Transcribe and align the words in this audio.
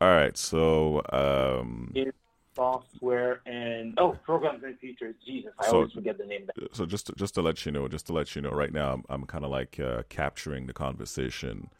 All 0.00 0.08
right, 0.10 0.36
so 0.36 1.00
um, 1.10 1.90
in 1.94 2.12
software 2.54 3.40
and 3.46 3.94
oh, 3.98 4.12
programs 4.24 4.62
and 4.62 4.78
features. 4.78 5.14
Jesus, 5.26 5.52
I 5.58 5.66
So- 5.66 5.76
always 5.76 5.92
forget 5.92 6.18
the 6.18 6.26
name. 6.26 6.48
so 6.72 6.84
just 6.84 7.06
to, 7.06 7.12
just 7.14 7.34
to 7.34 7.42
let 7.42 7.64
you 7.64 7.72
know, 7.72 7.88
just 7.88 8.06
to 8.08 8.12
let 8.12 8.36
you 8.36 8.42
know, 8.42 8.50
right 8.50 8.72
now 8.72 8.92
I'm, 8.92 9.04
I'm 9.08 9.24
kind 9.24 9.44
of 9.44 9.50
like 9.50 9.80
uh, 9.80 10.02
capturing 10.10 10.66
the 10.66 10.74
conversation 10.74 11.70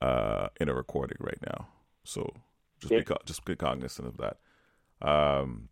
uh, 0.00 0.48
in 0.60 0.68
a 0.70 0.74
recording 0.74 1.18
right 1.20 1.38
now. 1.46 1.68
So 2.04 2.32
just 2.80 2.92
Yeah. 2.92 2.98
be 3.00 3.04
co- 3.04 3.18
just 3.26 3.44
be 3.44 3.54
cognizant 3.56 4.08
of 4.08 4.16
that. 4.16 4.38
Um, 5.06 5.68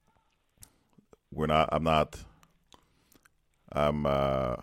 we're 1.33 1.47
not. 1.47 1.71
I'm 1.73 1.85
not. 1.85 2.25
I'm. 3.73 4.05
Uh, 4.05 4.57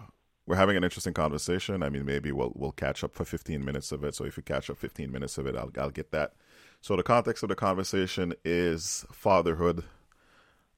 we're 0.45 0.55
having 0.55 0.77
an 0.77 0.83
interesting 0.83 1.13
conversation. 1.13 1.81
I 1.83 1.89
mean, 1.89 2.05
maybe 2.05 2.31
we'll 2.31 2.51
we'll 2.55 2.71
catch 2.71 3.03
up 3.03 3.13
for 3.15 3.25
15 3.25 3.63
minutes 3.63 3.91
of 3.91 4.03
it. 4.03 4.13
So 4.15 4.25
if 4.25 4.37
you 4.37 4.43
catch 4.43 4.69
up 4.69 4.77
15 4.77 5.11
minutes 5.11 5.37
of 5.39 5.47
it, 5.47 5.55
I'll 5.55 5.71
I'll 5.79 5.89
get 5.91 6.11
that. 6.11 6.33
So 6.81 6.95
the 6.95 7.03
context 7.03 7.43
of 7.43 7.49
the 7.49 7.55
conversation 7.55 8.33
is 8.43 9.05
fatherhood. 9.11 9.83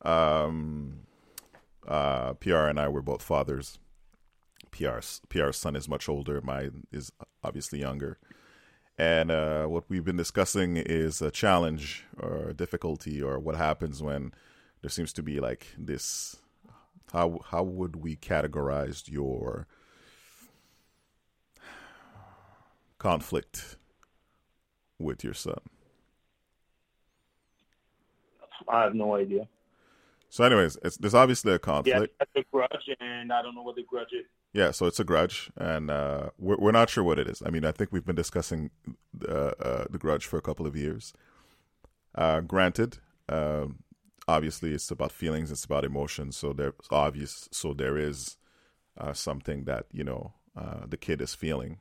Um, 0.02 1.03
uh, 1.88 2.34
PR 2.34 2.67
and 2.67 2.77
I 2.77 2.89
were 2.89 3.02
both 3.02 3.23
fathers. 3.23 3.80
PR's 4.71 5.21
PR's 5.30 5.55
son 5.55 5.77
is 5.77 5.88
much 5.88 6.09
older. 6.09 6.41
Mine 6.41 6.88
is 6.91 7.11
obviously 7.41 7.80
younger. 7.80 8.17
And 8.97 9.31
uh, 9.31 9.66
what 9.67 9.85
we've 9.88 10.03
been 10.03 10.17
discussing 10.17 10.75
is 10.75 11.21
a 11.21 11.31
challenge 11.31 12.03
or 12.20 12.49
a 12.49 12.53
difficulty 12.53 13.22
or 13.22 13.39
what 13.39 13.55
happens 13.55 14.03
when 14.03 14.33
there 14.81 14.89
seems 14.89 15.13
to 15.13 15.23
be 15.23 15.39
like 15.39 15.67
this. 15.77 16.35
How 17.13 17.39
how 17.49 17.63
would 17.63 17.95
we 17.95 18.17
categorize 18.17 19.09
your 19.09 19.67
conflict 22.97 23.77
with 24.99 25.23
your 25.23 25.33
son? 25.33 25.59
I 28.67 28.84
have 28.84 28.94
no 28.94 29.16
idea. 29.16 29.47
So, 30.30 30.44
anyways, 30.44 30.78
it's, 30.83 30.97
there's 30.97 31.14
obviously 31.14 31.53
a 31.53 31.59
conflict. 31.59 32.00
Yeah, 32.00 32.06
that's 32.17 32.31
a 32.36 32.44
grudge, 32.52 32.89
and 33.00 33.31
I 33.31 33.44
don't 33.44 33.53
know 33.53 33.61
what 33.61 33.75
the 33.75 33.83
grudge 33.83 34.14
is. 34.14 34.25
Yeah, 34.52 34.72
so 34.72 34.88
it's 34.88 35.00
a 35.00 35.03
grudge, 35.03 35.52
and 35.58 35.92
uh, 35.92 36.30
we're 36.39 36.58
we're 36.58 36.72
not 36.72 36.89
sure 36.89 37.03
what 37.03 37.19
it 37.19 37.28
is. 37.28 37.44
I 37.45 37.50
mean, 37.50 37.66
I 37.66 37.72
think 37.72 37.91
we've 37.91 38.06
been 38.06 38.16
discussing 38.16 38.72
uh, 39.28 39.31
uh, 39.31 39.86
the 39.89 39.97
grudge 40.00 40.25
for 40.25 40.38
a 40.38 40.41
couple 40.41 40.66
of 40.66 40.75
years. 40.75 41.14
Uh, 42.16 42.41
granted, 42.41 42.97
um, 43.30 43.84
obviously, 44.28 44.73
it's 44.73 44.89
about 44.91 45.11
feelings, 45.11 45.52
it's 45.52 45.66
about 45.66 45.86
emotions. 45.86 46.38
So 46.38 46.53
there's 46.53 46.73
obvious. 46.89 47.47
So 47.52 47.73
there 47.73 47.97
is 47.97 48.38
uh, 48.97 49.14
something 49.14 49.66
that 49.66 49.86
you 49.91 50.03
know 50.03 50.34
uh, 50.56 50.86
the 50.88 50.97
kid 50.97 51.22
is 51.22 51.36
feeling, 51.36 51.80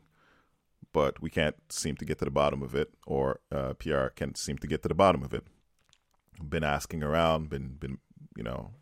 but 0.93 1.23
we 1.23 1.31
can't 1.31 1.57
seem 1.71 1.97
to 1.97 2.05
get 2.05 2.19
to 2.19 2.25
the 2.25 2.31
bottom 2.31 2.63
of 2.63 2.75
it, 2.75 2.93
or 3.07 3.41
uh, 3.51 3.75
PR 3.75 4.09
can't 4.09 4.37
seem 4.37 4.59
to 4.59 4.67
get 4.67 4.83
to 4.83 4.89
the 4.89 4.95
bottom 4.95 5.23
of 5.23 5.33
it. 5.35 5.47
Been 6.41 6.65
asking 6.65 7.03
around, 7.03 7.51
been 7.51 7.77
been 7.79 7.99
you 8.37 8.43
know 8.43 8.73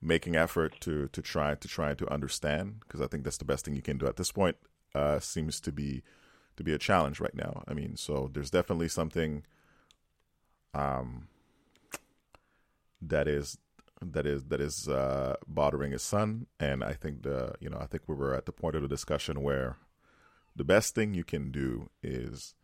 making 0.00 0.36
effort 0.36 0.74
to 0.80 1.08
to 1.08 1.22
try 1.22 1.54
to 1.54 1.68
try 1.68 1.94
to 1.94 2.12
understand 2.12 2.80
because 2.80 3.00
I 3.00 3.06
think 3.06 3.24
that's 3.24 3.38
the 3.38 3.44
best 3.44 3.64
thing 3.64 3.74
you 3.74 3.82
can 3.82 3.98
do 3.98 4.06
at 4.06 4.16
this 4.16 4.32
point. 4.32 4.56
Uh, 4.94 5.18
seems 5.18 5.60
to 5.60 5.72
be 5.72 6.02
to 6.56 6.64
be 6.64 6.72
a 6.72 6.78
challenge 6.78 7.20
right 7.20 7.34
now. 7.34 7.62
I 7.66 7.74
mean, 7.74 7.96
so 7.96 8.30
there's 8.32 8.50
definitely 8.50 8.88
something 8.88 9.44
um 10.74 11.28
that 13.00 13.26
is 13.28 13.58
that 14.02 14.26
is 14.26 14.44
that 14.44 14.60
is 14.60 14.88
uh, 14.88 15.36
bothering 15.48 15.92
his 15.92 16.02
son, 16.02 16.46
and 16.60 16.84
I 16.84 16.92
think 16.92 17.22
the 17.22 17.54
you 17.60 17.70
know 17.70 17.78
I 17.78 17.86
think 17.86 18.04
we 18.06 18.14
were 18.14 18.34
at 18.34 18.46
the 18.46 18.52
point 18.52 18.76
of 18.76 18.82
the 18.82 18.88
discussion 18.88 19.42
where 19.42 19.76
the 20.54 20.64
best 20.64 20.94
thing 20.94 21.14
you 21.14 21.24
can 21.24 21.50
do 21.50 21.90
is 22.02 22.54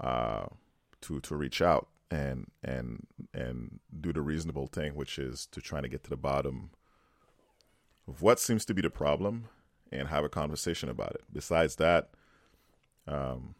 uh 0.00 0.46
to 1.00 1.20
to 1.20 1.34
reach 1.34 1.62
out 1.62 1.88
and 2.10 2.46
and 2.62 3.06
and 3.34 3.80
do 4.00 4.12
the 4.12 4.20
reasonable 4.20 4.66
thing, 4.66 4.94
which 4.94 5.18
is 5.18 5.46
to 5.46 5.60
try 5.60 5.80
to 5.80 5.88
get 5.88 6.04
to 6.04 6.10
the 6.10 6.16
bottom 6.16 6.70
of 8.08 8.22
what 8.22 8.38
seems 8.38 8.64
to 8.64 8.74
be 8.74 8.82
the 8.82 8.90
problem 8.90 9.48
and 9.90 10.08
have 10.08 10.24
a 10.24 10.28
conversation 10.28 10.88
about 10.88 11.12
it. 11.12 11.22
Besides 11.32 11.76
that, 11.76 12.10
um, 13.06 13.54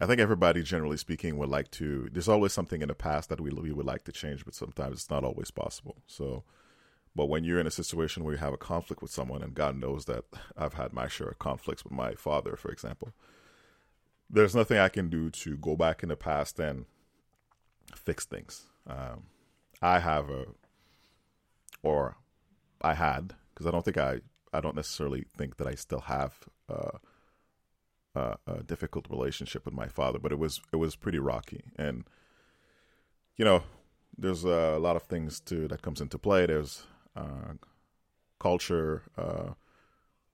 I 0.00 0.06
think 0.06 0.20
everybody, 0.20 0.62
generally 0.62 0.96
speaking, 0.96 1.36
would 1.36 1.48
like 1.48 1.70
to. 1.72 2.08
There's 2.10 2.28
always 2.28 2.52
something 2.52 2.82
in 2.82 2.88
the 2.88 2.94
past 2.94 3.28
that 3.28 3.40
we 3.40 3.50
we 3.50 3.72
would 3.72 3.86
like 3.86 4.04
to 4.04 4.12
change, 4.12 4.44
but 4.44 4.54
sometimes 4.54 4.94
it's 4.94 5.10
not 5.10 5.24
always 5.24 5.50
possible. 5.50 5.96
So, 6.06 6.44
but 7.14 7.26
when 7.26 7.44
you're 7.44 7.60
in 7.60 7.66
a 7.66 7.70
situation 7.70 8.24
where 8.24 8.34
you 8.34 8.40
have 8.40 8.54
a 8.54 8.58
conflict 8.58 9.02
with 9.02 9.10
someone, 9.10 9.42
and 9.42 9.54
God 9.54 9.76
knows 9.76 10.06
that 10.06 10.24
I've 10.56 10.74
had 10.74 10.92
my 10.92 11.08
share 11.08 11.28
of 11.28 11.38
conflicts 11.38 11.84
with 11.84 11.92
my 11.92 12.14
father, 12.14 12.56
for 12.56 12.70
example, 12.70 13.12
there's 14.30 14.54
nothing 14.54 14.78
I 14.78 14.88
can 14.88 15.10
do 15.10 15.28
to 15.30 15.56
go 15.58 15.76
back 15.76 16.02
in 16.02 16.08
the 16.08 16.16
past 16.16 16.58
and 16.58 16.86
fix 17.94 18.24
things. 18.24 18.62
Um, 18.86 19.24
I 19.80 19.98
have 19.98 20.30
a, 20.30 20.46
or 21.82 22.16
I 22.80 22.94
had, 22.94 23.34
because 23.52 23.66
I 23.66 23.70
don't 23.70 23.84
think 23.84 23.98
I, 23.98 24.20
I 24.52 24.60
don't 24.60 24.76
necessarily 24.76 25.24
think 25.36 25.56
that 25.56 25.66
I 25.66 25.74
still 25.74 26.00
have 26.00 26.34
uh, 26.68 26.98
a, 28.14 28.36
a 28.46 28.62
difficult 28.62 29.08
relationship 29.10 29.64
with 29.64 29.74
my 29.74 29.88
father, 29.88 30.18
but 30.18 30.32
it 30.32 30.38
was 30.38 30.60
it 30.72 30.76
was 30.76 30.96
pretty 30.96 31.18
rocky, 31.18 31.64
and 31.76 32.04
you 33.36 33.44
know, 33.44 33.62
there's 34.16 34.44
a 34.44 34.78
lot 34.78 34.96
of 34.96 35.04
things 35.04 35.40
too 35.40 35.68
that 35.68 35.82
comes 35.82 36.00
into 36.00 36.18
play. 36.18 36.46
There's 36.46 36.84
uh, 37.16 37.54
culture, 38.38 39.02
uh, 39.16 39.54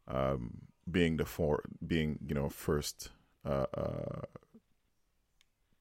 um, 0.09 0.63
being 0.91 1.17
the 1.17 1.25
for 1.25 1.63
being 1.87 2.19
you 2.27 2.35
know 2.35 2.49
first. 2.49 3.11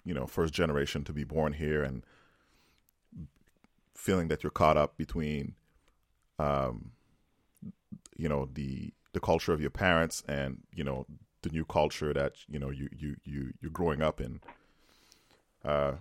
You 0.07 0.13
know 0.13 0.25
first 0.25 0.53
generation 0.53 1.03
to 1.03 1.13
be 1.13 1.25
born 1.25 1.51
here 1.53 1.83
and 1.83 2.03
feeling 3.93 4.29
that 4.29 4.41
you're 4.41 4.51
caught 4.61 4.77
up 4.77 4.95
between 4.95 5.55
um 6.39 6.91
you 8.15 8.29
know 8.29 8.47
the 8.53 8.93
the 9.11 9.19
culture 9.19 9.51
of 9.51 9.59
your 9.59 9.69
parents 9.85 10.23
and 10.27 10.61
you 10.73 10.83
know 10.83 11.05
the 11.41 11.49
new 11.49 11.65
culture 11.65 12.13
that 12.13 12.33
you 12.47 12.57
know 12.57 12.69
you 12.69 12.87
you 12.95 13.17
you 13.25 13.53
you're 13.61 13.77
growing 13.79 14.01
up 14.01 14.21
in. 14.21 14.39
Uh 15.65 15.93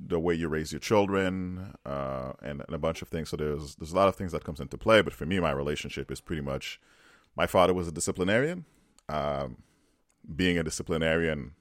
the 0.00 0.20
way 0.20 0.32
you 0.32 0.46
raise 0.46 0.70
your 0.70 0.78
children 0.78 1.74
uh 1.84 2.32
and, 2.40 2.62
and 2.66 2.74
a 2.74 2.78
bunch 2.78 3.02
of 3.02 3.08
things. 3.08 3.28
So 3.30 3.36
there's 3.36 3.74
there's 3.74 3.92
a 3.92 3.96
lot 3.96 4.06
of 4.06 4.14
things 4.14 4.30
that 4.30 4.44
comes 4.44 4.60
into 4.60 4.78
play 4.78 5.02
but 5.02 5.12
for 5.12 5.26
me 5.26 5.40
my 5.40 5.50
relationship 5.50 6.12
is 6.12 6.20
pretty 6.20 6.42
much 6.42 6.80
my 7.34 7.46
father 7.48 7.74
was 7.74 7.88
a 7.88 7.92
disciplinarian. 7.92 8.66
Um 9.08 9.64
being 10.36 10.58
a 10.58 10.62
disciplinarian 10.62 11.54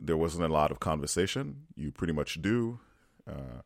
there 0.00 0.16
wasn't 0.16 0.44
a 0.44 0.52
lot 0.52 0.70
of 0.70 0.80
conversation. 0.80 1.66
You 1.74 1.90
pretty 1.90 2.12
much 2.12 2.40
do, 2.40 2.80
uh, 3.28 3.62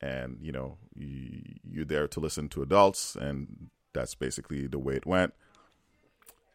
and 0.00 0.38
you 0.40 0.52
know 0.52 0.78
you, 0.94 1.42
you're 1.62 1.84
there 1.84 2.08
to 2.08 2.20
listen 2.20 2.48
to 2.50 2.62
adults, 2.62 3.16
and 3.16 3.70
that's 3.92 4.14
basically 4.14 4.66
the 4.66 4.78
way 4.78 4.94
it 4.94 5.06
went. 5.06 5.34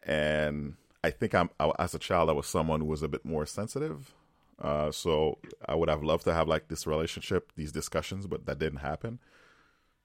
And 0.03 0.75
I 1.03 1.11
think 1.11 1.33
I'm 1.33 1.49
I, 1.59 1.71
as 1.79 1.93
a 1.93 1.99
child, 1.99 2.29
I 2.29 2.33
was 2.33 2.47
someone 2.47 2.81
who 2.81 2.87
was 2.87 3.03
a 3.03 3.07
bit 3.07 3.25
more 3.25 3.45
sensitive. 3.45 4.13
Uh, 4.61 4.89
so 4.89 5.37
I 5.67 5.75
would 5.75 5.89
have 5.89 6.03
loved 6.03 6.23
to 6.25 6.33
have 6.33 6.47
like 6.47 6.69
this 6.69 6.87
relationship, 6.87 7.51
these 7.55 7.73
discussions, 7.73 8.25
but 8.25 8.45
that 8.45 8.59
didn't 8.59 8.79
happen. 8.79 9.19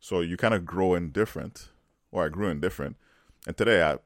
So 0.00 0.20
you 0.20 0.36
kind 0.36 0.54
of 0.54 0.64
grow 0.64 0.94
indifferent, 0.94 1.69
or 2.10 2.25
I 2.25 2.28
grew 2.28 2.48
indifferent, 2.48 2.97
and 3.47 3.56
today 3.56 3.82
I 3.82 3.98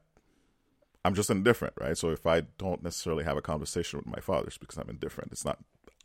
I'm 1.05 1.13
just 1.13 1.29
indifferent, 1.29 1.75
right? 1.79 1.95
So 1.95 2.09
if 2.09 2.25
I 2.25 2.41
don't 2.57 2.81
necessarily 2.81 3.23
have 3.25 3.37
a 3.37 3.41
conversation 3.41 3.99
with 3.99 4.07
my 4.07 4.19
father, 4.19 4.47
it's 4.47 4.57
because 4.57 4.79
I'm 4.79 4.89
indifferent. 4.89 5.31
It's 5.31 5.45
not 5.45 5.59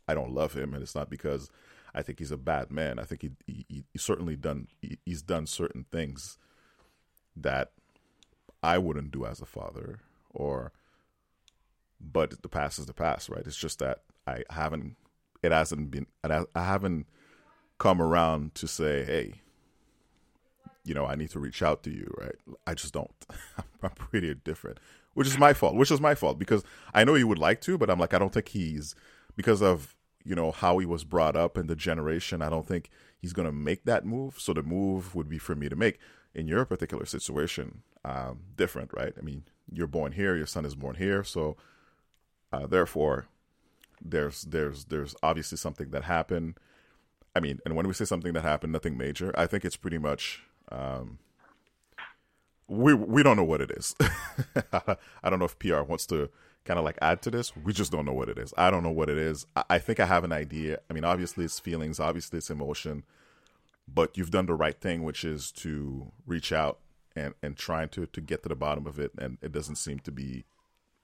I 0.07 0.13
don't 0.13 0.31
love 0.31 0.53
him, 0.53 0.75
and 0.75 0.83
it's 0.83 0.93
not 0.93 1.09
because 1.09 1.49
I 1.95 2.03
think 2.03 2.19
he's 2.19 2.29
a 2.29 2.37
bad 2.37 2.69
man. 2.69 2.99
I 2.99 3.03
think 3.03 3.23
he 3.47 3.65
he, 3.67 3.83
certainly 3.97 4.35
done 4.35 4.67
he, 4.79 4.99
he's 5.03 5.23
done 5.23 5.47
certain 5.47 5.85
things 5.91 6.37
that 7.35 7.71
I 8.61 8.77
wouldn't 8.77 9.09
do 9.09 9.25
as 9.25 9.41
a 9.41 9.45
father, 9.47 10.01
or 10.29 10.71
but 11.99 12.43
the 12.43 12.49
past 12.49 12.77
is 12.77 12.85
the 12.85 12.93
past, 12.93 13.27
right? 13.27 13.45
It's 13.45 13.57
just 13.57 13.79
that 13.79 14.03
I 14.27 14.43
haven't 14.51 14.97
it 15.41 15.51
hasn't 15.51 15.89
been 15.89 16.05
I 16.23 16.45
haven't 16.55 17.07
come 17.79 18.03
around 18.03 18.53
to 18.53 18.67
say, 18.67 19.03
hey, 19.03 19.41
you 20.83 20.93
know, 20.93 21.05
I 21.05 21.15
need 21.15 21.29
to 21.31 21.39
reach 21.39 21.61
out 21.61 21.83
to 21.83 21.91
you, 21.91 22.13
right? 22.17 22.35
I 22.65 22.73
just 22.73 22.93
don't. 22.93 23.11
I'm 23.83 23.91
pretty 23.91 24.33
different, 24.33 24.79
which 25.13 25.27
is 25.27 25.37
my 25.37 25.53
fault. 25.53 25.75
Which 25.75 25.91
is 25.91 26.01
my 26.01 26.15
fault 26.15 26.39
because 26.39 26.63
I 26.93 27.03
know 27.03 27.13
he 27.13 27.23
would 27.23 27.37
like 27.37 27.61
to, 27.61 27.77
but 27.77 27.89
I'm 27.89 27.99
like, 27.99 28.13
I 28.13 28.19
don't 28.19 28.33
think 28.33 28.49
he's 28.49 28.95
because 29.35 29.61
of 29.61 29.95
you 30.23 30.35
know 30.35 30.51
how 30.51 30.77
he 30.77 30.85
was 30.85 31.03
brought 31.03 31.35
up 31.35 31.57
and 31.57 31.69
the 31.69 31.75
generation. 31.75 32.41
I 32.41 32.49
don't 32.49 32.67
think 32.67 32.89
he's 33.19 33.33
gonna 33.33 33.51
make 33.51 33.85
that 33.85 34.05
move. 34.05 34.39
So 34.39 34.53
the 34.53 34.63
move 34.63 35.15
would 35.15 35.29
be 35.29 35.37
for 35.37 35.55
me 35.55 35.69
to 35.69 35.75
make. 35.75 35.99
In 36.33 36.47
your 36.47 36.63
particular 36.63 37.05
situation, 37.05 37.81
um, 38.05 38.39
different, 38.55 38.91
right? 38.93 39.11
I 39.17 39.21
mean, 39.21 39.43
you're 39.69 39.85
born 39.85 40.13
here, 40.13 40.33
your 40.37 40.45
son 40.45 40.63
is 40.63 40.75
born 40.75 40.95
here, 40.95 41.25
so 41.25 41.57
uh, 42.53 42.67
therefore, 42.67 43.27
there's 44.01 44.43
there's 44.43 44.85
there's 44.85 45.15
obviously 45.21 45.57
something 45.57 45.89
that 45.91 46.05
happened. 46.05 46.57
I 47.35 47.39
mean, 47.39 47.59
and 47.65 47.75
when 47.75 47.87
we 47.87 47.93
say 47.93 48.05
something 48.05 48.33
that 48.33 48.43
happened, 48.43 48.73
nothing 48.73 48.97
major. 48.97 49.33
I 49.37 49.45
think 49.47 49.63
it's 49.63 49.77
pretty 49.77 49.97
much 49.97 50.43
um, 50.71 51.19
we 52.67 52.93
we 52.93 53.23
don't 53.23 53.37
know 53.37 53.43
what 53.43 53.61
it 53.61 53.71
is. 53.71 53.95
I 54.73 55.29
don't 55.29 55.39
know 55.39 55.45
if 55.45 55.59
PR 55.59 55.81
wants 55.81 56.05
to 56.07 56.29
kind 56.63 56.79
of 56.79 56.85
like 56.85 56.97
add 57.01 57.21
to 57.23 57.31
this. 57.31 57.55
We 57.55 57.73
just 57.73 57.91
don't 57.91 58.05
know 58.05 58.13
what 58.13 58.29
it 58.29 58.37
is. 58.37 58.53
I 58.57 58.71
don't 58.71 58.83
know 58.83 58.91
what 58.91 59.09
it 59.09 59.17
is. 59.17 59.45
I, 59.55 59.63
I 59.71 59.79
think 59.79 59.99
I 59.99 60.05
have 60.05 60.23
an 60.23 60.31
idea. 60.31 60.79
I 60.89 60.93
mean, 60.93 61.03
obviously 61.03 61.45
it's 61.45 61.59
feelings, 61.59 61.99
obviously 61.99 62.37
it's 62.37 62.49
emotion, 62.49 63.03
but 63.93 64.17
you've 64.17 64.31
done 64.31 64.45
the 64.45 64.53
right 64.53 64.79
thing, 64.79 65.03
which 65.03 65.25
is 65.25 65.51
to 65.53 66.11
reach 66.25 66.51
out 66.51 66.79
and 67.15 67.33
and 67.43 67.57
trying 67.57 67.89
to 67.89 68.05
to 68.05 68.21
get 68.21 68.43
to 68.43 68.49
the 68.49 68.55
bottom 68.55 68.87
of 68.87 68.99
it, 68.99 69.11
and 69.17 69.37
it 69.41 69.51
doesn't 69.51 69.75
seem 69.75 69.99
to 69.99 70.11
be 70.11 70.45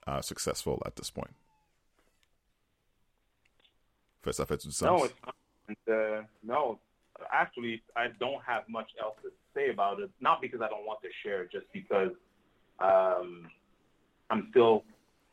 uh, 0.06 0.22
successful 0.22 0.82
at 0.86 0.96
this 0.96 1.10
point. 1.10 1.34
First, 4.22 4.40
I've 4.40 4.50
No, 4.82 5.04
it's 5.04 5.14
not. 5.24 5.34
Uh, 5.86 6.22
no, 6.42 6.78
actually, 7.32 7.82
I 7.96 8.06
don't 8.20 8.42
have 8.46 8.62
much 8.68 8.90
else 9.00 9.16
to 9.22 9.30
say 9.54 9.70
about 9.70 10.00
it. 10.00 10.10
Not 10.20 10.40
because 10.40 10.60
I 10.60 10.68
don't 10.68 10.86
want 10.86 11.00
to 11.02 11.08
share, 11.22 11.44
just 11.46 11.66
because 11.72 12.10
um, 12.80 13.48
I'm 14.30 14.48
still, 14.50 14.84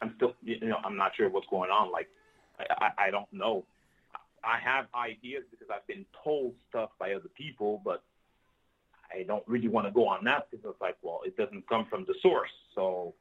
I'm 0.01 0.13
still, 0.17 0.33
you 0.43 0.59
know, 0.61 0.77
I'm 0.83 0.97
not 0.97 1.11
sure 1.15 1.29
what's 1.29 1.47
going 1.49 1.69
on. 1.69 1.91
Like, 1.91 2.09
I, 2.59 2.65
I, 2.85 3.07
I 3.07 3.11
don't 3.11 3.31
know. 3.31 3.65
I 4.43 4.59
have 4.63 4.85
ideas 4.93 5.43
because 5.49 5.67
I've 5.73 5.85
been 5.87 6.05
told 6.23 6.53
stuff 6.69 6.91
by 6.99 7.13
other 7.13 7.29
people, 7.35 7.81
but 7.83 8.03
I 9.13 9.23
don't 9.23 9.43
really 9.47 9.67
want 9.67 9.87
to 9.87 9.91
go 9.91 10.07
on 10.07 10.23
that 10.25 10.47
because 10.51 10.65
it's 10.69 10.81
like, 10.81 10.97
well, 11.01 11.21
it 11.25 11.35
doesn't 11.37 11.67
come 11.67 11.85
from 11.89 12.05
the 12.05 12.13
source. 12.21 12.51
So, 12.75 13.13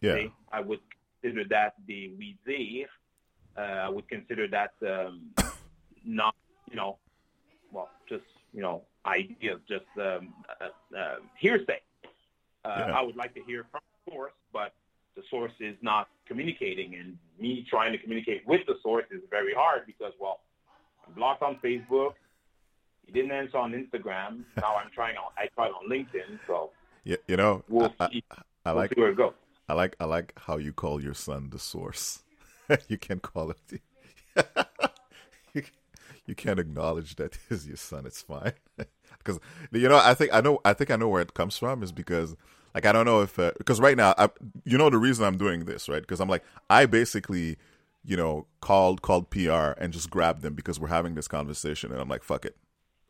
yeah, 0.00 0.26
I 0.52 0.60
would 0.60 0.80
consider 1.22 1.44
that 1.50 1.74
the 1.86 2.12
wizir. 2.18 2.86
Uh, 3.56 3.60
I 3.60 3.88
would 3.88 4.08
consider 4.08 4.48
that 4.48 4.74
um, 4.82 5.30
not, 6.04 6.34
you 6.68 6.76
know, 6.76 6.98
well, 7.74 7.90
just 8.08 8.24
you 8.54 8.62
know, 8.62 8.82
ideas, 9.04 9.60
just 9.68 9.84
um, 9.98 10.32
uh, 10.60 10.96
uh, 10.96 11.16
hearsay. 11.38 11.80
Uh, 12.64 12.76
yeah. 12.78 12.98
I 12.98 13.02
would 13.02 13.16
like 13.16 13.34
to 13.34 13.42
hear 13.42 13.66
from 13.70 13.80
the 14.06 14.12
source, 14.12 14.32
but 14.52 14.72
the 15.16 15.22
source 15.30 15.52
is 15.60 15.76
not 15.82 16.08
communicating, 16.26 16.94
and 16.94 17.18
me 17.38 17.66
trying 17.68 17.92
to 17.92 17.98
communicate 17.98 18.46
with 18.46 18.62
the 18.66 18.76
source 18.82 19.04
is 19.10 19.20
very 19.28 19.52
hard 19.52 19.82
because, 19.86 20.12
well, 20.18 20.40
I'm 21.06 21.12
blocked 21.14 21.42
on 21.42 21.58
Facebook. 21.62 22.14
He 23.04 23.12
didn't 23.12 23.32
answer 23.32 23.58
on 23.58 23.72
Instagram. 23.72 24.44
Now 24.56 24.76
I'm 24.76 24.90
trying 24.94 25.16
on. 25.16 25.30
I 25.36 25.48
tried 25.54 25.72
on 25.72 25.90
LinkedIn. 25.90 26.38
So 26.46 26.70
yeah, 27.04 27.16
you 27.28 27.36
know, 27.36 27.62
we'll 27.68 27.92
I, 28.00 28.08
see. 28.10 28.24
I, 28.30 28.36
I 28.64 28.72
we'll 28.72 28.82
like 28.82 28.96
where 28.96 29.10
it 29.10 29.16
goes. 29.16 29.34
I 29.68 29.74
like 29.74 29.96
I 30.00 30.04
like 30.04 30.32
how 30.38 30.56
you 30.56 30.72
call 30.72 31.02
your 31.02 31.14
son 31.14 31.50
the 31.50 31.58
source. 31.58 32.22
you 32.88 32.96
can 32.96 33.20
call 33.20 33.50
it. 33.50 33.80
you, 35.52 35.62
you 36.26 36.34
can't 36.34 36.58
acknowledge 36.58 37.16
that 37.16 37.38
is 37.50 37.66
your 37.66 37.76
son. 37.76 38.06
It's 38.06 38.22
fine 38.22 38.52
because 39.18 39.38
you 39.72 39.88
know 39.88 40.00
I 40.02 40.14
think 40.14 40.32
I 40.32 40.40
know 40.40 40.60
I 40.64 40.72
think 40.72 40.90
I 40.90 40.96
know 40.96 41.08
where 41.08 41.22
it 41.22 41.34
comes 41.34 41.56
from 41.56 41.82
is 41.82 41.92
because 41.92 42.36
like 42.74 42.86
I 42.86 42.92
don't 42.92 43.06
know 43.06 43.22
if 43.22 43.36
because 43.36 43.80
uh, 43.80 43.82
right 43.82 43.96
now 43.96 44.14
I, 44.18 44.28
you 44.64 44.78
know 44.78 44.90
the 44.90 44.98
reason 44.98 45.24
I'm 45.24 45.38
doing 45.38 45.64
this 45.64 45.88
right 45.88 46.02
because 46.02 46.20
I'm 46.20 46.28
like 46.28 46.44
I 46.70 46.86
basically 46.86 47.56
you 48.04 48.16
know 48.16 48.46
called 48.60 49.02
called 49.02 49.30
PR 49.30 49.72
and 49.78 49.92
just 49.92 50.10
grabbed 50.10 50.42
them 50.42 50.54
because 50.54 50.78
we're 50.78 50.88
having 50.88 51.14
this 51.14 51.28
conversation 51.28 51.92
and 51.92 52.00
I'm 52.00 52.08
like 52.08 52.22
fuck 52.22 52.44
it 52.44 52.56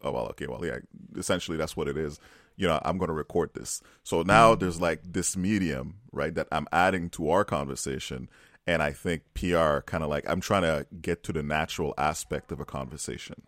oh 0.04 0.12
well 0.12 0.26
okay 0.26 0.46
well 0.46 0.64
yeah 0.64 0.78
essentially 1.16 1.56
that's 1.56 1.76
what 1.76 1.88
it 1.88 1.96
is 1.96 2.20
you 2.56 2.68
know 2.68 2.80
i'm 2.84 2.98
going 2.98 3.08
to 3.08 3.14
record 3.14 3.50
this 3.54 3.82
so 4.04 4.22
now 4.22 4.52
mm-hmm. 4.52 4.60
there's 4.60 4.80
like 4.80 5.00
this 5.04 5.36
medium 5.36 5.96
right 6.12 6.34
that 6.34 6.46
i'm 6.52 6.68
adding 6.72 7.08
to 7.10 7.30
our 7.30 7.44
conversation 7.44 8.28
and 8.66 8.82
i 8.82 8.92
think 8.92 9.22
pr 9.34 9.80
kind 9.86 10.02
of 10.02 10.10
like 10.10 10.24
i'm 10.28 10.40
trying 10.40 10.62
to 10.62 10.86
get 11.00 11.22
to 11.22 11.32
the 11.32 11.42
natural 11.42 11.94
aspect 11.98 12.52
of 12.52 12.60
a 12.60 12.64
conversation 12.64 13.42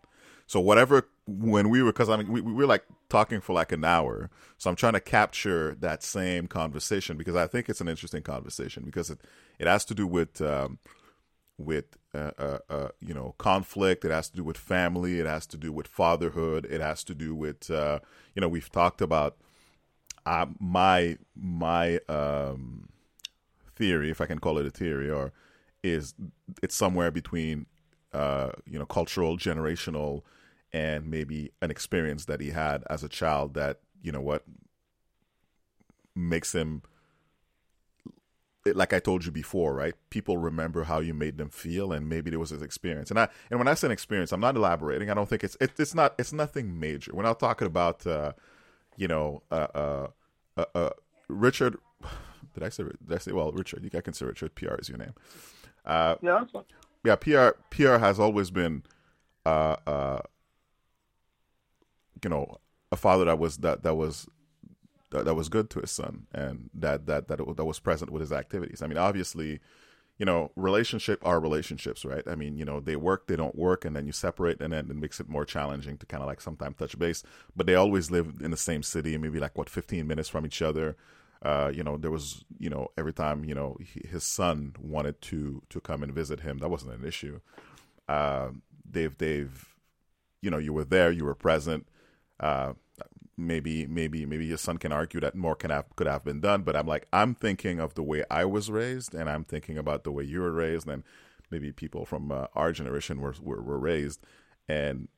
so 0.47 0.61
whatever 0.61 1.09
when 1.27 1.69
we 1.71 1.83
were 1.83 1.93
because 1.93 2.09
i 2.09 2.17
mean 2.17 2.31
we, 2.31 2.41
we 2.41 2.53
were 2.53 2.67
like 2.67 2.85
talking 3.09 3.41
for 3.41 3.53
like 3.53 3.73
an 3.73 3.85
hour 3.85 4.31
so 4.59 4.71
i'm 4.71 4.77
trying 4.77 4.93
to 4.93 5.01
capture 5.01 5.77
that 5.81 6.03
same 6.03 6.47
conversation 6.47 7.17
because 7.17 7.37
i 7.37 7.47
think 7.47 7.69
it's 7.69 7.81
an 7.81 7.89
interesting 7.89 8.23
conversation 8.23 8.83
because 8.85 9.11
it, 9.11 9.21
it 9.59 9.67
has 9.67 9.85
to 9.85 9.95
do 9.95 10.07
with 10.07 10.41
um, 10.41 10.79
with 11.59 11.97
uh, 12.15 12.31
uh, 12.39 12.59
uh, 12.69 12.89
you 13.01 13.15
know 13.15 13.35
conflict. 13.39 14.05
It 14.05 14.11
has 14.11 14.29
to 14.31 14.37
do 14.37 14.45
with 14.45 14.57
family. 14.57 15.21
It 15.21 15.27
has 15.27 15.47
to 15.49 15.57
do 15.57 15.73
with 15.73 15.87
fatherhood. 15.87 16.67
It 16.67 16.81
has 16.81 17.05
to 17.05 17.15
do 17.15 17.35
with 17.35 17.71
uh, 17.71 18.01
you 18.35 18.41
know 18.41 18.49
we've 18.49 18.71
talked 18.71 19.01
about 19.01 19.37
uh, 20.25 20.47
my 20.59 21.19
my 21.35 21.99
um, 22.09 22.89
theory, 23.77 24.11
if 24.11 24.21
I 24.21 24.27
can 24.27 24.39
call 24.39 24.59
it 24.59 24.67
a 24.67 24.71
theory, 24.71 25.11
or 25.11 25.33
is 25.83 26.15
it's 26.63 26.75
somewhere 26.75 27.11
between 27.11 27.67
uh, 28.13 28.51
you 28.67 28.79
know 28.79 28.87
cultural, 28.87 29.37
generational, 29.37 30.23
and 30.73 31.09
maybe 31.09 31.53
an 31.63 31.71
experience 31.71 32.25
that 32.25 32.41
he 32.41 32.51
had 32.51 32.83
as 32.91 33.05
a 33.05 33.09
child 33.09 33.55
that 33.55 33.81
you 34.03 34.11
know 34.11 34.21
what 34.21 34.45
makes 36.15 36.55
him 36.55 36.83
like 38.75 38.93
I 38.93 38.99
told 38.99 39.25
you 39.25 39.31
before, 39.31 39.75
right? 39.75 39.95
People 40.11 40.39
remember 40.39 40.85
how 40.85 40.99
you 40.99 41.15
made 41.15 41.39
them 41.39 41.51
feel, 41.51 41.93
and 41.93 42.09
maybe 42.09 42.31
there 42.31 42.41
was 42.41 42.51
this 42.51 42.63
experience. 42.63 43.11
And 43.11 43.21
I 43.21 43.29
and 43.51 43.61
when 43.61 43.69
I 43.69 43.75
say 43.75 43.87
an 43.87 43.93
experience, 43.93 44.33
I'm 44.33 44.41
not 44.41 44.57
elaborating. 44.57 45.11
I 45.11 45.15
don't 45.15 45.29
think 45.29 45.45
it's 45.45 45.57
it, 45.61 45.73
it's 45.79 45.95
not 45.95 46.15
it's 46.19 46.33
nothing 46.33 46.81
major. 46.81 47.13
We're 47.15 47.23
not 47.23 47.39
talking 47.39 47.67
about 47.67 48.07
uh, 48.07 48.33
you 48.97 49.09
know 49.09 49.43
uh, 49.51 49.69
uh, 49.75 50.07
uh, 50.57 50.65
uh 50.75 50.91
Richard. 51.29 51.77
Did 52.57 52.65
I 52.65 52.71
say 52.71 52.85
did 52.85 53.15
I 53.15 53.19
say 53.19 53.33
well 53.33 53.53
Richard? 53.53 53.85
You 53.85 53.91
can 53.91 54.01
consider 54.01 54.31
Richard. 54.31 54.55
PR 54.55 54.77
is 54.77 54.89
your 54.89 54.99
name. 54.99 55.13
Uh, 55.85 56.17
yeah, 56.23 56.39
that's 56.41 56.51
fine. 56.51 56.65
Yeah, 57.05 57.17
PR 57.17 57.51
PR 57.71 57.99
has 57.99 58.19
always 58.19 58.51
been, 58.51 58.83
uh, 59.45 59.77
uh, 59.87 60.21
you 62.25 62.31
know, 62.31 62.57
a 62.91 62.97
father 62.97 63.27
that 63.27 63.39
was 63.39 63.59
that 63.59 63.83
that 63.83 63.95
was 63.95 64.27
that, 65.11 65.27
that 65.27 65.35
was 65.35 65.49
good 65.49 65.69
to 65.71 65.81
his 65.81 65.91
son 65.91 66.27
and 66.33 66.71
that 66.73 67.07
that 67.07 67.29
that 67.29 67.39
that 67.57 67.65
was 67.65 67.79
present 67.79 68.11
with 68.11 68.21
his 68.21 68.33
activities. 68.33 68.81
I 68.83 68.87
mean, 68.87 68.99
obviously, 68.99 69.61
you 70.19 70.25
know, 70.25 70.51
relationship 70.57 71.21
are 71.25 71.39
relationships, 71.39 72.05
right? 72.05 72.27
I 72.27 72.35
mean, 72.35 72.57
you 72.57 72.65
know, 72.65 72.81
they 72.81 72.97
work, 72.97 73.27
they 73.27 73.37
don't 73.37 73.55
work, 73.55 73.85
and 73.85 73.95
then 73.95 74.07
you 74.07 74.13
separate, 74.13 74.61
and 74.61 74.73
then 74.73 74.91
it 74.91 74.97
makes 74.97 75.21
it 75.21 75.29
more 75.29 75.45
challenging 75.45 75.99
to 75.99 76.07
kind 76.07 76.23
of 76.23 76.27
like 76.27 76.41
sometimes 76.41 76.77
touch 76.77 76.99
base. 76.99 77.23
But 77.55 77.67
they 77.67 77.75
always 77.75 78.11
lived 78.11 78.41
in 78.41 78.51
the 78.51 78.57
same 78.57 78.83
city, 78.83 79.17
maybe 79.19 79.39
like 79.39 79.57
what 79.59 79.69
fifteen 79.69 80.07
minutes 80.07 80.29
from 80.29 80.47
each 80.47 80.63
other. 80.63 80.97
Uh, 81.43 81.71
you 81.73 81.83
know, 81.83 81.97
there 81.97 82.11
was, 82.11 82.45
you 82.59 82.71
know, 82.71 82.89
every 82.97 83.13
time, 83.13 83.45
you 83.45 83.55
know, 83.55 83.77
his 84.11 84.25
son 84.25 84.75
wanted 84.81 85.21
to 85.21 85.63
to 85.71 85.81
come 85.81 86.03
and 86.03 86.13
visit 86.13 86.41
him, 86.41 86.59
that 86.59 86.69
wasn't 86.69 86.93
an 86.93 87.05
issue. 87.05 87.41
Uh, 88.09 88.49
they've 88.89 89.17
they've, 89.19 89.75
you 90.41 90.51
know, 90.51 90.59
you 90.59 90.73
were 90.73 90.85
there, 90.85 91.11
you 91.11 91.25
were 91.25 91.35
present. 91.35 91.87
Uh, 92.41 92.75
maybe 93.37 93.87
maybe 93.87 94.25
maybe 94.25 94.47
your 94.47 94.57
son 94.57 94.79
can 94.79 94.93
argue 94.93 95.21
that 95.21 95.35
more 95.35 95.55
can 95.55 95.71
have 95.71 95.85
could 95.95 96.07
have 96.07 96.25
been 96.25 96.41
done 96.41 96.63
but 96.63 96.75
i'm 96.75 96.87
like 96.87 97.07
i'm 97.13 97.35
thinking 97.35 97.79
of 97.79 97.95
the 97.95 98.03
way 98.03 98.25
i 98.31 98.45
was 98.45 98.71
raised 98.71 99.15
and 99.15 99.29
i'm 99.29 99.45
thinking 99.45 99.77
about 99.77 100.05
the 100.05 100.11
way 100.11 100.25
you 100.25 100.41
were 100.41 100.53
raised 100.53 100.89
and 100.89 101.03
maybe 101.51 101.71
people 101.71 102.07
from 102.07 102.33
uh, 102.33 102.47
our 102.55 102.73
generation 102.73 103.21
were, 103.21 103.35
were 103.43 103.63
were 103.63 103.79
raised 103.79 104.21
and 104.69 105.09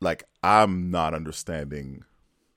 like 0.00 0.24
i'm 0.42 0.90
not 0.90 1.12
understanding 1.12 2.02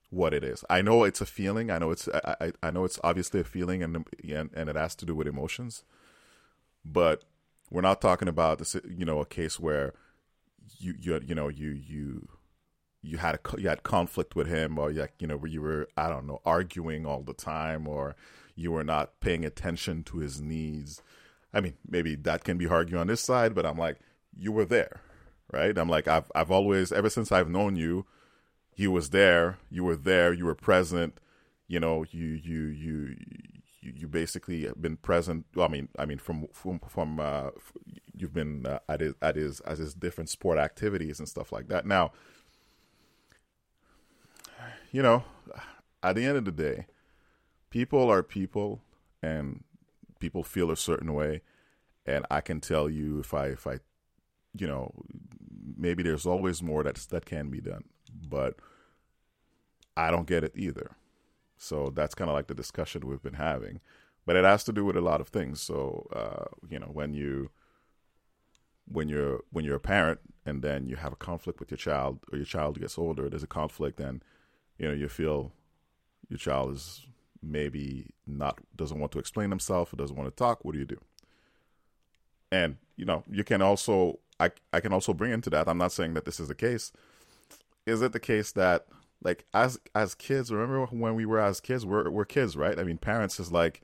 what 0.09 0.33
it 0.33 0.43
is 0.43 0.63
i 0.69 0.81
know 0.81 1.03
it's 1.03 1.21
a 1.21 1.25
feeling 1.25 1.69
i 1.69 1.77
know 1.77 1.91
it's 1.91 2.07
i 2.09 2.51
i, 2.63 2.71
know 2.71 2.83
it's 2.83 2.99
obviously 3.03 3.39
a 3.39 3.43
feeling 3.43 3.83
and 3.83 4.07
and, 4.27 4.49
and 4.55 4.69
it 4.69 4.75
has 4.75 4.95
to 4.95 5.05
do 5.05 5.13
with 5.13 5.27
emotions 5.27 5.83
but 6.83 7.23
we're 7.69 7.81
not 7.81 8.01
talking 8.01 8.27
about 8.27 8.57
this 8.57 8.75
you 8.89 9.05
know 9.05 9.19
a 9.19 9.25
case 9.25 9.59
where 9.59 9.93
you 10.77 10.95
you 10.99 11.19
you 11.25 11.35
know 11.35 11.47
you 11.47 11.69
you 11.69 12.27
you 13.01 13.17
had 13.17 13.35
a, 13.35 13.61
you 13.61 13.69
had 13.69 13.83
conflict 13.83 14.35
with 14.35 14.47
him 14.47 14.77
or 14.77 14.91
like 14.91 15.13
you 15.19 15.27
know 15.27 15.37
where 15.37 15.49
you 15.49 15.61
were 15.61 15.87
I 15.95 16.09
don't 16.09 16.27
know 16.27 16.41
arguing 16.45 17.05
all 17.05 17.21
the 17.21 17.33
time 17.33 17.87
or 17.87 18.15
you 18.55 18.71
were 18.71 18.83
not 18.83 19.19
paying 19.21 19.45
attention 19.45 20.03
to 20.03 20.17
his 20.17 20.41
needs. 20.41 21.01
I 21.53 21.61
mean, 21.61 21.75
maybe 21.87 22.15
that 22.15 22.43
can 22.43 22.57
be 22.57 22.67
argued 22.67 22.99
on 22.99 23.07
this 23.07 23.21
side, 23.21 23.55
but 23.55 23.65
I'm 23.65 23.77
like 23.77 23.99
you 24.37 24.51
were 24.51 24.65
there, 24.65 25.01
right? 25.51 25.77
I'm 25.77 25.89
like 25.89 26.07
I've 26.07 26.31
I've 26.35 26.51
always 26.51 26.91
ever 26.91 27.09
since 27.09 27.31
I've 27.31 27.49
known 27.49 27.75
you, 27.75 28.05
he 28.79 28.87
was 28.87 29.09
there, 29.09 29.57
you 29.69 29.83
were 29.83 29.97
there, 29.97 30.31
you 30.31 30.45
were 30.45 30.55
present, 30.55 31.19
you 31.67 31.79
know, 31.81 32.05
you 32.11 32.27
you 32.49 32.61
you 32.85 33.15
you, 33.81 33.93
you 34.01 34.07
basically 34.07 34.63
have 34.63 34.81
been 34.81 34.95
present. 34.95 35.45
Well, 35.53 35.67
I 35.67 35.69
mean, 35.69 35.89
I 36.01 36.05
mean, 36.05 36.17
from 36.17 36.47
from 36.53 36.79
from 36.87 37.19
uh, 37.19 37.49
you've 38.15 38.33
been 38.33 38.65
uh, 38.65 38.79
at 38.87 39.01
his 39.01 39.13
at 39.21 39.35
his 39.35 39.61
at 39.61 39.77
his 39.79 39.93
different 39.93 40.29
sport 40.29 40.57
activities 40.57 41.19
and 41.19 41.27
stuff 41.27 41.51
like 41.51 41.67
that. 41.67 41.85
Now, 41.85 42.13
you 44.91 45.01
know, 45.01 45.23
at 46.01 46.15
the 46.15 46.25
end 46.25 46.37
of 46.37 46.45
the 46.45 46.51
day, 46.51 46.85
people 47.69 48.09
are 48.09 48.23
people 48.23 48.81
and 49.21 49.63
people 50.19 50.43
feel 50.43 50.71
a 50.71 50.77
certain 50.77 51.13
way. 51.13 51.41
And 52.05 52.25
I 52.31 52.41
can 52.41 52.59
tell 52.61 52.89
you 52.89 53.19
if 53.19 53.33
I, 53.33 53.47
if 53.47 53.67
I, 53.67 53.79
you 54.57 54.67
know, 54.67 54.93
maybe 55.77 56.01
there's 56.01 56.25
always 56.25 56.63
more 56.63 56.83
that's, 56.83 57.05
that 57.07 57.25
can 57.25 57.49
be 57.49 57.61
done, 57.61 57.83
but 58.27 58.55
I 59.97 60.11
don't 60.11 60.27
get 60.27 60.43
it 60.43 60.53
either. 60.55 60.91
So 61.57 61.91
that's 61.93 62.15
kind 62.15 62.29
of 62.29 62.35
like 62.35 62.47
the 62.47 62.55
discussion 62.55 63.05
we've 63.05 63.21
been 63.21 63.33
having, 63.33 63.81
but 64.25 64.35
it 64.35 64.45
has 64.45 64.63
to 64.65 64.71
do 64.71 64.85
with 64.85 64.95
a 64.95 65.01
lot 65.01 65.21
of 65.21 65.27
things. 65.27 65.61
So, 65.61 66.07
uh, 66.13 66.55
you 66.69 66.79
know, 66.79 66.89
when 66.91 67.13
you, 67.13 67.49
when 68.91 69.07
you're 69.07 69.41
when 69.51 69.63
you're 69.65 69.75
a 69.75 69.79
parent 69.79 70.19
and 70.45 70.63
then 70.63 70.87
you 70.87 70.95
have 70.95 71.13
a 71.13 71.17
conflict 71.17 71.59
with 71.59 71.69
your 71.69 71.77
child 71.77 72.19
or 72.31 72.37
your 72.37 72.45
child 72.45 72.79
gets 72.79 72.97
older 72.97 73.29
there's 73.29 73.43
a 73.43 73.47
conflict 73.47 73.99
and 73.99 74.23
you 74.79 74.87
know 74.87 74.95
you 74.95 75.07
feel 75.07 75.51
your 76.29 76.39
child 76.39 76.73
is 76.73 77.05
maybe 77.41 78.07
not 78.27 78.59
doesn't 78.75 78.99
want 78.99 79.11
to 79.13 79.19
explain 79.19 79.49
himself, 79.49 79.91
or 79.91 79.95
doesn't 79.95 80.15
want 80.15 80.29
to 80.29 80.35
talk, 80.35 80.63
what 80.63 80.73
do 80.73 80.79
you 80.79 80.85
do? 80.85 80.99
And 82.51 82.77
you 82.95 83.05
know, 83.05 83.23
you 83.29 83.43
can 83.43 83.61
also 83.61 84.19
I 84.39 84.51
I 84.71 84.79
can 84.79 84.93
also 84.93 85.13
bring 85.13 85.31
into 85.31 85.49
that. 85.51 85.67
I'm 85.67 85.77
not 85.77 85.91
saying 85.91 86.13
that 86.13 86.25
this 86.25 86.39
is 86.39 86.47
the 86.47 86.55
case. 86.55 86.91
Is 87.85 88.01
it 88.01 88.11
the 88.11 88.19
case 88.19 88.51
that 88.53 88.87
like 89.21 89.45
as 89.53 89.79
as 89.93 90.15
kids, 90.15 90.51
remember 90.51 90.85
when 90.85 91.15
we 91.15 91.25
were 91.25 91.39
as 91.39 91.59
kids, 91.59 91.85
we're 91.85 92.09
we're 92.09 92.25
kids, 92.25 92.55
right? 92.55 92.79
I 92.79 92.83
mean, 92.83 92.97
parents 92.97 93.39
is 93.39 93.51
like 93.51 93.81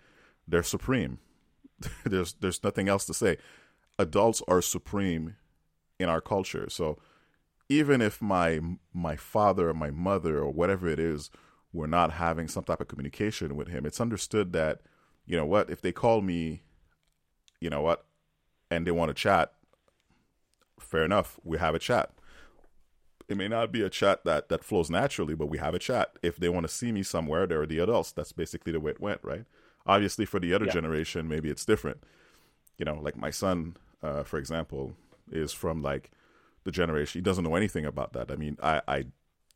they're 0.48 0.64
supreme. 0.64 1.20
there's 2.06 2.34
there's 2.34 2.64
nothing 2.64 2.88
else 2.88 3.06
to 3.06 3.14
say. 3.14 3.38
Adults 3.98 4.42
are 4.48 4.62
supreme 4.62 5.36
in 6.00 6.10
our 6.10 6.22
culture. 6.22 6.70
So 6.70 6.98
even 7.70 8.02
if 8.02 8.22
my 8.22 8.60
my 8.94 9.16
father 9.16 9.70
or 9.70 9.74
my 9.74 9.92
mother 9.92 10.38
or 10.38 10.52
whatever 10.52 10.88
it 10.88 11.00
is 11.00 11.30
were 11.74 11.88
not 11.88 12.14
having 12.14 12.48
some 12.48 12.64
type 12.64 12.80
of 12.80 12.88
communication 12.88 13.56
with 13.56 13.68
him, 13.68 13.86
it's 13.86 14.02
understood 14.02 14.54
that 14.54 14.82
you 15.26 15.36
know 15.36 15.46
what 15.46 15.70
if 15.70 15.82
they 15.82 15.92
call 15.92 16.22
me, 16.22 16.64
you 17.60 17.70
know 17.70 17.82
what, 17.82 18.06
and 18.72 18.86
they 18.86 18.92
want 18.92 19.10
to 19.10 19.14
chat, 19.14 19.54
fair 20.80 21.04
enough, 21.04 21.40
we 21.44 21.58
have 21.58 21.76
a 21.76 21.80
chat. 21.80 22.12
It 23.28 23.38
may 23.38 23.48
not 23.48 23.72
be 23.72 23.82
a 23.82 23.90
chat 23.90 24.24
that 24.26 24.50
that 24.50 24.64
flows 24.64 24.90
naturally, 24.90 25.36
but 25.36 25.48
we 25.48 25.58
have 25.58 25.74
a 25.74 25.80
chat. 25.80 26.18
If 26.22 26.38
they 26.38 26.50
want 26.50 26.68
to 26.68 26.74
see 26.74 26.92
me 26.92 27.04
somewhere, 27.04 27.48
there 27.48 27.62
are 27.62 27.66
the 27.66 27.80
adults. 27.80 28.12
That's 28.12 28.32
basically 28.32 28.72
the 28.72 28.80
way 28.80 28.92
it 28.92 29.02
went, 29.02 29.20
right? 29.24 29.46
Obviously, 29.86 30.26
for 30.26 30.40
the 30.40 30.54
other 30.54 30.66
yeah. 30.66 30.74
generation, 30.74 31.28
maybe 31.28 31.50
it's 31.50 31.66
different. 31.66 32.04
You 32.78 32.86
know, 32.86 33.00
like 33.02 33.18
my 33.18 33.32
son, 33.32 33.78
uh, 34.04 34.24
for 34.24 34.38
example, 34.38 34.94
is 35.32 35.54
from 35.54 35.82
like 35.82 36.12
the 36.64 36.72
generation. 36.72 37.20
He 37.20 37.24
doesn't 37.24 37.44
know 37.44 37.56
anything 37.56 37.86
about 37.86 38.14
that. 38.14 38.32
I 38.32 38.36
mean, 38.36 38.58
I, 38.62 38.82
I 38.88 39.06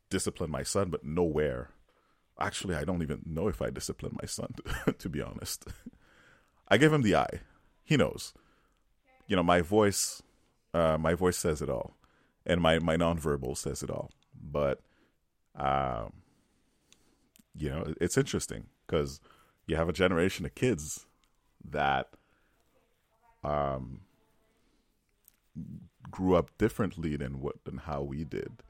discipline 0.08 0.50
my 0.50 0.62
son, 0.62 0.90
but 0.90 1.04
nowhere. 1.04 1.70
Actually, 2.38 2.74
I 2.74 2.84
don't 2.84 3.02
even 3.02 3.22
know 3.26 3.48
if 3.48 3.60
I 3.60 3.70
discipline 3.70 4.16
my 4.20 4.26
son, 4.26 4.54
to 4.98 5.08
be 5.08 5.20
honest. 5.20 5.66
I 6.68 6.78
give 6.78 6.92
him 6.92 7.02
the 7.02 7.16
eye. 7.16 7.40
He 7.84 7.96
knows. 7.96 8.32
You 9.26 9.36
know, 9.36 9.42
my 9.42 9.60
voice, 9.60 10.22
uh, 10.72 10.96
my 10.98 11.14
voice 11.14 11.36
says 11.36 11.60
it 11.60 11.68
all, 11.68 11.94
and 12.46 12.60
my 12.60 12.78
my 12.78 12.96
nonverbal 12.96 13.56
says 13.56 13.82
it 13.82 13.90
all. 13.90 14.10
But, 14.42 14.80
um, 15.56 16.12
you 17.56 17.70
know, 17.70 17.94
it's 18.00 18.16
interesting 18.16 18.66
because 18.86 19.20
you 19.66 19.76
have 19.76 19.88
a 19.88 19.92
generation 19.92 20.46
of 20.46 20.54
kids 20.54 21.06
that 21.68 22.08
um 23.44 24.00
grew 26.10 26.34
up 26.34 26.50
differently 26.58 27.16
than 27.16 27.40
what 27.40 27.64
than 27.64 27.78
how 27.78 28.02
we 28.02 28.24
did 28.24 28.62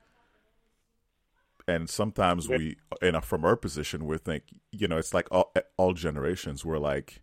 and 1.66 1.88
sometimes 1.88 2.48
we 2.48 2.76
you 3.02 3.12
know 3.12 3.20
from 3.20 3.44
our 3.44 3.56
position 3.56 4.06
we 4.06 4.18
think 4.18 4.42
you 4.72 4.88
know 4.88 4.98
it's 4.98 5.14
like 5.14 5.28
all, 5.30 5.52
all 5.76 5.92
generations 5.92 6.64
we're 6.64 6.78
like 6.78 7.22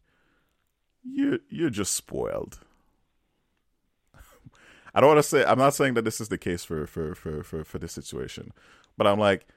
you 1.04 1.40
you're 1.50 1.70
just 1.70 1.94
spoiled 1.94 2.60
i 4.94 5.00
don't 5.02 5.10
want 5.10 5.20
to 5.20 5.24
say 5.24 5.44
i'm 5.46 5.58
not 5.58 5.74
saying 5.74 5.94
that 5.94 6.06
this 6.06 6.20
is 6.22 6.30
the 6.30 6.38
case 6.38 6.64
for 6.64 6.88
for 6.88 7.16
for 7.16 7.44
for, 7.44 7.64
for 7.64 7.80
this 7.80 7.92
situation 7.92 8.52
but 8.98 9.08
i'm 9.08 9.20
like 9.20 9.48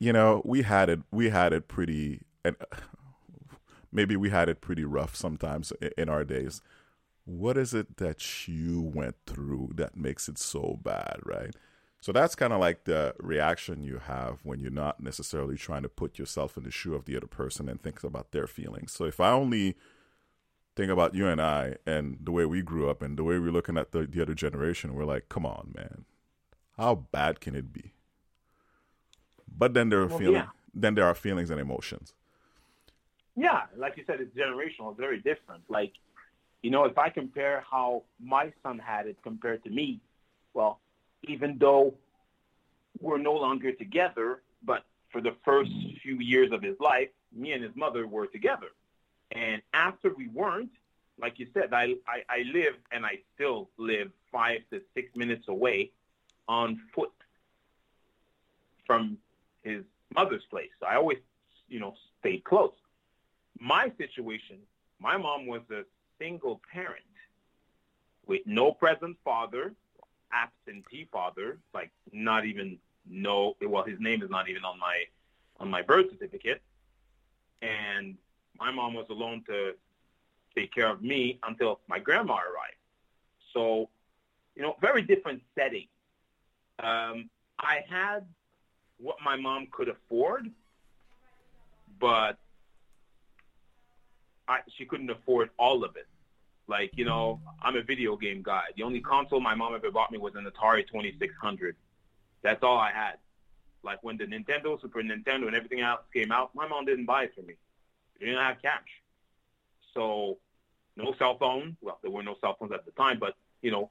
you 0.00 0.12
know 0.12 0.42
we 0.44 0.62
had 0.62 0.88
it 0.88 1.00
we 1.10 1.30
had 1.30 1.52
it 1.52 1.68
pretty 1.68 2.20
and 2.44 2.56
maybe 3.92 4.16
we 4.16 4.30
had 4.30 4.48
it 4.48 4.60
pretty 4.60 4.84
rough 4.84 5.16
sometimes 5.16 5.72
in 5.96 6.08
our 6.08 6.24
days. 6.24 6.60
What 7.24 7.56
is 7.56 7.72
it 7.72 7.96
that 7.96 8.46
you 8.46 8.82
went 8.82 9.16
through 9.26 9.70
that 9.76 9.96
makes 9.96 10.28
it 10.28 10.36
so 10.38 10.78
bad, 10.82 11.20
right? 11.24 11.54
So 12.00 12.12
that's 12.12 12.34
kind 12.34 12.52
of 12.52 12.60
like 12.60 12.84
the 12.84 13.14
reaction 13.18 13.82
you 13.82 13.98
have 13.98 14.40
when 14.42 14.60
you're 14.60 14.70
not 14.70 15.02
necessarily 15.02 15.56
trying 15.56 15.84
to 15.84 15.88
put 15.88 16.18
yourself 16.18 16.58
in 16.58 16.64
the 16.64 16.70
shoe 16.70 16.94
of 16.94 17.06
the 17.06 17.16
other 17.16 17.26
person 17.26 17.66
and 17.66 17.82
think 17.82 18.04
about 18.04 18.32
their 18.32 18.46
feelings. 18.46 18.92
So 18.92 19.06
if 19.06 19.20
I 19.20 19.30
only 19.30 19.76
think 20.76 20.90
about 20.90 21.14
you 21.14 21.26
and 21.26 21.40
I 21.40 21.76
and 21.86 22.18
the 22.20 22.32
way 22.32 22.44
we 22.44 22.62
grew 22.62 22.90
up 22.90 23.02
and 23.02 23.16
the 23.16 23.24
way 23.24 23.38
we're 23.38 23.52
looking 23.52 23.78
at 23.78 23.92
the, 23.92 24.06
the 24.06 24.22
other 24.22 24.34
generation, 24.34 24.94
we're 24.94 25.04
like, 25.04 25.28
come 25.28 25.46
on, 25.46 25.72
man. 25.74 26.04
How 26.76 26.94
bad 26.94 27.40
can 27.40 27.54
it 27.54 27.72
be? 27.72 27.92
But 29.56 29.74
then 29.74 29.88
there 29.88 30.00
are 30.00 30.06
well, 30.06 30.18
feelings. 30.18 30.44
Yeah. 30.46 30.50
Then 30.74 30.94
there 30.94 31.04
are 31.04 31.14
feelings 31.14 31.50
and 31.50 31.60
emotions. 31.60 32.14
Yeah, 33.36 33.62
like 33.76 33.96
you 33.96 34.04
said, 34.06 34.20
it's 34.20 34.36
generational. 34.36 34.90
It's 34.90 35.00
very 35.00 35.18
different. 35.18 35.62
Like, 35.68 35.92
you 36.62 36.70
know, 36.70 36.84
if 36.84 36.98
I 36.98 37.08
compare 37.10 37.64
how 37.68 38.02
my 38.20 38.52
son 38.62 38.78
had 38.78 39.06
it 39.06 39.16
compared 39.22 39.62
to 39.64 39.70
me, 39.70 40.00
well, 40.54 40.80
even 41.24 41.58
though 41.58 41.94
we're 43.00 43.18
no 43.18 43.34
longer 43.34 43.72
together, 43.72 44.42
but 44.64 44.84
for 45.10 45.20
the 45.20 45.34
first 45.44 45.70
few 46.02 46.18
years 46.18 46.52
of 46.52 46.62
his 46.62 46.78
life, 46.80 47.08
me 47.32 47.52
and 47.52 47.62
his 47.62 47.74
mother 47.76 48.06
were 48.06 48.26
together. 48.26 48.68
And 49.30 49.62
after 49.72 50.12
we 50.14 50.28
weren't, 50.28 50.70
like 51.18 51.38
you 51.38 51.46
said, 51.54 51.72
I, 51.72 51.94
I, 52.06 52.22
I 52.28 52.44
live 52.52 52.74
and 52.90 53.06
I 53.06 53.20
still 53.34 53.70
live 53.76 54.10
five 54.32 54.60
to 54.70 54.80
six 54.94 55.14
minutes 55.16 55.48
away 55.48 55.92
on 56.48 56.80
foot 56.94 57.12
from 58.86 59.18
his 59.62 59.84
mother's 60.14 60.44
place. 60.50 60.70
I 60.86 60.96
always, 60.96 61.18
you 61.68 61.80
know, 61.80 61.94
stayed 62.20 62.44
close. 62.44 62.74
My 63.58 63.92
situation, 63.96 64.58
my 64.98 65.16
mom 65.16 65.46
was 65.46 65.62
a 65.70 65.84
single 66.18 66.60
parent 66.72 67.04
with 68.26 68.42
no 68.46 68.72
present 68.72 69.16
father, 69.24 69.74
absentee 70.32 71.08
father, 71.12 71.58
like 71.72 71.90
not 72.12 72.44
even 72.44 72.78
no 73.06 73.54
well 73.60 73.84
his 73.84 74.00
name 74.00 74.22
is 74.22 74.30
not 74.30 74.48
even 74.48 74.64
on 74.64 74.78
my 74.78 75.04
on 75.60 75.70
my 75.70 75.82
birth 75.82 76.10
certificate. 76.10 76.62
And 77.62 78.16
my 78.58 78.70
mom 78.70 78.94
was 78.94 79.06
alone 79.10 79.42
to 79.48 79.72
take 80.56 80.72
care 80.72 80.88
of 80.88 81.02
me 81.02 81.38
until 81.46 81.80
my 81.88 81.98
grandma 81.98 82.34
arrived. 82.34 82.76
So, 83.52 83.88
you 84.54 84.62
know, 84.62 84.76
very 84.80 85.02
different 85.02 85.42
setting. 85.56 85.86
Um, 86.78 87.30
I 87.58 87.80
had 87.88 88.26
what 88.98 89.16
my 89.24 89.36
mom 89.36 89.68
could 89.70 89.88
afford, 89.88 90.50
but 92.00 92.38
I, 94.48 94.60
she 94.76 94.84
couldn't 94.84 95.10
afford 95.10 95.50
all 95.58 95.84
of 95.84 95.96
it. 95.96 96.06
Like, 96.66 96.92
you 96.96 97.04
know, 97.04 97.40
I'm 97.62 97.76
a 97.76 97.82
video 97.82 98.16
game 98.16 98.42
guy. 98.42 98.64
The 98.76 98.82
only 98.82 99.00
console 99.00 99.40
my 99.40 99.54
mom 99.54 99.74
ever 99.74 99.90
bought 99.90 100.10
me 100.10 100.18
was 100.18 100.34
an 100.34 100.46
Atari 100.46 100.86
2600. 100.86 101.76
That's 102.42 102.62
all 102.62 102.78
I 102.78 102.90
had. 102.90 103.14
Like 103.82 104.02
when 104.02 104.16
the 104.16 104.24
Nintendo, 104.24 104.80
Super 104.80 105.02
Nintendo, 105.02 105.46
and 105.46 105.54
everything 105.54 105.80
else 105.80 106.00
came 106.12 106.32
out, 106.32 106.54
my 106.54 106.66
mom 106.66 106.86
didn't 106.86 107.04
buy 107.04 107.24
it 107.24 107.32
for 107.34 107.42
me. 107.42 107.54
She 108.18 108.26
didn't 108.26 108.40
have 108.40 108.60
cash. 108.62 108.88
So 109.92 110.38
no 110.96 111.14
cell 111.18 111.36
phone. 111.38 111.76
Well, 111.80 111.98
there 112.02 112.10
were 112.10 112.22
no 112.22 112.36
cell 112.40 112.56
phones 112.58 112.72
at 112.72 112.84
the 112.84 112.92
time, 112.92 113.18
but, 113.18 113.34
you 113.62 113.70
know, 113.70 113.90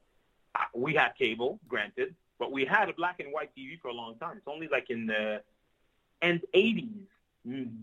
we 0.74 0.94
had 0.94 1.16
cable, 1.18 1.60
granted, 1.68 2.16
but 2.40 2.52
we 2.52 2.66
had 2.66 2.90
a 2.90 2.94
black 2.94 3.20
and 3.20 3.34
white 3.34 3.52
TV 3.58 3.80
for 3.80 3.88
a 3.88 3.94
long 3.94 4.16
time. 4.16 4.38
It's 4.38 4.48
only 4.48 4.68
like 4.68 4.90
in 4.90 5.08
the 5.08 5.42
end 6.22 6.42
80s 6.54 7.08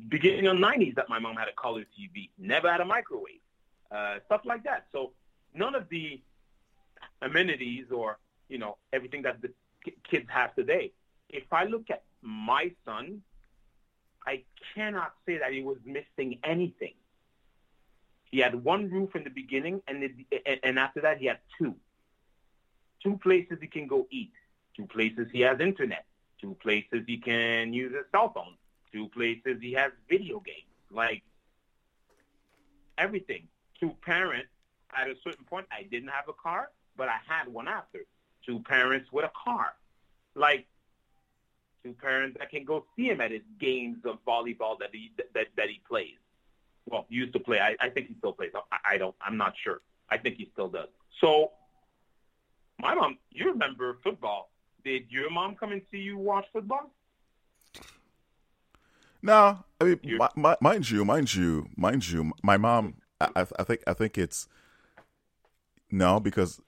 beginning 0.08 0.46
of 0.46 0.56
90s 0.56 0.94
that 0.94 1.08
my 1.08 1.18
mom 1.18 1.36
had 1.36 1.48
a 1.48 1.52
color 1.52 1.84
TV, 1.98 2.30
never 2.38 2.70
had 2.70 2.80
a 2.80 2.84
microwave, 2.84 3.40
uh, 3.90 4.16
stuff 4.26 4.42
like 4.44 4.64
that. 4.64 4.86
So 4.92 5.12
none 5.54 5.74
of 5.74 5.88
the 5.88 6.20
amenities 7.20 7.86
or, 7.90 8.18
you 8.48 8.58
know, 8.58 8.78
everything 8.92 9.22
that 9.22 9.42
the 9.42 9.52
kids 10.04 10.26
have 10.30 10.54
today. 10.54 10.92
If 11.28 11.52
I 11.52 11.64
look 11.64 11.90
at 11.90 12.02
my 12.22 12.72
son, 12.84 13.22
I 14.26 14.44
cannot 14.74 15.14
say 15.26 15.38
that 15.38 15.52
he 15.52 15.62
was 15.62 15.78
missing 15.84 16.38
anything. 16.44 16.94
He 18.30 18.38
had 18.38 18.62
one 18.62 18.90
roof 18.90 19.16
in 19.16 19.24
the 19.24 19.30
beginning, 19.30 19.82
and 19.88 20.04
it, 20.04 20.60
and 20.62 20.78
after 20.78 21.00
that 21.00 21.18
he 21.18 21.26
had 21.26 21.38
two. 21.58 21.74
Two 23.02 23.18
places 23.18 23.58
he 23.60 23.66
can 23.66 23.86
go 23.86 24.06
eat. 24.10 24.32
Two 24.76 24.86
places 24.86 25.28
he 25.32 25.40
has 25.40 25.58
internet. 25.58 26.04
Two 26.40 26.56
places 26.62 27.02
he 27.06 27.16
can 27.16 27.72
use 27.72 27.92
his 27.92 28.04
cell 28.12 28.32
phone 28.32 28.54
two 28.92 29.08
places 29.08 29.58
he 29.60 29.72
has 29.72 29.92
video 30.08 30.40
games, 30.40 30.66
like 30.90 31.22
everything. 32.98 33.48
Two 33.78 33.94
parents 34.04 34.48
at 34.96 35.08
a 35.08 35.14
certain 35.22 35.44
point, 35.44 35.66
I 35.70 35.84
didn't 35.84 36.08
have 36.08 36.28
a 36.28 36.32
car, 36.32 36.70
but 36.96 37.08
I 37.08 37.18
had 37.26 37.48
one 37.48 37.68
after. 37.68 38.00
Two 38.44 38.60
parents 38.60 39.10
with 39.12 39.24
a 39.24 39.32
car, 39.44 39.74
like 40.34 40.66
two 41.82 41.94
parents 41.94 42.36
that 42.38 42.50
can 42.50 42.64
go 42.64 42.84
see 42.96 43.06
him 43.06 43.20
at 43.20 43.30
his 43.30 43.42
games 43.60 43.98
of 44.04 44.18
volleyball 44.26 44.78
that 44.78 44.90
he 44.92 45.12
that 45.34 45.46
that 45.56 45.68
he 45.68 45.80
plays. 45.88 46.16
Well, 46.86 47.06
used 47.08 47.32
to 47.34 47.40
play. 47.40 47.60
I, 47.60 47.76
I 47.80 47.90
think 47.90 48.08
he 48.08 48.14
still 48.18 48.32
plays. 48.32 48.50
I, 48.54 48.94
I 48.94 48.98
don't. 48.98 49.14
I'm 49.20 49.36
not 49.36 49.54
sure. 49.62 49.80
I 50.08 50.18
think 50.18 50.36
he 50.36 50.48
still 50.52 50.68
does. 50.68 50.88
So, 51.20 51.52
my 52.80 52.94
mom. 52.94 53.18
You 53.30 53.46
remember 53.46 53.98
football? 54.02 54.50
Did 54.84 55.04
your 55.10 55.30
mom 55.30 55.56
come 55.56 55.72
and 55.72 55.82
see 55.90 55.98
you 55.98 56.18
watch 56.18 56.46
football? 56.52 56.90
No, 59.22 59.64
I 59.80 59.84
mean, 59.84 60.00
my, 60.16 60.28
my, 60.34 60.56
mind 60.62 60.90
you, 60.90 61.04
mind 61.04 61.34
you, 61.34 61.68
mind 61.76 62.08
you, 62.08 62.32
my 62.42 62.56
mom. 62.56 62.94
I, 63.20 63.46
I 63.58 63.64
think 63.64 63.82
I 63.86 63.92
think 63.92 64.16
it's 64.16 64.48
no 65.90 66.20
because 66.20 66.60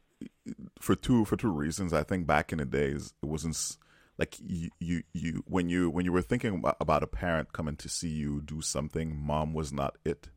for 0.78 0.95
two 0.95 1.25
for 1.25 1.37
two 1.37 1.50
reasons. 1.50 1.92
I 1.92 2.02
think 2.02 2.26
back 2.26 2.52
in 2.52 2.59
the 2.59 2.66
days 2.66 3.14
it 3.23 3.26
wasn't 3.26 3.57
like 4.19 4.37
you, 4.45 4.71
you, 4.78 5.02
you 5.12 5.42
when 5.47 5.69
you 5.69 5.90
when 5.90 6.04
you 6.04 6.12
were 6.12 6.23
thinking 6.23 6.62
about 6.81 7.02
a 7.02 7.07
parent 7.07 7.52
coming 7.52 7.76
to 7.76 7.88
see 7.88 8.09
you 8.09 8.40
do 8.42 8.61
something, 8.61 9.16
mom 9.16 9.52
was 9.54 9.73
not 9.73 9.97
it. 10.04 10.28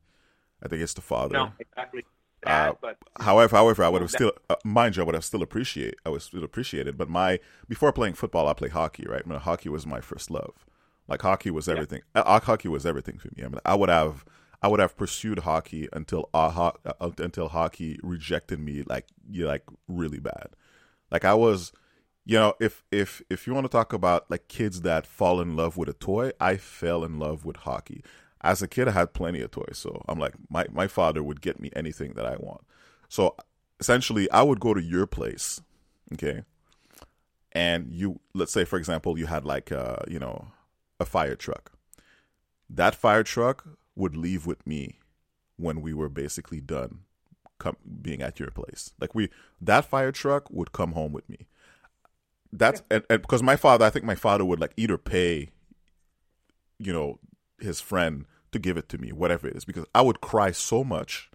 I 0.63 0.67
think 0.67 0.81
it's 0.81 0.93
the 0.93 1.01
father. 1.01 1.33
No, 1.33 1.51
exactly. 1.59 2.03
That, 2.43 2.69
Uh, 2.69 2.73
but 2.81 2.97
However, 3.19 3.55
however, 3.55 3.83
I 3.83 3.89
would 3.89 4.01
have 4.01 4.11
That- 4.11 4.17
still, 4.17 4.31
uh, 4.49 4.55
mind 4.63 4.95
you, 4.95 5.03
I 5.03 5.05
would 5.05 5.15
have 5.15 5.25
still 5.25 5.41
appreciate, 5.41 5.95
I 6.05 6.09
would 6.09 6.21
still 6.21 6.43
appreciate 6.43 6.87
it. 6.87 6.97
But 6.97 7.09
my 7.09 7.39
before 7.67 7.91
playing 7.91 8.13
football, 8.15 8.47
I 8.47 8.53
played 8.53 8.71
hockey. 8.71 9.05
Right, 9.07 9.23
I 9.25 9.29
mean, 9.29 9.39
hockey 9.39 9.69
was 9.69 9.85
my 9.85 10.01
first 10.01 10.31
love. 10.31 10.65
Like 11.07 11.21
hockey 11.21 11.51
was 11.51 11.67
everything. 11.69 12.01
Uh, 12.15 12.39
hockey 12.39 12.67
was 12.67 12.85
everything 12.85 13.17
for 13.19 13.27
me. 13.35 13.43
I 13.43 13.47
mean, 13.49 13.59
I 13.65 13.75
would 13.75 13.89
have, 13.89 14.25
I 14.61 14.67
would 14.69 14.79
have 14.79 14.97
pursued 14.97 15.39
hockey 15.39 15.87
until 15.93 16.29
uh, 16.33 16.49
ho- 16.49 16.77
uh, 16.85 17.11
until 17.19 17.49
hockey 17.49 17.99
rejected 18.01 18.59
me, 18.59 18.83
like 18.87 19.05
you 19.29 19.45
like 19.45 19.63
really 19.87 20.19
bad. 20.19 20.47
Like 21.11 21.23
I 21.25 21.33
was, 21.35 21.71
you 22.25 22.37
know, 22.37 22.55
if 22.59 22.83
if 22.91 23.21
if 23.29 23.45
you 23.45 23.53
want 23.53 23.65
to 23.65 23.71
talk 23.71 23.93
about 23.93 24.29
like 24.29 24.47
kids 24.47 24.81
that 24.81 25.05
fall 25.05 25.39
in 25.39 25.55
love 25.55 25.77
with 25.77 25.89
a 25.89 25.93
toy, 25.93 26.31
I 26.39 26.57
fell 26.57 27.03
in 27.03 27.19
love 27.19 27.45
with 27.45 27.57
hockey. 27.57 28.03
As 28.41 28.61
a 28.61 28.67
kid, 28.67 28.87
I 28.87 28.91
had 28.91 29.13
plenty 29.13 29.41
of 29.41 29.51
toys, 29.51 29.77
so 29.77 30.03
I'm 30.07 30.19
like, 30.19 30.33
my 30.49 30.65
my 30.71 30.87
father 30.87 31.21
would 31.21 31.41
get 31.41 31.59
me 31.59 31.69
anything 31.75 32.13
that 32.13 32.25
I 32.25 32.35
want. 32.37 32.61
So 33.09 33.35
essentially, 33.79 34.29
I 34.31 34.41
would 34.41 34.59
go 34.59 34.73
to 34.73 34.81
your 34.81 35.05
place, 35.05 35.61
okay, 36.13 36.43
and 37.51 37.91
you 37.91 38.19
let's 38.33 38.51
say 38.51 38.65
for 38.65 38.77
example, 38.77 39.17
you 39.19 39.27
had 39.27 39.45
like 39.45 39.71
uh 39.71 39.97
you 40.07 40.19
know 40.19 40.47
a 40.99 41.05
fire 41.05 41.35
truck. 41.35 41.73
That 42.69 42.95
fire 42.95 43.23
truck 43.23 43.67
would 43.95 44.15
leave 44.17 44.47
with 44.47 44.65
me 44.65 44.99
when 45.57 45.81
we 45.81 45.93
were 45.93 46.09
basically 46.09 46.59
done 46.59 47.01
com- 47.59 47.77
being 48.01 48.23
at 48.23 48.39
your 48.39 48.49
place. 48.49 48.93
Like 48.99 49.13
we 49.13 49.29
that 49.61 49.85
fire 49.85 50.11
truck 50.11 50.49
would 50.49 50.71
come 50.71 50.93
home 50.93 51.13
with 51.13 51.29
me. 51.29 51.47
That's 52.57 52.81
and, 52.89 53.03
and 53.09 53.21
because 53.21 53.43
my 53.43 53.55
father, 53.55 53.85
I 53.85 53.89
think 53.89 54.05
my 54.05 54.15
father 54.15 54.45
would 54.45 54.59
like 54.59 54.73
either 54.77 54.97
pay, 54.97 55.49
you 56.79 56.93
know, 56.93 57.19
his 57.59 57.81
friend 57.81 58.25
to 58.51 58.59
give 58.59 58.77
it 58.77 58.87
to 58.89 58.97
me, 58.97 59.11
whatever 59.11 59.47
it 59.47 59.55
is, 59.55 59.65
because 59.65 59.85
I 59.93 60.01
would 60.01 60.21
cry 60.21 60.51
so 60.51 60.83
much. 60.83 61.29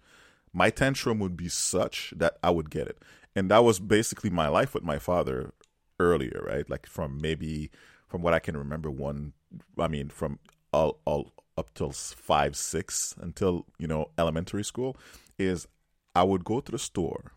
My 0.53 0.69
tantrum 0.69 1.19
would 1.19 1.37
be 1.37 1.47
such 1.47 2.13
that 2.17 2.37
I 2.43 2.49
would 2.49 2.69
get 2.69 2.87
it, 2.87 3.01
and 3.35 3.49
that 3.51 3.63
was 3.63 3.79
basically 3.79 4.29
my 4.29 4.47
life 4.47 4.73
with 4.73 4.83
my 4.83 4.99
father 4.99 5.53
earlier, 5.99 6.43
right? 6.45 6.69
Like 6.69 6.87
from 6.87 7.21
maybe 7.21 7.69
from 8.07 8.21
what 8.21 8.33
I 8.33 8.39
can 8.39 8.57
remember, 8.57 8.91
one, 8.91 9.33
I 9.79 9.87
mean, 9.87 10.09
from 10.09 10.39
all 10.73 10.99
all 11.05 11.31
up 11.57 11.73
till 11.73 11.91
five, 11.91 12.55
six, 12.55 13.15
until 13.21 13.65
you 13.77 13.87
know 13.87 14.09
elementary 14.17 14.63
school, 14.63 14.97
is 15.37 15.67
I 16.15 16.23
would 16.23 16.43
go 16.43 16.59
to 16.59 16.71
the 16.71 16.79
store. 16.79 17.33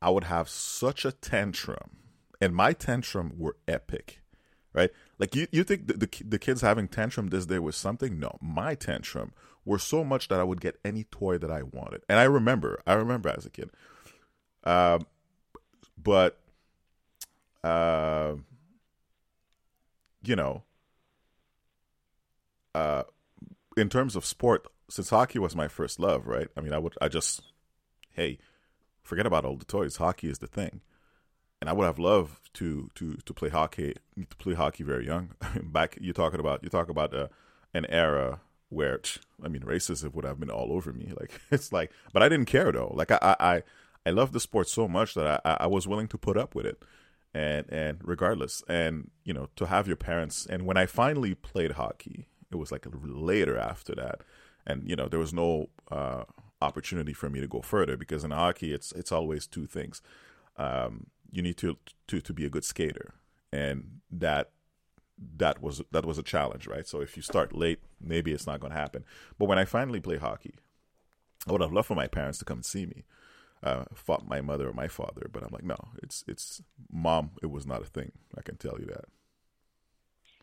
I 0.00 0.08
would 0.08 0.24
have 0.24 0.48
such 0.48 1.04
a 1.04 1.12
tantrum, 1.12 1.90
and 2.40 2.54
my 2.54 2.72
tantrum 2.72 3.32
were 3.36 3.56
epic, 3.68 4.20
right? 4.72 4.90
Like 5.18 5.34
you, 5.34 5.46
you 5.52 5.64
think 5.64 5.86
the, 5.86 5.94
the 5.94 6.08
the 6.24 6.38
kids 6.38 6.60
having 6.60 6.88
tantrum 6.88 7.28
this 7.28 7.46
day 7.46 7.58
was 7.58 7.76
something? 7.76 8.18
No, 8.18 8.36
my 8.40 8.74
tantrum 8.74 9.32
were 9.64 9.78
so 9.78 10.04
much 10.04 10.28
that 10.28 10.40
I 10.40 10.44
would 10.44 10.60
get 10.60 10.80
any 10.84 11.04
toy 11.04 11.38
that 11.38 11.50
I 11.50 11.62
wanted, 11.62 12.02
and 12.08 12.18
I 12.18 12.24
remember, 12.24 12.80
I 12.86 12.94
remember 12.94 13.28
as 13.28 13.44
a 13.46 13.50
kid, 13.50 13.70
um, 14.64 15.06
but, 16.02 16.38
uh, 17.62 18.34
you 20.22 20.36
know, 20.36 20.62
uh, 22.74 23.02
in 23.76 23.88
terms 23.88 24.16
of 24.16 24.24
sport, 24.24 24.66
since 24.88 25.10
hockey 25.10 25.38
was 25.38 25.54
my 25.54 25.68
first 25.68 26.00
love, 26.00 26.26
right? 26.26 26.48
I 26.56 26.60
mean, 26.60 26.72
I 26.72 26.78
would, 26.78 26.94
I 27.00 27.08
just, 27.08 27.42
hey, 28.10 28.38
forget 29.02 29.26
about 29.26 29.44
all 29.44 29.56
the 29.56 29.64
toys. 29.64 29.96
Hockey 29.96 30.28
is 30.28 30.38
the 30.38 30.46
thing, 30.46 30.80
and 31.60 31.68
I 31.68 31.72
would 31.72 31.84
have 31.84 31.98
loved 31.98 32.52
to 32.54 32.88
to 32.94 33.16
to 33.16 33.34
play 33.34 33.48
hockey 33.48 33.94
to 34.16 34.36
play 34.36 34.54
hockey 34.54 34.84
very 34.84 35.06
young. 35.06 35.30
Back, 35.62 35.98
you're 36.00 36.14
talking 36.14 36.40
about 36.40 36.62
you 36.62 36.68
talk 36.68 36.88
about 36.88 37.14
uh, 37.14 37.28
an 37.74 37.86
era 37.86 38.40
where 38.70 39.00
I 39.44 39.48
mean, 39.48 39.62
racism 39.62 40.14
would 40.14 40.24
have 40.24 40.40
been 40.40 40.50
all 40.50 40.72
over 40.72 40.92
me. 40.92 41.12
Like 41.20 41.40
it's 41.50 41.72
like, 41.72 41.92
but 42.12 42.22
I 42.22 42.28
didn't 42.28 42.46
care 42.46 42.72
though. 42.72 42.92
Like 42.94 43.10
I 43.10 43.18
I 43.22 43.36
I, 43.40 43.62
I 44.06 44.10
love 44.10 44.32
the 44.32 44.40
sport 44.40 44.68
so 44.68 44.88
much 44.88 45.14
that 45.14 45.40
I 45.44 45.56
I 45.60 45.66
was 45.66 45.86
willing 45.86 46.08
to 46.08 46.18
put 46.18 46.36
up 46.36 46.54
with 46.54 46.66
it. 46.66 46.82
And 47.32 47.66
and 47.70 47.98
regardless, 48.02 48.62
and 48.68 49.10
you 49.24 49.32
know, 49.32 49.48
to 49.56 49.66
have 49.66 49.86
your 49.86 49.96
parents, 49.96 50.46
and 50.46 50.66
when 50.66 50.76
I 50.76 50.86
finally 50.86 51.34
played 51.34 51.72
hockey, 51.72 52.26
it 52.50 52.56
was 52.56 52.72
like 52.72 52.86
later 52.90 53.56
after 53.56 53.94
that, 53.94 54.22
and 54.66 54.88
you 54.88 54.96
know, 54.96 55.06
there 55.08 55.20
was 55.20 55.32
no 55.32 55.68
uh, 55.92 56.24
opportunity 56.60 57.12
for 57.12 57.30
me 57.30 57.40
to 57.40 57.46
go 57.46 57.62
further 57.62 57.96
because 57.96 58.24
in 58.24 58.32
hockey, 58.32 58.72
it's 58.72 58.90
it's 58.92 59.12
always 59.12 59.46
two 59.46 59.66
things. 59.66 60.02
Um, 60.56 61.06
you 61.30 61.42
need 61.42 61.56
to 61.58 61.76
to 62.08 62.20
to 62.20 62.32
be 62.32 62.44
a 62.44 62.50
good 62.50 62.64
skater, 62.64 63.14
and 63.52 64.00
that 64.10 64.50
that 65.36 65.62
was 65.62 65.82
that 65.90 66.06
was 66.06 66.18
a 66.18 66.22
challenge, 66.22 66.66
right? 66.66 66.86
So 66.86 67.00
if 67.00 67.16
you 67.16 67.22
start 67.22 67.54
late, 67.54 67.80
maybe 68.00 68.32
it's 68.32 68.46
not 68.46 68.60
going 68.60 68.72
to 68.72 68.78
happen. 68.78 69.04
But 69.38 69.46
when 69.46 69.58
I 69.58 69.64
finally 69.64 70.00
play 70.00 70.16
hockey, 70.16 70.54
I 71.46 71.52
would 71.52 71.60
have 71.60 71.72
loved 71.72 71.88
for 71.88 71.94
my 71.94 72.06
parents 72.06 72.38
to 72.38 72.44
come 72.44 72.58
and 72.58 72.64
see 72.64 72.86
me. 72.86 73.04
Uh, 73.62 73.84
fought 73.94 74.26
my 74.26 74.40
mother 74.40 74.70
or 74.70 74.72
my 74.72 74.88
father, 74.88 75.28
but 75.30 75.42
I'm 75.42 75.52
like, 75.52 75.64
no, 75.64 75.76
it's 76.02 76.24
it's 76.26 76.62
mom. 76.90 77.32
It 77.42 77.50
was 77.50 77.66
not 77.66 77.82
a 77.82 77.86
thing. 77.86 78.12
I 78.36 78.40
can 78.40 78.56
tell 78.56 78.78
you 78.80 78.86
that. 78.86 79.04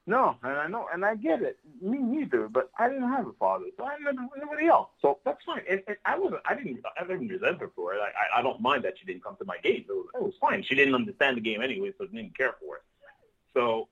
No, 0.09 0.37
and 0.41 0.53
I 0.53 0.67
know, 0.67 0.87
and 0.93 1.03
I 1.03 1.15
get 1.15 1.41
it. 1.41 1.59
Me 1.81 1.97
neither. 1.97 2.47
But 2.47 2.71
I 2.79 2.87
didn't 2.87 3.09
have 3.09 3.27
a 3.27 3.33
father, 3.33 3.65
so 3.75 3.83
I 3.83 3.97
had 4.01 4.15
nobody 4.15 4.67
else. 4.67 4.87
So 5.01 5.19
that's 5.25 5.43
fine. 5.45 5.63
And, 5.69 5.83
and 5.85 5.97
I 6.05 6.17
wasn't. 6.17 6.41
I 6.45 6.55
didn't. 6.55 6.79
I 6.97 7.03
didn't 7.03 7.27
resent 7.27 7.59
her 7.59 7.69
for 7.75 7.93
it. 7.93 7.99
Like, 7.99 8.13
I, 8.15 8.39
I 8.39 8.41
don't 8.41 8.61
mind 8.61 8.85
that 8.85 8.97
she 8.97 9.05
didn't 9.05 9.21
come 9.21 9.35
to 9.35 9.43
my 9.45 9.57
game. 9.57 9.83
It 9.87 9.91
was, 9.91 10.07
it 10.15 10.23
was 10.23 10.33
fine. 10.39 10.63
She 10.63 10.75
didn't 10.75 10.95
understand 10.95 11.35
the 11.35 11.41
game 11.41 11.61
anyway, 11.61 11.91
so 11.97 12.05
didn't 12.05 12.37
care 12.37 12.55
for 12.61 12.77
it. 12.77 12.83
So 13.53 13.89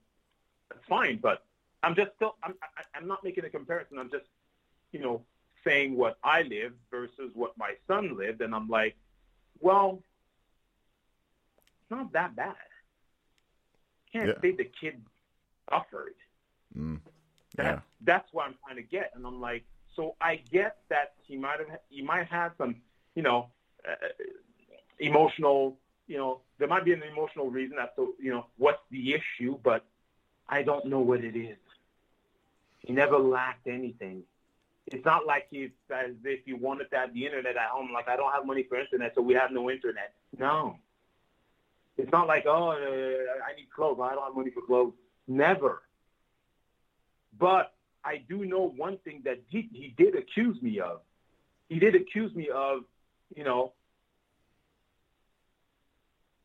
that's 0.70 0.84
fine. 0.88 1.18
But 1.22 1.44
I'm 1.82 1.94
just 1.94 2.12
still. 2.16 2.36
I'm. 2.42 2.54
I, 2.62 2.98
I'm 2.98 3.06
not 3.06 3.22
making 3.22 3.44
a 3.44 3.50
comparison. 3.50 3.98
I'm 3.98 4.10
just, 4.10 4.24
you 4.92 5.00
know, 5.00 5.20
saying 5.64 5.98
what 5.98 6.16
I 6.24 6.42
lived 6.42 6.76
versus 6.90 7.30
what 7.34 7.52
my 7.58 7.72
son 7.86 8.16
lived, 8.16 8.40
and 8.40 8.54
I'm 8.54 8.68
like, 8.68 8.96
well, 9.60 10.02
it's 11.82 11.90
not 11.90 12.10
that 12.14 12.34
bad. 12.34 12.54
Can't 14.14 14.28
Yeah. 14.28 14.40
say 14.40 14.52
the 14.56 14.64
kid 14.64 15.02
suffered. 15.70 16.14
Mm. 16.76 17.00
That, 17.56 17.64
Yeah. 17.64 17.80
That's 18.02 18.32
what 18.32 18.46
I'm 18.46 18.54
trying 18.64 18.76
to 18.76 18.82
get, 18.82 19.12
and 19.14 19.26
I'm 19.26 19.40
like, 19.40 19.64
so 19.94 20.14
I 20.20 20.36
get 20.36 20.76
that 20.90 21.14
he 21.22 21.36
might 21.36 21.58
have, 21.58 21.78
he 21.88 22.02
might 22.02 22.26
have 22.26 22.52
some, 22.58 22.76
you 23.14 23.22
know, 23.22 23.48
uh, 23.88 23.94
emotional, 24.98 25.78
you 26.06 26.18
know, 26.18 26.40
there 26.58 26.68
might 26.68 26.84
be 26.84 26.92
an 26.92 27.02
emotional 27.02 27.50
reason 27.50 27.78
as 27.78 27.88
to, 27.96 28.14
you 28.20 28.30
know, 28.30 28.46
what's 28.58 28.82
the 28.90 29.14
issue, 29.14 29.58
but 29.62 29.84
I 30.48 30.62
don't 30.62 30.86
know 30.86 31.00
what 31.00 31.24
it 31.24 31.36
is. 31.36 31.56
He 32.80 32.92
never 32.92 33.18
lacked 33.18 33.66
anything. 33.66 34.22
It's 34.86 35.04
not 35.04 35.26
like 35.26 35.48
he's 35.50 35.70
as 35.90 36.12
if 36.24 36.44
he 36.44 36.52
wanted 36.52 36.90
to 36.90 36.96
have 36.96 37.12
the 37.12 37.26
internet 37.26 37.56
at 37.56 37.68
home. 37.70 37.90
Like 37.92 38.08
I 38.08 38.14
don't 38.16 38.32
have 38.32 38.46
money 38.46 38.62
for 38.62 38.78
internet, 38.78 39.12
so 39.16 39.22
we 39.22 39.34
have 39.34 39.50
no 39.50 39.68
internet. 39.68 40.12
No. 40.38 40.78
It's 41.98 42.12
not 42.12 42.28
like 42.28 42.44
oh, 42.46 42.70
uh, 42.70 42.74
I 42.74 43.56
need 43.56 43.68
clothes. 43.74 43.98
I 44.00 44.14
don't 44.14 44.24
have 44.24 44.36
money 44.36 44.50
for 44.50 44.62
clothes. 44.62 44.92
Never. 45.28 45.82
But 47.38 47.72
I 48.04 48.22
do 48.28 48.44
know 48.44 48.72
one 48.76 48.98
thing 48.98 49.22
that 49.24 49.40
he, 49.48 49.68
he 49.72 49.94
did 49.96 50.14
accuse 50.14 50.60
me 50.62 50.80
of. 50.80 51.00
He 51.68 51.78
did 51.78 51.94
accuse 51.94 52.34
me 52.34 52.48
of, 52.48 52.84
you 53.34 53.44
know, 53.44 53.72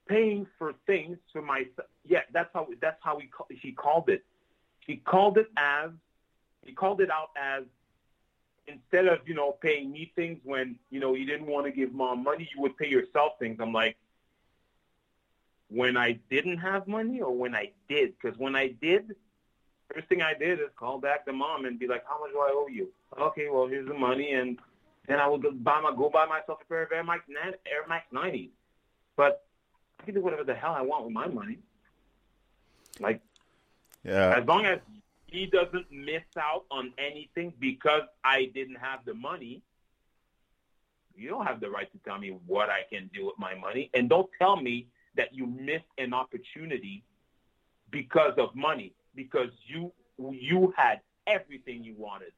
paying 0.08 0.48
for 0.58 0.74
things 0.86 1.18
for 1.32 1.42
my. 1.42 1.66
Yeah, 2.06 2.22
that's 2.34 2.50
how 2.54 2.68
that's 2.82 3.00
how 3.02 3.20
he 3.20 3.30
he 3.56 3.72
called 3.72 4.10
it. 4.10 4.24
He 4.86 4.98
called 4.98 5.38
it 5.38 5.48
as 5.56 5.92
he 6.66 6.74
called 6.74 7.02
it 7.02 7.10
out 7.10 7.30
as 7.36 7.64
instead 8.68 9.08
of 9.08 9.20
you 9.26 9.34
know 9.34 9.58
paying 9.62 9.92
me 9.92 10.12
things 10.16 10.40
when 10.44 10.76
you 10.90 11.00
know 11.00 11.14
you 11.14 11.26
didn't 11.26 11.48
want 11.48 11.66
to 11.66 11.72
give 11.72 11.94
mom 11.94 12.24
money, 12.24 12.50
you 12.54 12.62
would 12.62 12.78
pay 12.78 12.88
yourself 12.88 13.34
things. 13.40 13.58
I'm 13.62 13.74
like, 13.74 13.96
when 15.72 15.96
I 15.96 16.20
didn't 16.30 16.58
have 16.58 16.88
money 16.88 17.22
or 17.22 17.34
when 17.34 17.56
I 17.56 17.72
did? 17.88 18.14
Because 18.20 18.38
when 18.38 18.56
I 18.56 18.68
did, 18.82 19.16
first 19.94 20.08
thing 20.08 20.22
I 20.22 20.34
did 20.34 20.60
is 20.60 20.68
call 20.76 21.00
back 21.00 21.26
the 21.26 21.32
mom 21.34 21.66
and 21.66 21.80
be 21.80 21.88
like, 21.88 22.04
how 22.08 22.20
much 22.20 22.32
do 22.32 22.40
I 22.40 22.52
owe 22.54 22.68
you? 22.68 22.90
Okay, 23.18 23.48
well 23.50 23.68
here's 23.68 23.88
the 23.88 23.94
money, 23.94 24.34
and 24.34 24.60
then 25.08 25.20
I 25.20 25.28
would 25.28 25.42
go 25.42 25.52
buy 25.52 25.80
my 25.80 25.92
go 25.96 26.10
buy 26.10 26.26
myself 26.26 26.60
a 26.62 26.66
pair 26.66 26.84
of 26.84 26.92
Air 26.92 27.04
Max 27.04 27.24
Air 27.66 27.88
Max 27.88 28.06
90s. 28.14 28.50
But 29.16 29.46
I 30.00 30.04
can 30.04 30.14
do 30.14 30.22
whatever 30.22 30.44
the 30.44 30.54
hell 30.56 30.74
I 30.74 30.82
want 30.82 31.06
with 31.06 31.14
my 31.14 31.28
money. 31.28 31.60
Like 33.00 33.22
Yeah. 34.04 34.36
as 34.38 34.46
long 34.46 34.66
as 34.66 34.80
he 35.28 35.46
doesn't 35.46 35.90
miss 35.92 36.24
out 36.38 36.66
on 36.70 36.94
anything 36.98 37.54
because 37.60 38.04
I 38.24 38.46
didn't 38.54 38.76
have 38.76 39.06
the 39.06 39.14
money, 39.14 39.62
you 41.16 41.30
don't 41.30 41.46
have 41.46 41.62
the 41.62 41.70
right 41.70 41.90
to 41.92 41.98
tell 42.00 42.18
me 42.20 42.38
what 42.46 42.70
I 42.70 42.82
can 42.90 43.10
do 43.14 43.28
with 43.28 43.40
my 43.40 43.56
money. 43.56 43.90
And 43.94 44.10
don't 44.10 44.30
tell 44.38 44.56
me 44.58 44.88
that 45.16 45.34
you 45.34 45.46
missed 45.46 45.86
an 45.98 46.14
opportunity 46.14 47.04
because 47.90 48.34
of 48.38 48.56
money, 48.56 48.94
because 49.16 49.50
you 49.66 49.92
you 50.18 50.74
had 50.78 51.02
everything 51.28 51.84
you 51.84 51.96
wanted. 51.98 52.32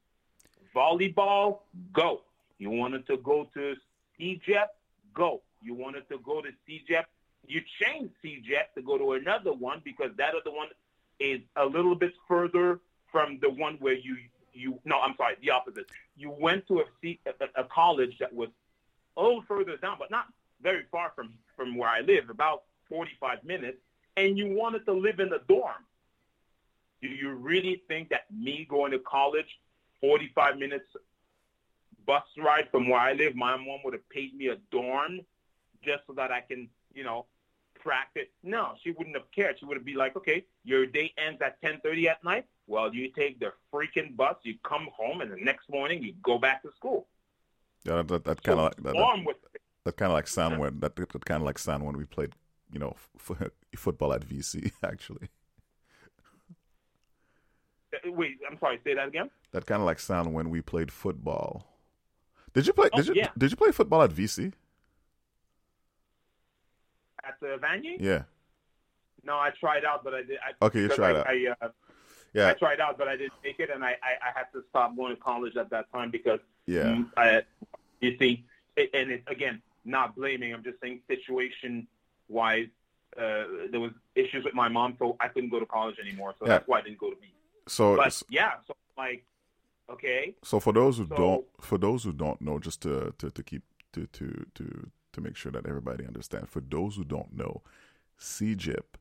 Volleyball, 0.75 1.59
go. 1.91 2.21
You 2.57 2.69
wanted 2.69 3.05
to 3.07 3.17
go 3.17 3.49
to 3.53 3.75
CEGEP, 4.19 4.67
go. 5.13 5.41
You 5.61 5.73
wanted 5.73 6.07
to 6.09 6.17
go 6.19 6.41
to 6.41 6.49
CEGEP 6.67 7.05
you 7.47 7.61
change 7.81 8.11
CEGEP 8.23 8.73
to 8.75 8.81
go 8.81 8.97
to 8.97 9.13
another 9.13 9.53
one 9.53 9.81
because 9.83 10.11
that 10.17 10.33
other 10.35 10.55
one 10.55 10.67
is 11.19 11.41
a 11.55 11.65
little 11.65 11.95
bit 11.95 12.13
further 12.27 12.79
from 13.11 13.39
the 13.41 13.49
one 13.49 13.75
where 13.79 13.93
you 13.93 14.17
you 14.53 14.79
no 14.85 14.99
I'm 14.99 15.15
sorry 15.17 15.35
the 15.41 15.51
opposite 15.51 15.85
you 16.15 16.29
went 16.29 16.67
to 16.67 16.79
a, 16.79 16.83
C, 17.01 17.19
a, 17.25 17.61
a 17.61 17.63
college 17.65 18.17
that 18.19 18.33
was 18.33 18.49
a 19.17 19.21
little 19.21 19.43
further 19.47 19.77
down 19.77 19.97
but 19.99 20.11
not 20.11 20.27
very 20.63 20.85
far 20.91 21.11
from 21.15 21.33
from 21.55 21.77
where 21.77 21.89
I 21.89 22.01
live 22.01 22.29
about 22.29 22.63
45 22.89 23.43
minutes 23.43 23.77
and 24.17 24.37
you 24.37 24.55
wanted 24.55 24.85
to 24.85 24.93
live 24.93 25.19
in 25.19 25.31
a 25.33 25.39
dorm 25.47 25.85
do 27.01 27.09
you 27.09 27.31
really 27.33 27.83
think 27.87 28.09
that 28.09 28.25
me 28.31 28.65
going 28.69 28.91
to 28.91 28.99
college 28.99 29.59
45 30.01 30.57
minutes 30.57 30.85
bus 32.05 32.23
ride 32.37 32.69
from 32.71 32.89
where 32.89 32.99
I 32.99 33.13
live 33.13 33.35
my 33.35 33.55
mom 33.55 33.79
would 33.83 33.93
have 33.93 34.09
paid 34.09 34.35
me 34.35 34.47
a 34.47 34.55
dorm 34.71 35.21
just 35.83 36.03
so 36.07 36.13
that 36.13 36.31
I 36.31 36.41
can 36.41 36.69
you 36.93 37.03
know 37.03 37.25
practice. 37.83 38.29
No, 38.43 38.73
she 38.81 38.91
wouldn't 38.91 39.15
have 39.15 39.29
cared. 39.31 39.59
She 39.59 39.65
would 39.65 39.77
have 39.77 39.85
be 39.85 39.93
like, 39.93 40.15
okay, 40.15 40.45
your 40.63 40.85
day 40.85 41.13
ends 41.17 41.41
at 41.41 41.61
10:30 41.61 42.07
at 42.07 42.23
night. 42.23 42.45
Well, 42.65 42.93
you 42.95 43.09
take 43.09 43.39
the 43.39 43.51
freaking 43.71 44.15
bus, 44.15 44.37
you 44.43 44.55
come 44.63 44.87
home, 44.95 45.21
and 45.21 45.31
the 45.31 45.37
next 45.37 45.69
morning 45.69 46.01
you 46.01 46.13
go 46.23 46.37
back 46.37 46.63
to 46.63 46.71
school. 46.75 47.07
Yeah, 47.83 47.97
that, 47.97 48.07
that, 48.07 48.23
that 48.23 48.43
kind 48.43 48.59
of 48.59 48.63
so 48.63 48.65
like 48.65 48.75
that, 48.77 48.93
that, 48.93 49.61
that 49.85 49.97
kind 49.97 50.11
of 50.11 50.13
like 50.13 50.27
sound 50.27 50.59
when 50.59 50.79
that, 50.79 50.95
that 50.95 51.25
kind 51.25 51.41
of 51.41 51.45
like 51.45 51.59
sound 51.59 51.85
when 51.85 51.97
we 51.97 52.05
played, 52.05 52.33
you 52.71 52.79
know, 52.79 52.95
f- 53.17 53.51
football 53.75 54.13
at 54.13 54.25
VC 54.25 54.71
actually. 54.83 55.29
Uh, 57.93 58.11
wait, 58.11 58.37
I'm 58.49 58.57
sorry. 58.59 58.79
Say 58.83 58.95
that 58.95 59.07
again. 59.07 59.29
That 59.51 59.65
kind 59.65 59.81
of 59.81 59.85
like 59.85 59.99
sound 59.99 60.33
when 60.33 60.49
we 60.49 60.61
played 60.61 60.91
football. 60.91 61.67
Did 62.53 62.67
you 62.67 62.73
play? 62.73 62.89
Oh, 62.93 62.97
did 62.97 63.07
you 63.07 63.13
yeah. 63.15 63.29
did 63.37 63.51
you 63.51 63.57
play 63.57 63.71
football 63.71 64.01
at 64.03 64.11
VC? 64.11 64.53
at 67.23 67.39
the 67.39 67.57
Vanier? 67.57 67.97
Yeah. 67.99 68.23
No, 69.23 69.35
I 69.35 69.51
tried 69.51 69.85
out, 69.85 70.03
but 70.03 70.13
I 70.13 70.23
did. 70.23 70.37
I, 70.37 70.65
okay, 70.65 70.81
you 70.81 70.89
tried 70.89 71.15
I, 71.15 71.19
out. 71.19 71.27
I, 71.27 71.65
uh, 71.65 71.69
yeah, 72.33 72.49
I 72.49 72.53
tried 72.53 72.79
out, 72.81 72.97
but 72.97 73.07
I 73.07 73.15
didn't 73.15 73.33
make 73.43 73.59
it, 73.59 73.69
and 73.73 73.83
I, 73.83 73.91
I, 74.03 74.29
I 74.29 74.31
had 74.37 74.51
to 74.53 74.63
stop 74.69 74.95
going 74.97 75.15
to 75.15 75.21
college 75.21 75.55
at 75.55 75.69
that 75.69 75.91
time 75.93 76.11
because 76.11 76.39
yeah, 76.65 77.03
I, 77.15 77.43
you 78.01 78.17
see, 78.19 78.43
it, 78.75 78.89
and 78.93 79.11
it's 79.11 79.27
again 79.27 79.61
not 79.85 80.15
blaming. 80.15 80.53
I'm 80.53 80.63
just 80.63 80.79
saying 80.81 81.01
situation 81.07 81.87
wise, 82.27 82.67
uh, 83.17 83.43
there 83.71 83.79
was 83.79 83.91
issues 84.15 84.43
with 84.43 84.53
my 84.53 84.69
mom, 84.69 84.95
so 84.99 85.15
I 85.19 85.27
couldn't 85.27 85.49
go 85.49 85.59
to 85.59 85.65
college 85.65 85.95
anymore. 85.99 86.33
So 86.39 86.45
yeah. 86.45 86.53
that's 86.53 86.67
why 86.67 86.79
I 86.79 86.81
didn't 86.81 86.99
go 86.99 87.09
to 87.09 87.15
B. 87.15 87.27
So, 87.67 87.95
but 87.95 88.21
yeah, 88.29 88.53
so 88.67 88.75
like, 88.97 89.23
okay. 89.89 90.35
So 90.43 90.59
for 90.59 90.73
those 90.73 90.97
who 90.97 91.07
so, 91.07 91.15
don't, 91.15 91.45
for 91.61 91.77
those 91.77 92.03
who 92.03 92.11
don't 92.11 92.41
know, 92.41 92.59
just 92.59 92.81
to 92.81 93.13
to, 93.17 93.29
to 93.31 93.43
keep 93.43 93.63
to 93.93 94.07
to 94.07 94.45
to 94.55 94.89
to 95.13 95.21
make 95.21 95.35
sure 95.35 95.51
that 95.51 95.65
everybody 95.65 96.05
understands. 96.05 96.49
For 96.49 96.61
those 96.61 96.95
who 96.95 97.03
don't 97.03 97.35
know, 97.35 97.61
CEGEP 98.19 98.97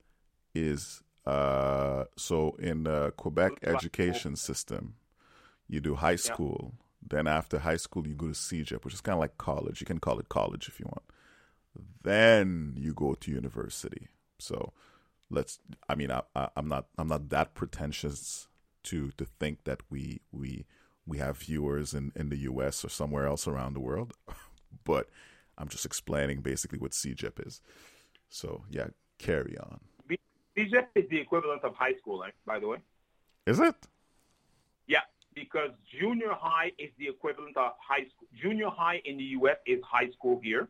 is 0.55 1.03
uh, 1.27 2.05
so 2.17 2.57
in 2.59 2.85
the 2.85 3.13
Quebec 3.17 3.53
education 3.63 4.37
system, 4.37 4.95
you 5.69 5.81
do 5.81 5.95
high 5.95 6.17
school. 6.17 6.73
Yeah. 6.75 6.79
Then 7.07 7.27
after 7.27 7.59
high 7.59 7.77
school, 7.77 8.07
you 8.07 8.15
go 8.15 8.29
to 8.29 8.33
CEGEP, 8.33 8.85
which 8.85 8.95
is 8.95 9.01
kind 9.01 9.15
of 9.15 9.21
like 9.21 9.39
college. 9.39 9.81
You 9.81 9.87
can 9.87 9.99
call 9.99 10.19
it 10.19 10.29
college 10.29 10.69
if 10.69 10.79
you 10.79 10.87
want. 10.87 11.05
Then 12.03 12.75
you 12.77 12.95
go 12.95 13.15
to 13.15 13.31
university. 13.31 14.09
So 14.39 14.73
let's. 15.31 15.59
I 15.89 15.95
mean, 15.95 16.11
I, 16.11 16.23
I, 16.35 16.49
I'm 16.57 16.69
not. 16.69 16.87
I'm 16.99 17.09
not 17.09 17.29
that 17.31 17.55
pretentious 17.55 18.49
to 18.85 19.11
to 19.13 19.25
think 19.25 19.65
that 19.65 19.81
we 19.91 20.21
we 20.31 20.67
we 21.07 21.19
have 21.19 21.39
viewers 21.39 21.95
in 21.95 22.13
in 22.15 22.29
the 22.29 22.39
U.S. 22.39 22.85
or 22.85 22.89
somewhere 22.89 23.27
else 23.27 23.47
around 23.47 23.75
the 23.75 23.81
world, 23.81 24.13
but 24.85 25.09
I'm 25.59 25.69
just 25.69 25.87
explaining 25.87 26.41
basically 26.41 26.79
what 26.79 26.93
CEGEP 26.93 27.47
is. 27.47 27.61
So 28.29 28.65
yeah, 28.71 28.89
carry 29.19 29.57
on. 29.59 29.81
CEGEP 30.57 30.89
is 30.95 31.09
the 31.09 31.19
equivalent 31.19 31.63
of 31.65 31.75
high 31.75 31.95
school, 31.95 32.25
by 32.47 32.59
the 32.59 32.69
way. 32.69 32.79
Is 33.47 33.59
it? 33.59 33.75
Yeah, 34.87 35.01
because 35.35 35.71
junior 35.99 36.33
high 36.33 36.73
is 36.79 36.91
the 36.99 37.09
equivalent 37.09 37.57
of 37.57 37.73
high 37.79 38.05
school. 38.05 38.29
Junior 38.41 38.69
high 38.69 39.01
in 39.05 39.17
the 39.17 39.25
U.S. 39.41 39.57
is 39.67 39.81
high 39.85 40.11
school 40.11 40.41
here. 40.43 40.69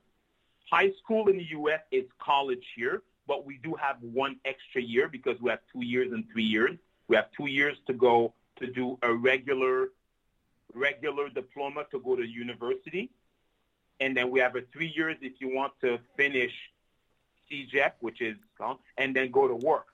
High 0.70 0.92
school 1.02 1.28
in 1.28 1.36
the 1.36 1.46
U.S. 1.50 1.80
is 1.90 2.04
college 2.18 2.64
here, 2.76 3.02
but 3.26 3.44
we 3.44 3.58
do 3.62 3.74
have 3.74 3.96
one 4.00 4.36
extra 4.44 4.80
year 4.80 5.08
because 5.08 5.40
we 5.40 5.50
have 5.50 5.60
two 5.72 5.84
years 5.84 6.12
and 6.12 6.24
three 6.32 6.44
years. 6.44 6.76
We 7.08 7.16
have 7.16 7.26
two 7.36 7.46
years 7.46 7.76
to 7.86 7.92
go 7.92 8.34
to 8.60 8.66
do 8.66 8.98
a 9.02 9.12
regular 9.12 9.88
regular 10.74 11.28
diploma 11.28 11.84
to 11.90 12.00
go 12.00 12.16
to 12.16 12.26
university 12.26 13.10
and 14.02 14.16
then 14.16 14.30
we 14.30 14.40
have 14.40 14.56
a 14.56 14.62
three 14.72 14.92
years 14.96 15.16
if 15.20 15.34
you 15.38 15.54
want 15.54 15.72
to 15.80 15.98
finish 16.16 16.52
CEGEP, 17.48 17.92
which 18.00 18.20
is, 18.20 18.36
and 18.98 19.14
then 19.14 19.30
go 19.30 19.46
to 19.46 19.54
work. 19.54 19.86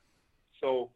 So 0.63 0.91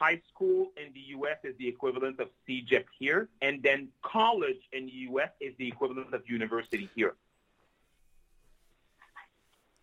high 0.00 0.20
school 0.28 0.72
in 0.76 0.92
the 0.94 1.00
U.S. 1.16 1.36
is 1.44 1.54
the 1.58 1.68
equivalent 1.68 2.20
of 2.20 2.28
CEGEP 2.48 2.84
here, 2.98 3.28
and 3.42 3.62
then 3.62 3.88
college 4.02 4.62
in 4.72 4.86
the 4.86 4.92
U.S. 5.10 5.30
is 5.40 5.52
the 5.58 5.68
equivalent 5.68 6.12
of 6.14 6.22
university 6.26 6.88
here. 6.96 7.14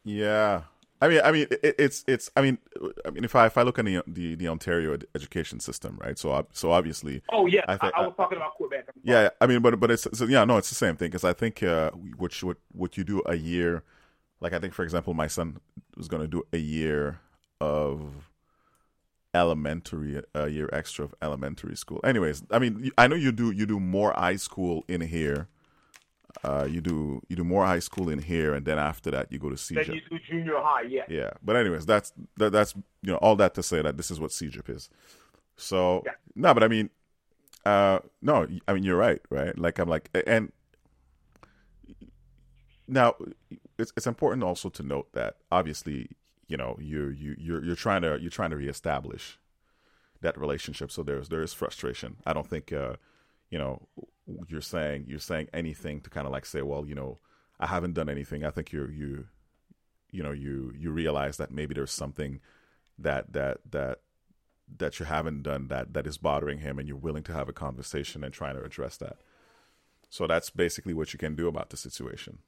Yeah, 0.03 0.61
I 1.01 1.07
mean, 1.09 1.21
I 1.23 1.31
mean, 1.31 1.47
it, 1.51 1.75
it's 1.77 2.03
it's. 2.07 2.31
I 2.35 2.41
mean, 2.41 2.57
I 3.05 3.11
mean, 3.11 3.23
if 3.23 3.35
I 3.35 3.45
if 3.45 3.57
I 3.57 3.61
look 3.61 3.77
at 3.77 3.85
the 3.85 4.01
the, 4.07 4.35
the 4.35 4.47
Ontario 4.47 4.97
education 5.13 5.59
system, 5.59 5.99
right? 6.01 6.17
So 6.17 6.47
so 6.51 6.71
obviously. 6.71 7.21
Oh 7.31 7.45
yeah, 7.45 7.65
I, 7.67 7.77
th- 7.77 7.93
I, 7.95 8.01
I 8.01 8.07
was 8.07 8.15
talking 8.17 8.37
about 8.37 8.55
Quebec. 8.55 8.85
Yeah, 9.03 9.29
I 9.39 9.45
mean, 9.45 9.61
but 9.61 9.79
but 9.79 9.91
it's 9.91 10.07
so, 10.13 10.25
yeah, 10.25 10.43
no, 10.45 10.57
it's 10.57 10.69
the 10.69 10.75
same 10.75 10.95
thing 10.95 11.09
because 11.09 11.23
I 11.23 11.33
think 11.33 11.61
uh, 11.61 11.91
what 12.17 12.41
what 12.41 12.57
what 12.71 12.97
you 12.97 13.03
do 13.03 13.21
a 13.27 13.35
year, 13.35 13.83
like 14.39 14.53
I 14.53 14.59
think 14.59 14.73
for 14.73 14.83
example, 14.83 15.13
my 15.13 15.27
son 15.27 15.59
was 15.95 16.07
going 16.07 16.23
to 16.23 16.27
do 16.27 16.43
a 16.51 16.57
year 16.57 17.19
of 17.61 18.26
elementary 19.33 20.21
a 20.33 20.47
year 20.47 20.69
extra 20.73 21.05
of 21.05 21.13
elementary 21.21 21.75
school. 21.75 21.99
Anyways, 22.03 22.43
I 22.51 22.59
mean, 22.59 22.91
I 22.97 23.07
know 23.07 23.15
you 23.15 23.31
do 23.31 23.51
you 23.51 23.65
do 23.65 23.79
more 23.79 24.13
high 24.13 24.37
school 24.37 24.83
in 24.87 25.01
here 25.01 25.47
uh, 26.43 26.67
you 26.69 26.81
do 26.81 27.21
you 27.29 27.35
do 27.35 27.43
more 27.43 27.65
high 27.65 27.79
school 27.79 28.09
in 28.09 28.19
here, 28.19 28.53
and 28.53 28.65
then 28.65 28.77
after 28.77 29.11
that 29.11 29.31
you 29.31 29.39
go 29.39 29.49
to 29.49 29.55
CEGEP. 29.55 29.87
Then 29.87 29.95
you 29.95 30.01
do 30.09 30.19
junior 30.29 30.55
high, 30.57 30.83
yeah. 30.83 31.03
Yeah, 31.09 31.31
but 31.43 31.55
anyways, 31.55 31.85
that's 31.85 32.13
that, 32.37 32.51
that's 32.51 32.75
you 33.01 33.11
know 33.11 33.17
all 33.17 33.35
that 33.37 33.53
to 33.55 33.63
say 33.63 33.81
that 33.81 33.97
this 33.97 34.11
is 34.11 34.19
what 34.19 34.31
CEGEP 34.31 34.69
is. 34.69 34.89
So 35.55 36.03
yeah. 36.05 36.13
no, 36.35 36.53
but 36.53 36.63
I 36.63 36.67
mean, 36.67 36.89
uh, 37.65 37.99
no, 38.21 38.47
I 38.67 38.73
mean 38.73 38.83
you're 38.83 38.97
right, 38.97 39.21
right? 39.29 39.57
Like 39.57 39.79
I'm 39.79 39.89
like, 39.89 40.09
and 40.27 40.51
now 42.87 43.15
it's 43.77 43.91
it's 43.97 44.07
important 44.07 44.43
also 44.43 44.69
to 44.69 44.83
note 44.83 45.11
that 45.13 45.37
obviously 45.51 46.09
you 46.47 46.57
know 46.57 46.77
you 46.79 47.09
you 47.09 47.35
you're 47.37 47.63
you're 47.63 47.75
trying 47.75 48.01
to 48.01 48.17
you're 48.19 48.31
trying 48.31 48.51
to 48.51 48.57
reestablish 48.57 49.37
that 50.21 50.37
relationship. 50.37 50.91
So 50.91 51.03
there's 51.03 51.29
there 51.29 51.41
is 51.41 51.53
frustration. 51.53 52.17
I 52.25 52.33
don't 52.33 52.47
think 52.47 52.71
uh, 52.71 52.95
you 53.49 53.57
know 53.57 53.87
you're 54.47 54.61
saying 54.61 55.05
you're 55.07 55.19
saying 55.19 55.47
anything 55.53 56.01
to 56.01 56.09
kind 56.09 56.25
of 56.25 56.33
like 56.33 56.45
say, 56.45 56.61
well, 56.61 56.85
you 56.85 56.95
know, 56.95 57.19
I 57.59 57.67
haven't 57.67 57.93
done 57.93 58.09
anything. 58.09 58.43
I 58.43 58.51
think 58.51 58.71
you 58.71 58.87
you 58.87 59.25
you 60.11 60.23
know 60.23 60.31
you 60.31 60.73
you 60.77 60.91
realize 60.91 61.37
that 61.37 61.51
maybe 61.51 61.73
there's 61.73 61.91
something 61.91 62.39
that 62.97 63.33
that 63.33 63.59
that 63.69 63.99
that 64.77 64.99
you 64.99 65.05
haven't 65.05 65.43
done 65.43 65.67
that 65.67 65.93
that 65.93 66.07
is 66.07 66.17
bothering 66.17 66.59
him, 66.59 66.79
and 66.79 66.87
you're 66.87 66.97
willing 66.97 67.23
to 67.23 67.33
have 67.33 67.49
a 67.49 67.53
conversation 67.53 68.23
and 68.23 68.33
trying 68.33 68.55
to 68.55 68.63
address 68.63 68.97
that. 68.97 69.17
So 70.09 70.25
that's 70.25 70.49
basically 70.49 70.93
what 70.93 71.13
you 71.13 71.19
can 71.19 71.35
do 71.35 71.47
about 71.47 71.69
the 71.69 71.77
situation. 71.77 72.39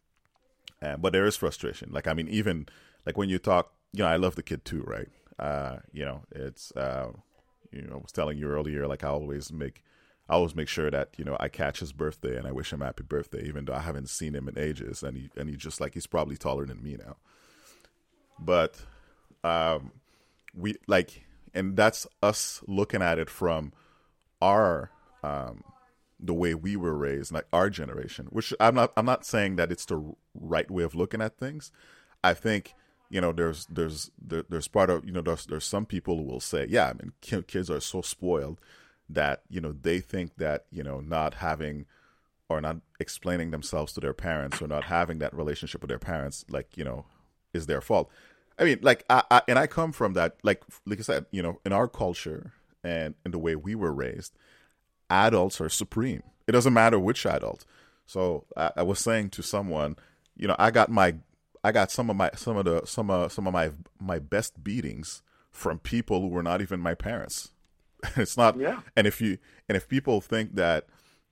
But 0.81 1.11
there 1.11 1.25
is 1.25 1.35
frustration. 1.35 1.89
Like 1.91 2.07
I 2.07 2.13
mean, 2.13 2.27
even 2.29 2.67
like 3.05 3.17
when 3.17 3.29
you 3.29 3.39
talk, 3.39 3.73
you 3.93 4.03
know, 4.03 4.09
I 4.09 4.17
love 4.17 4.35
the 4.35 4.43
kid 4.43 4.65
too, 4.65 4.83
right? 4.85 5.09
Uh, 5.37 5.77
you 5.91 6.05
know, 6.05 6.23
it's 6.31 6.71
uh, 6.75 7.11
you 7.71 7.81
know, 7.81 7.95
I 7.95 7.97
was 7.97 8.11
telling 8.11 8.37
you 8.37 8.49
earlier, 8.49 8.87
like 8.87 9.03
I 9.03 9.07
always 9.07 9.51
make 9.51 9.83
I 10.29 10.33
always 10.33 10.55
make 10.55 10.67
sure 10.67 10.91
that 10.91 11.09
you 11.17 11.25
know 11.25 11.35
I 11.39 11.49
catch 11.49 11.79
his 11.79 11.91
birthday 11.91 12.37
and 12.37 12.47
I 12.47 12.51
wish 12.51 12.71
him 12.71 12.81
happy 12.81 13.03
birthday, 13.03 13.47
even 13.47 13.65
though 13.65 13.73
I 13.73 13.79
haven't 13.79 14.09
seen 14.09 14.35
him 14.35 14.47
in 14.47 14.57
ages, 14.57 15.01
and 15.01 15.17
he 15.17 15.29
and 15.35 15.49
he 15.49 15.55
just 15.55 15.81
like 15.81 15.95
he's 15.95 16.07
probably 16.07 16.37
taller 16.37 16.65
than 16.65 16.83
me 16.83 16.97
now. 16.97 17.17
But 18.37 18.81
um, 19.43 19.91
we 20.55 20.75
like, 20.87 21.25
and 21.53 21.75
that's 21.75 22.05
us 22.21 22.61
looking 22.67 23.01
at 23.01 23.17
it 23.17 23.29
from 23.29 23.73
our 24.41 24.91
um, 25.23 25.63
the 26.19 26.33
way 26.33 26.53
we 26.53 26.75
were 26.75 26.95
raised, 26.95 27.31
like 27.31 27.47
our 27.51 27.69
generation. 27.69 28.27
Which 28.29 28.53
I'm 28.59 28.75
not 28.75 28.93
I'm 28.95 29.05
not 29.05 29.25
saying 29.25 29.55
that 29.55 29.71
it's 29.71 29.85
the 29.85 30.13
right 30.35 30.69
way 30.69 30.83
of 30.83 30.93
looking 30.93 31.21
at 31.21 31.37
things. 31.37 31.71
I 32.23 32.35
think 32.35 32.75
you 33.09 33.19
know 33.19 33.31
there's 33.31 33.65
there's 33.67 34.11
there, 34.21 34.43
there's 34.49 34.67
part 34.67 34.89
of 34.89 35.05
you 35.05 35.11
know 35.11 35.21
there's 35.21 35.45
there's 35.47 35.65
some 35.65 35.85
people 35.85 36.17
who 36.17 36.23
will 36.23 36.39
say 36.39 36.65
yeah 36.69 36.89
I 36.89 36.93
mean 36.93 37.13
kids 37.47 37.69
are 37.69 37.79
so 37.79 38.01
spoiled 38.01 38.59
that 39.09 39.41
you 39.49 39.59
know 39.59 39.71
they 39.71 39.99
think 39.99 40.37
that 40.37 40.65
you 40.71 40.83
know 40.83 40.99
not 40.99 41.35
having 41.35 41.85
or 42.47 42.61
not 42.61 42.77
explaining 42.99 43.51
themselves 43.51 43.93
to 43.93 43.99
their 43.99 44.13
parents 44.13 44.61
or 44.61 44.67
not 44.67 44.85
having 44.85 45.19
that 45.19 45.33
relationship 45.33 45.81
with 45.81 45.89
their 45.89 45.99
parents 45.99 46.45
like 46.49 46.77
you 46.77 46.83
know 46.83 47.05
is 47.53 47.65
their 47.65 47.81
fault. 47.81 48.09
I 48.57 48.63
mean 48.65 48.79
like 48.81 49.03
I, 49.09 49.23
I 49.31 49.41
and 49.47 49.57
i 49.57 49.67
come 49.67 49.91
from 49.91 50.13
that 50.13 50.37
like 50.43 50.63
like 50.85 50.99
i 50.99 51.01
said 51.01 51.25
you 51.31 51.41
know 51.41 51.59
in 51.65 51.73
our 51.73 51.87
culture 51.87 52.51
and 52.83 53.15
in 53.25 53.31
the 53.31 53.39
way 53.39 53.55
we 53.55 53.73
were 53.73 53.93
raised 53.93 54.33
adults 55.09 55.59
are 55.59 55.69
supreme. 55.69 56.23
It 56.47 56.51
doesn't 56.51 56.73
matter 56.73 56.99
which 56.99 57.25
adult. 57.25 57.65
So 58.05 58.45
I, 58.57 58.71
I 58.77 58.83
was 58.83 58.99
saying 58.99 59.29
to 59.31 59.43
someone 59.43 59.95
you 60.35 60.47
know 60.47 60.55
i 60.59 60.69
got 60.71 60.89
my 60.89 61.15
I 61.63 61.71
got 61.71 61.91
some 61.91 62.09
of 62.09 62.15
my 62.15 62.31
some 62.35 62.57
of 62.57 62.65
the 62.65 62.85
some 62.85 63.09
of 63.09 63.31
some 63.31 63.47
of 63.47 63.53
my 63.53 63.71
my 63.99 64.19
best 64.19 64.63
beatings 64.63 65.21
from 65.51 65.79
people 65.79 66.21
who 66.21 66.27
were 66.27 66.43
not 66.43 66.61
even 66.61 66.79
my 66.79 66.93
parents. 66.93 67.49
it's 68.15 68.37
not 68.37 68.57
Yeah. 68.57 68.81
and 68.95 69.05
if 69.07 69.19
you 69.19 69.37
and 69.67 69.75
if 69.75 69.87
people 69.87 70.21
think 70.21 70.55
that 70.55 70.87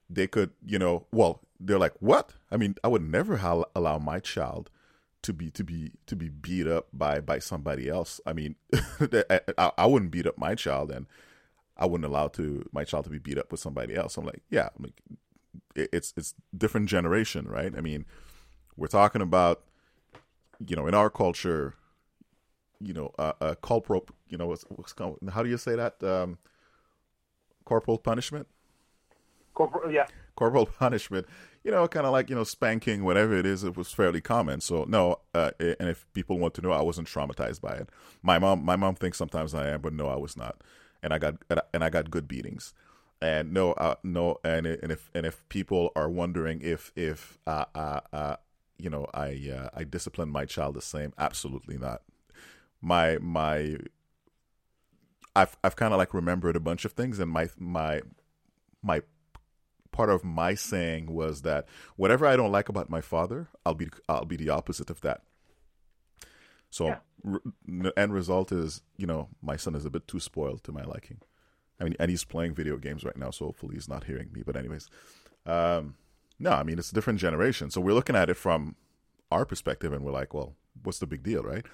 they 0.10 0.28
could, 0.28 0.52
you 0.66 0.80
know, 0.80 1.06
well, 1.12 1.42
they're 1.60 1.80
like, 1.80 1.94
"What?" 2.00 2.34
I 2.52 2.58
mean, 2.58 2.76
I 2.84 2.88
would 2.88 3.02
never 3.02 3.38
hal- 3.38 3.70
allow 3.76 3.98
my 4.00 4.20
child 4.20 4.70
to 5.24 5.34
be 5.34 5.50
to 5.52 5.64
be 5.64 5.92
to 6.06 6.16
be 6.16 6.30
beat 6.30 6.68
up 6.68 6.88
by 6.94 7.20
by 7.20 7.40
somebody 7.40 7.90
else. 7.90 8.22
I 8.26 8.34
mean, 8.34 8.56
I, 9.30 9.72
I 9.78 9.86
wouldn't 9.86 10.12
beat 10.12 10.26
up 10.28 10.38
my 10.38 10.56
child, 10.56 10.92
and 10.92 11.08
I 11.78 11.86
wouldn't 11.86 12.10
allow 12.10 12.28
to 12.30 12.68
my 12.72 12.84
child 12.86 13.06
to 13.06 13.10
be 13.10 13.18
beat 13.20 13.38
up 13.38 13.52
with 13.52 13.60
somebody 13.60 13.96
else. 13.96 14.18
I'm 14.18 14.26
like, 14.26 14.44
yeah, 14.50 14.70
I'm 14.78 14.84
like, 14.84 15.02
it- 15.76 15.90
it's 15.94 16.14
it's 16.18 16.34
different 16.58 16.88
generation, 16.90 17.48
right? 17.48 17.74
I 17.78 17.82
mean, 17.82 18.06
we're 18.78 18.88
talking 18.88 19.22
about, 19.22 19.64
you 20.66 20.76
know, 20.76 20.88
in 20.88 20.94
our 20.94 21.10
culture, 21.10 21.76
you 22.80 22.94
know, 22.94 23.12
uh, 23.20 23.34
uh 23.42 23.56
corporal, 23.56 24.06
you 24.28 24.38
know, 24.38 24.48
what's, 24.48 24.64
what's 24.70 24.94
called, 24.94 25.18
how 25.32 25.44
do 25.44 25.50
you 25.50 25.58
say 25.58 25.76
that? 25.76 26.02
Um, 26.04 26.38
corporal 27.66 27.98
punishment 27.98 28.48
Corporal, 29.58 29.92
yeah. 29.92 30.06
corporal 30.36 30.66
punishment, 30.80 31.26
you 31.64 31.72
know, 31.72 31.88
kind 31.88 32.06
of 32.06 32.12
like 32.12 32.30
you 32.30 32.36
know 32.36 32.44
spanking, 32.44 33.04
whatever 33.04 33.36
it 33.36 33.44
is. 33.44 33.64
It 33.64 33.76
was 33.76 33.92
fairly 33.92 34.22
common. 34.22 34.62
So 34.62 34.86
no, 34.88 35.22
uh, 35.34 35.50
and 35.60 35.90
if 35.90 36.06
people 36.14 36.38
want 36.38 36.54
to 36.56 36.62
know, 36.62 36.72
I 36.72 36.84
wasn't 36.84 37.08
traumatized 37.08 37.60
by 37.60 37.74
it. 37.74 37.90
My 38.22 38.38
mom, 38.38 38.64
my 38.64 38.76
mom 38.76 38.94
thinks 38.94 39.18
sometimes 39.18 39.56
I 39.56 39.70
am, 39.70 39.82
but 39.82 39.94
no, 39.94 40.10
I 40.10 40.16
was 40.16 40.38
not, 40.38 40.62
and 41.02 41.12
I 41.12 41.18
got 41.18 41.38
and 41.74 41.84
I 41.84 41.90
got 41.90 42.12
good 42.12 42.28
beatings. 42.28 42.76
And 43.20 43.52
no, 43.52 43.72
uh, 43.74 43.96
no, 44.04 44.38
and 44.44 44.68
and 44.68 44.92
if 44.92 45.10
and 45.16 45.26
if 45.26 45.42
people 45.50 45.92
are 45.96 46.08
wondering 46.08 46.62
if 46.62 46.92
if 46.96 47.40
uh, 47.48 47.66
uh, 47.74 48.02
uh 48.14 48.36
you 48.78 48.90
know 48.90 49.08
I 49.14 49.50
uh, 49.54 49.70
I 49.74 49.84
discipline 49.84 50.30
my 50.30 50.46
child 50.46 50.76
the 50.76 50.82
same, 50.82 51.14
absolutely 51.18 51.78
not. 51.78 52.02
My 52.82 53.18
my 53.20 53.78
I've 55.36 55.58
I've 55.64 55.76
kind 55.76 55.94
of 55.94 55.98
like 55.98 56.14
remembered 56.14 56.56
a 56.56 56.60
bunch 56.62 56.86
of 56.86 56.94
things, 56.94 57.20
and 57.20 57.32
my 57.32 57.50
my 57.58 58.02
my 58.82 59.02
part 59.92 60.10
of 60.10 60.24
my 60.24 60.54
saying 60.54 61.12
was 61.12 61.42
that 61.44 61.66
whatever 61.96 62.26
I 62.26 62.36
don't 62.36 62.52
like 62.52 62.70
about 62.70 62.90
my 62.90 63.02
father, 63.02 63.48
I'll 63.66 63.74
be 63.76 63.90
I'll 64.10 64.26
be 64.26 64.38
the 64.38 64.50
opposite 64.50 64.90
of 64.90 65.02
that. 65.02 65.22
So 66.70 66.88
Yeah. 66.88 67.00
r- 67.26 67.42
the 67.66 67.98
end 67.98 68.14
result 68.14 68.52
is, 68.52 68.82
you 68.98 69.08
know, 69.08 69.30
my 69.42 69.56
son 69.56 69.76
is 69.76 69.86
a 69.86 69.90
bit 69.90 70.08
too 70.08 70.20
spoiled 70.20 70.64
to 70.66 70.72
my 70.72 70.84
liking. 70.84 71.22
I 71.80 71.84
mean, 71.84 71.96
and 72.00 72.10
he's 72.10 72.24
playing 72.24 72.56
video 72.56 72.78
games 72.78 73.04
right 73.04 73.16
now, 73.18 73.30
so 73.30 73.46
hopefully 73.46 73.76
he's 73.76 73.88
not 73.88 74.06
hearing 74.06 74.32
me. 74.34 74.42
But 74.46 74.56
anyways, 74.58 74.90
um, 75.46 75.96
no, 76.40 76.52
I 76.52 76.64
mean 76.64 76.80
it's 76.80 76.92
a 76.92 76.96
different 76.96 77.20
generation, 77.20 77.70
so 77.72 77.82
we're 77.82 77.94
looking 77.94 78.16
at 78.16 78.30
it 78.30 78.36
from 78.36 78.76
our 79.32 79.46
perspective, 79.46 79.92
and 79.92 80.04
we're 80.04 80.12
like, 80.12 80.34
well, 80.34 80.56
what's 80.84 81.00
the 81.00 81.08
big 81.08 81.24
deal, 81.24 81.44
right? 81.44 81.66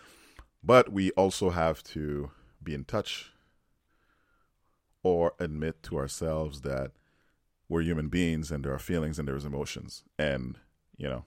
But 0.63 0.91
we 0.91 1.11
also 1.11 1.49
have 1.49 1.83
to 1.83 2.31
be 2.63 2.73
in 2.73 2.85
touch 2.85 3.31
or 5.03 5.33
admit 5.39 5.83
to 5.83 5.97
ourselves 5.97 6.61
that 6.61 6.91
we're 7.67 7.81
human 7.81 8.07
beings 8.07 8.51
and 8.51 8.63
there 8.63 8.73
are 8.73 8.79
feelings 8.79 9.19
and 9.19 9.27
there's 9.27 9.45
emotions. 9.45 10.03
And, 10.17 10.59
you 10.97 11.09
know, 11.09 11.25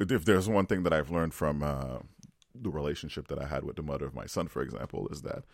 if 0.00 0.24
there's 0.24 0.48
one 0.48 0.66
thing 0.66 0.84
that 0.84 0.92
I've 0.92 1.10
learned 1.10 1.34
from 1.34 1.62
uh, 1.62 1.98
the 2.54 2.70
relationship 2.70 3.28
that 3.28 3.38
I 3.38 3.46
had 3.46 3.64
with 3.64 3.76
the 3.76 3.82
mother 3.82 4.06
of 4.06 4.14
my 4.14 4.26
son, 4.26 4.48
for 4.48 4.62
example, 4.62 5.08
is 5.10 5.22
that 5.22 5.44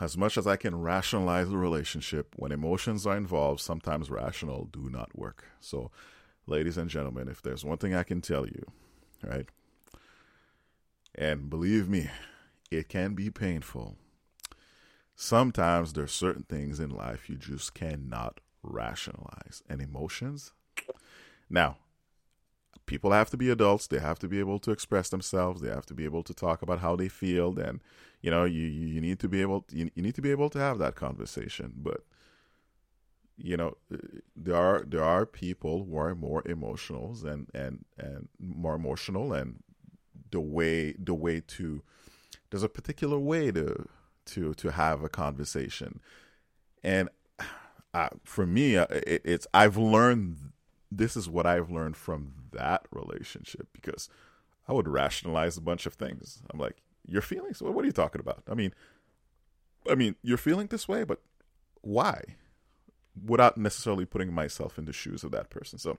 as 0.00 0.16
much 0.16 0.36
as 0.36 0.46
I 0.46 0.56
can 0.56 0.80
rationalize 0.80 1.48
the 1.48 1.56
relationship, 1.56 2.34
when 2.36 2.52
emotions 2.52 3.06
are 3.06 3.16
involved, 3.16 3.60
sometimes 3.60 4.10
rational 4.10 4.68
do 4.72 4.88
not 4.90 5.16
work. 5.16 5.44
So, 5.60 5.90
ladies 6.46 6.76
and 6.76 6.90
gentlemen, 6.90 7.28
if 7.28 7.42
there's 7.42 7.64
one 7.64 7.78
thing 7.78 7.94
I 7.94 8.02
can 8.02 8.20
tell 8.20 8.46
you, 8.46 8.64
right? 9.22 9.46
And 11.14 11.48
believe 11.48 11.88
me, 11.88 12.10
it 12.70 12.88
can 12.88 13.14
be 13.14 13.30
painful. 13.30 13.96
Sometimes 15.14 15.92
there's 15.92 16.12
certain 16.12 16.42
things 16.42 16.80
in 16.80 16.90
life 16.90 17.28
you 17.30 17.36
just 17.36 17.74
cannot 17.74 18.40
rationalize. 18.62 19.62
And 19.68 19.80
emotions, 19.80 20.52
now, 21.48 21.76
people 22.86 23.12
have 23.12 23.30
to 23.30 23.36
be 23.36 23.50
adults. 23.50 23.86
They 23.86 23.98
have 23.98 24.18
to 24.20 24.28
be 24.28 24.38
able 24.38 24.58
to 24.60 24.70
express 24.70 25.08
themselves. 25.08 25.60
They 25.60 25.68
have 25.68 25.86
to 25.86 25.94
be 25.94 26.04
able 26.04 26.22
to 26.24 26.34
talk 26.34 26.62
about 26.62 26.80
how 26.80 26.96
they 26.96 27.08
feel. 27.08 27.58
And 27.58 27.80
you 28.20 28.30
know, 28.30 28.44
you 28.44 28.62
you 28.66 29.00
need 29.00 29.18
to 29.20 29.28
be 29.28 29.40
able 29.40 29.64
you, 29.70 29.90
you 29.94 30.02
need 30.02 30.14
to 30.14 30.22
be 30.22 30.30
able 30.30 30.50
to 30.50 30.58
have 30.58 30.78
that 30.78 30.94
conversation. 30.94 31.72
But 31.76 32.02
you 33.36 33.56
know, 33.56 33.76
there 34.36 34.56
are 34.56 34.84
there 34.86 35.02
are 35.04 35.26
people 35.26 35.84
who 35.84 35.96
are 35.96 36.14
more 36.14 36.42
emotional 36.46 37.16
and 37.24 37.48
and 37.54 37.84
and 37.98 38.28
more 38.38 38.74
emotional, 38.74 39.32
and 39.32 39.62
the 40.30 40.40
way 40.40 40.92
the 40.92 41.14
way 41.14 41.40
to 41.40 41.82
there's 42.50 42.62
a 42.62 42.68
particular 42.68 43.18
way 43.18 43.50
to 43.50 43.88
to 44.26 44.54
to 44.54 44.70
have 44.70 45.02
a 45.02 45.08
conversation, 45.08 46.00
and 46.82 47.08
uh, 47.94 48.08
for 48.24 48.46
me, 48.46 48.76
uh, 48.76 48.86
it, 48.90 49.22
it's 49.24 49.46
I've 49.54 49.76
learned 49.76 50.52
this 50.96 51.16
is 51.16 51.28
what 51.28 51.46
I've 51.46 51.70
learned 51.70 51.96
from 51.96 52.32
that 52.52 52.86
relationship 52.90 53.68
because 53.72 54.08
I 54.68 54.72
would 54.72 54.88
rationalize 54.88 55.56
a 55.56 55.62
bunch 55.62 55.86
of 55.86 55.94
things. 55.94 56.40
I'm 56.50 56.58
like, 56.58 56.76
your 57.06 57.22
feelings? 57.22 57.60
What 57.60 57.82
are 57.82 57.86
you 57.86 57.92
talking 57.92 58.20
about? 58.20 58.42
I 58.48 58.54
mean, 58.54 58.72
I 59.90 59.94
mean, 59.94 60.16
you're 60.22 60.38
feeling 60.38 60.68
this 60.68 60.88
way, 60.88 61.04
but 61.04 61.20
why? 61.82 62.22
Without 63.24 63.58
necessarily 63.58 64.06
putting 64.06 64.32
myself 64.32 64.78
in 64.78 64.86
the 64.86 64.92
shoes 64.92 65.22
of 65.22 65.30
that 65.32 65.50
person. 65.50 65.78
So 65.78 65.98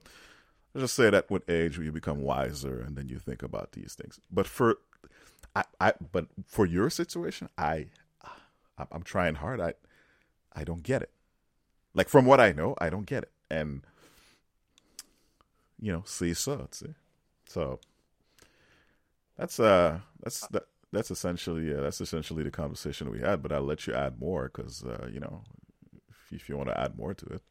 I 0.74 0.80
just 0.80 0.94
say 0.94 1.10
that 1.10 1.30
with 1.30 1.48
age, 1.48 1.78
you 1.78 1.92
become 1.92 2.20
wiser, 2.20 2.80
and 2.80 2.96
then 2.96 3.08
you 3.08 3.18
think 3.18 3.42
about 3.42 3.72
these 3.72 3.94
things. 3.94 4.18
But 4.30 4.46
for, 4.46 4.78
I, 5.54 5.64
I, 5.80 5.92
but 6.12 6.26
for 6.44 6.66
your 6.66 6.90
situation, 6.90 7.48
I, 7.56 7.86
I'm 8.90 9.02
trying 9.02 9.36
hard. 9.36 9.60
I, 9.60 9.74
I 10.54 10.64
don't 10.64 10.82
get 10.82 11.02
it. 11.02 11.10
Like 11.94 12.08
from 12.08 12.26
what 12.26 12.40
I 12.40 12.52
know, 12.52 12.74
I 12.78 12.90
don't 12.90 13.06
get 13.06 13.22
it, 13.22 13.30
and 13.50 13.82
you 15.80 15.92
know, 15.92 16.02
see 16.04 16.34
so, 16.34 16.68
see. 16.70 16.94
So 17.46 17.80
that's 19.36 19.60
uh, 19.60 20.00
that's 20.22 20.46
that, 20.48 20.64
that's 20.92 21.10
essentially 21.10 21.74
uh, 21.74 21.80
that's 21.80 22.00
essentially 22.00 22.42
the 22.42 22.50
conversation 22.50 23.10
we 23.10 23.20
had. 23.20 23.42
But 23.42 23.52
I'll 23.52 23.62
let 23.62 23.86
you 23.86 23.94
add 23.94 24.18
more 24.18 24.50
because 24.52 24.84
uh, 24.84 25.08
you 25.12 25.20
know, 25.20 25.42
if, 26.08 26.32
if 26.32 26.48
you 26.48 26.56
want 26.56 26.68
to 26.70 26.80
add 26.80 26.96
more 26.96 27.14
to 27.14 27.26
it. 27.26 27.42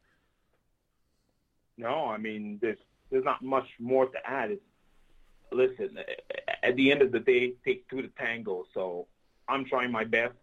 No, 1.78 2.06
I 2.06 2.18
mean 2.18 2.58
there's 2.60 2.78
there's 3.10 3.24
not 3.24 3.42
much 3.42 3.68
more 3.78 4.06
to 4.06 4.18
add. 4.26 4.50
It's, 4.50 4.62
listen, 5.52 5.98
at 6.62 6.76
the 6.76 6.90
end 6.90 7.02
of 7.02 7.12
the 7.12 7.20
day, 7.20 7.54
take 7.64 7.88
two 7.88 8.02
to 8.02 8.08
tango. 8.08 8.64
So 8.74 9.06
I'm 9.48 9.64
trying 9.64 9.92
my 9.92 10.04
best 10.04 10.34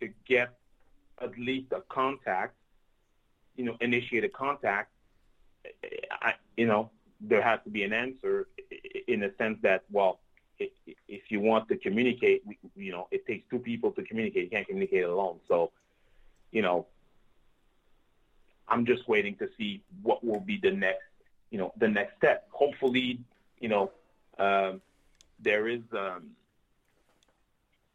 to 0.00 0.08
get 0.26 0.54
at 1.20 1.38
least 1.38 1.72
a 1.72 1.82
contact, 1.88 2.54
you 3.56 3.64
know, 3.64 3.76
initiate 3.80 4.24
a 4.24 4.28
contact. 4.28 4.90
I, 6.20 6.34
you 6.56 6.66
know, 6.66 6.90
there 7.22 7.42
has 7.42 7.60
to 7.64 7.70
be 7.70 7.84
an 7.84 7.92
answer 7.92 8.48
in 9.06 9.22
a 9.22 9.34
sense 9.36 9.58
that, 9.62 9.84
well, 9.90 10.20
if 10.58 11.22
you 11.30 11.40
want 11.40 11.68
to 11.68 11.76
communicate, 11.76 12.42
you 12.76 12.92
know, 12.92 13.08
it 13.10 13.26
takes 13.26 13.48
two 13.50 13.58
people 13.58 13.90
to 13.92 14.02
communicate. 14.02 14.44
You 14.44 14.50
can't 14.50 14.66
communicate 14.66 15.04
alone. 15.04 15.38
So, 15.48 15.72
you 16.50 16.62
know, 16.62 16.86
I'm 18.68 18.86
just 18.86 19.08
waiting 19.08 19.36
to 19.36 19.48
see 19.58 19.82
what 20.02 20.24
will 20.24 20.40
be 20.40 20.58
the 20.62 20.70
next, 20.70 21.02
you 21.50 21.58
know, 21.58 21.72
the 21.78 21.88
next 21.88 22.16
step. 22.18 22.48
Hopefully, 22.50 23.20
you 23.60 23.68
know, 23.68 23.90
um, 24.38 24.80
there 25.40 25.68
is 25.68 25.82
um, 25.92 26.30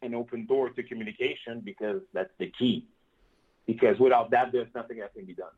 an 0.02 0.14
open 0.14 0.46
door 0.46 0.70
to 0.70 0.82
communication 0.82 1.60
because 1.60 2.00
that's 2.12 2.32
the 2.38 2.52
key. 2.58 2.84
Because 3.66 3.98
without 3.98 4.30
that, 4.30 4.52
there's 4.52 4.72
nothing 4.74 4.98
that 4.98 5.14
can 5.14 5.24
be 5.24 5.34
done. 5.34 5.48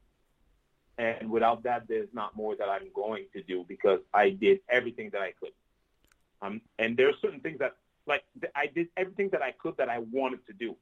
And 1.00 1.30
without 1.30 1.62
that, 1.62 1.88
there's 1.88 2.12
not 2.12 2.36
more 2.36 2.54
that 2.56 2.68
I'm 2.68 2.88
going 2.94 3.24
to 3.34 3.42
do 3.42 3.64
because 3.66 4.00
I 4.12 4.26
did 4.30 4.60
everything 4.68 5.08
that 5.14 5.22
I 5.22 5.32
could. 5.40 5.54
Um, 6.42 6.60
and 6.78 6.90
there 6.96 7.08
are 7.08 7.18
certain 7.22 7.40
things 7.40 7.58
that, 7.60 7.72
like, 8.06 8.22
I 8.54 8.66
did 8.66 8.88
everything 8.98 9.30
that 9.30 9.42
I 9.48 9.52
could 9.52 9.76
that 9.78 9.88
I 9.88 9.98
wanted 10.18 10.46
to 10.48 10.52
do. 10.52 10.76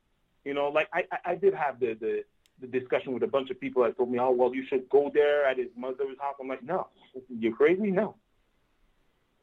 You 0.45 0.55
know, 0.55 0.69
like 0.69 0.89
I, 0.93 1.05
I 1.25 1.35
did 1.37 1.55
have 1.55 1.79
the, 1.79 1.95
the 1.95 2.25
the 2.61 2.67
discussion 2.67 3.13
with 3.13 3.23
a 3.23 3.29
bunch 3.37 3.51
of 3.51 3.61
people 3.61 3.85
that 3.85 3.97
told 3.97 4.11
me, 4.11 4.19
oh, 4.19 4.33
well, 4.33 4.53
you 4.53 4.65
should 4.67 4.89
go 4.89 5.11
there 5.15 5.45
at 5.45 5.59
his 5.59 5.69
mother's 5.77 6.19
house. 6.21 6.35
I'm 6.41 6.49
like, 6.49 6.65
no, 6.65 6.89
you're 7.29 7.55
crazy? 7.55 7.91
No. 7.93 8.17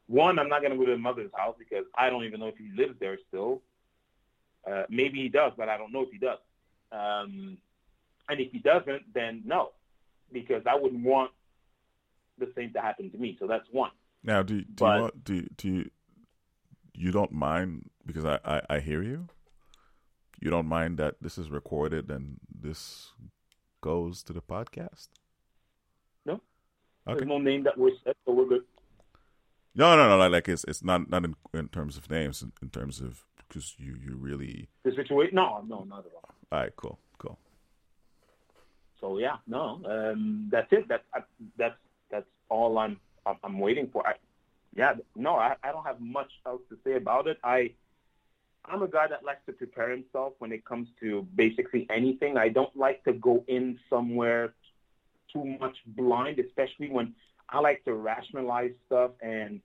One, 0.08 0.38
I'm 0.38 0.50
not 0.50 0.60
going 0.62 0.74
to 0.74 0.78
go 0.78 0.86
to 0.86 0.92
his 0.92 1.00
mother's 1.00 1.32
house 1.34 1.56
because 1.58 1.86
I 1.96 2.10
don't 2.10 2.26
even 2.26 2.42
know 2.42 2.48
if 2.48 2.58
he 2.58 2.70
lives 2.76 2.96
there 3.00 3.18
still. 3.30 3.62
Uh, 4.70 4.84
maybe 4.90 5.22
he 5.22 5.30
does, 5.30 5.54
but 5.56 5.70
I 5.70 5.78
don't 5.78 5.94
know 5.94 6.02
if 6.02 6.12
he 6.12 6.18
does. 6.18 6.40
Um, 6.92 7.58
and 8.28 8.40
if 8.40 8.52
he 8.52 8.60
doesn't, 8.60 9.14
then 9.14 9.44
no, 9.46 9.72
because 10.32 10.64
I 10.70 10.76
wouldn't 10.76 11.04
want 11.04 11.32
the 12.38 12.52
same 12.56 12.74
to 12.74 12.82
happen 12.82 13.10
to 13.12 13.18
me. 13.18 13.38
So 13.40 13.48
that's 13.48 13.68
one. 13.72 13.92
Now, 14.24 14.42
do, 14.44 14.62
do 14.62 14.66
But- 14.78 14.96
you 14.96 15.02
want, 15.02 15.24
do 15.24 15.48
do 15.58 15.68
you 15.70 15.90
you 16.94 17.12
don't 17.12 17.32
mind 17.32 17.90
because 18.06 18.26
I, 18.26 18.40
I 18.46 18.62
I 18.70 18.80
hear 18.80 19.04
you. 19.04 19.28
You 20.42 20.50
don't 20.50 20.68
mind 20.68 20.98
that 20.98 21.16
this 21.22 21.38
is 21.38 21.50
recorded 21.50 22.10
and 22.12 22.38
this 22.54 23.12
goes 23.82 24.24
to 24.24 24.34
the 24.34 24.42
podcast. 24.42 25.08
No. 26.26 26.34
Okay. 27.08 27.20
There's 27.20 27.28
no 27.28 27.38
name 27.38 27.64
that 27.64 27.78
we're 27.78 27.92
set, 28.04 28.18
so 28.26 28.34
we're 28.34 28.46
good. 28.48 28.64
No, 29.76 29.96
no, 29.96 30.08
no. 30.18 30.30
Like 30.30 30.48
it's 30.50 30.64
it's 30.68 30.84
not 30.84 31.10
not 31.10 31.24
in, 31.26 31.36
in 31.54 31.68
terms 31.70 31.98
of 31.98 32.10
names, 32.10 32.42
in, 32.42 32.52
in 32.62 32.70
terms 32.70 33.00
of 33.02 33.26
because 33.38 33.76
you 33.78 33.96
you 34.02 34.16
really 34.16 34.70
the 34.84 34.92
situation. 34.96 35.36
No, 35.36 35.64
no, 35.68 35.84
not 35.84 36.00
at 36.06 36.12
all. 36.14 36.30
All 36.52 36.60
right, 36.60 36.76
cool, 36.76 36.92
cool. 36.92 37.00
So 39.01 39.17
yeah, 39.17 39.38
no, 39.47 39.81
um, 39.86 40.47
that's 40.51 40.71
it. 40.71 40.88
That's 40.88 41.03
that's 41.58 41.77
that's 42.10 42.27
all 42.49 42.77
I'm 42.77 42.99
I'm 43.43 43.60
waiting 43.60 43.89
for. 43.91 44.08
I, 44.08 44.15
yeah, 44.75 44.93
no, 45.15 45.36
I, 45.36 45.55
I 45.63 45.71
don't 45.71 45.86
have 45.86 46.01
much 46.01 46.31
else 46.45 46.62
to 46.69 46.77
say 46.84 46.95
about 46.95 47.27
it. 47.27 47.38
I 47.43 47.71
I'm 48.65 48.81
a 48.81 48.88
guy 48.88 49.08
that 49.08 49.23
likes 49.23 49.45
to 49.45 49.53
prepare 49.53 49.91
himself 49.91 50.34
when 50.39 50.51
it 50.51 50.65
comes 50.65 50.88
to 50.99 51.27
basically 51.36 51.88
anything. 51.89 52.38
I 52.38 52.49
don't 52.49 52.75
like 52.75 53.03
to 53.03 53.13
go 53.13 53.43
in 53.47 53.79
somewhere 53.89 54.53
too 55.31 55.45
much 55.60 55.77
blind, 55.86 56.39
especially 56.39 56.89
when 56.89 57.13
I 57.49 57.60
like 57.60 57.84
to 57.86 57.93
rationalize 57.93 58.71
stuff 58.88 59.12
and 59.21 59.62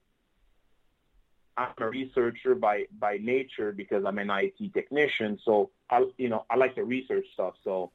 I'm 1.57 1.73
a 1.79 1.89
researcher 1.89 2.55
by 2.55 2.85
by 2.99 3.17
nature 3.17 3.71
because 3.71 4.05
I'm 4.05 4.17
an 4.17 4.29
IT 4.29 4.73
technician. 4.73 5.39
So 5.43 5.71
I 5.89 6.05
you 6.17 6.29
know 6.29 6.45
I 6.49 6.55
like 6.55 6.75
to 6.75 6.83
research 6.83 7.25
stuff. 7.33 7.55
So 7.63 7.91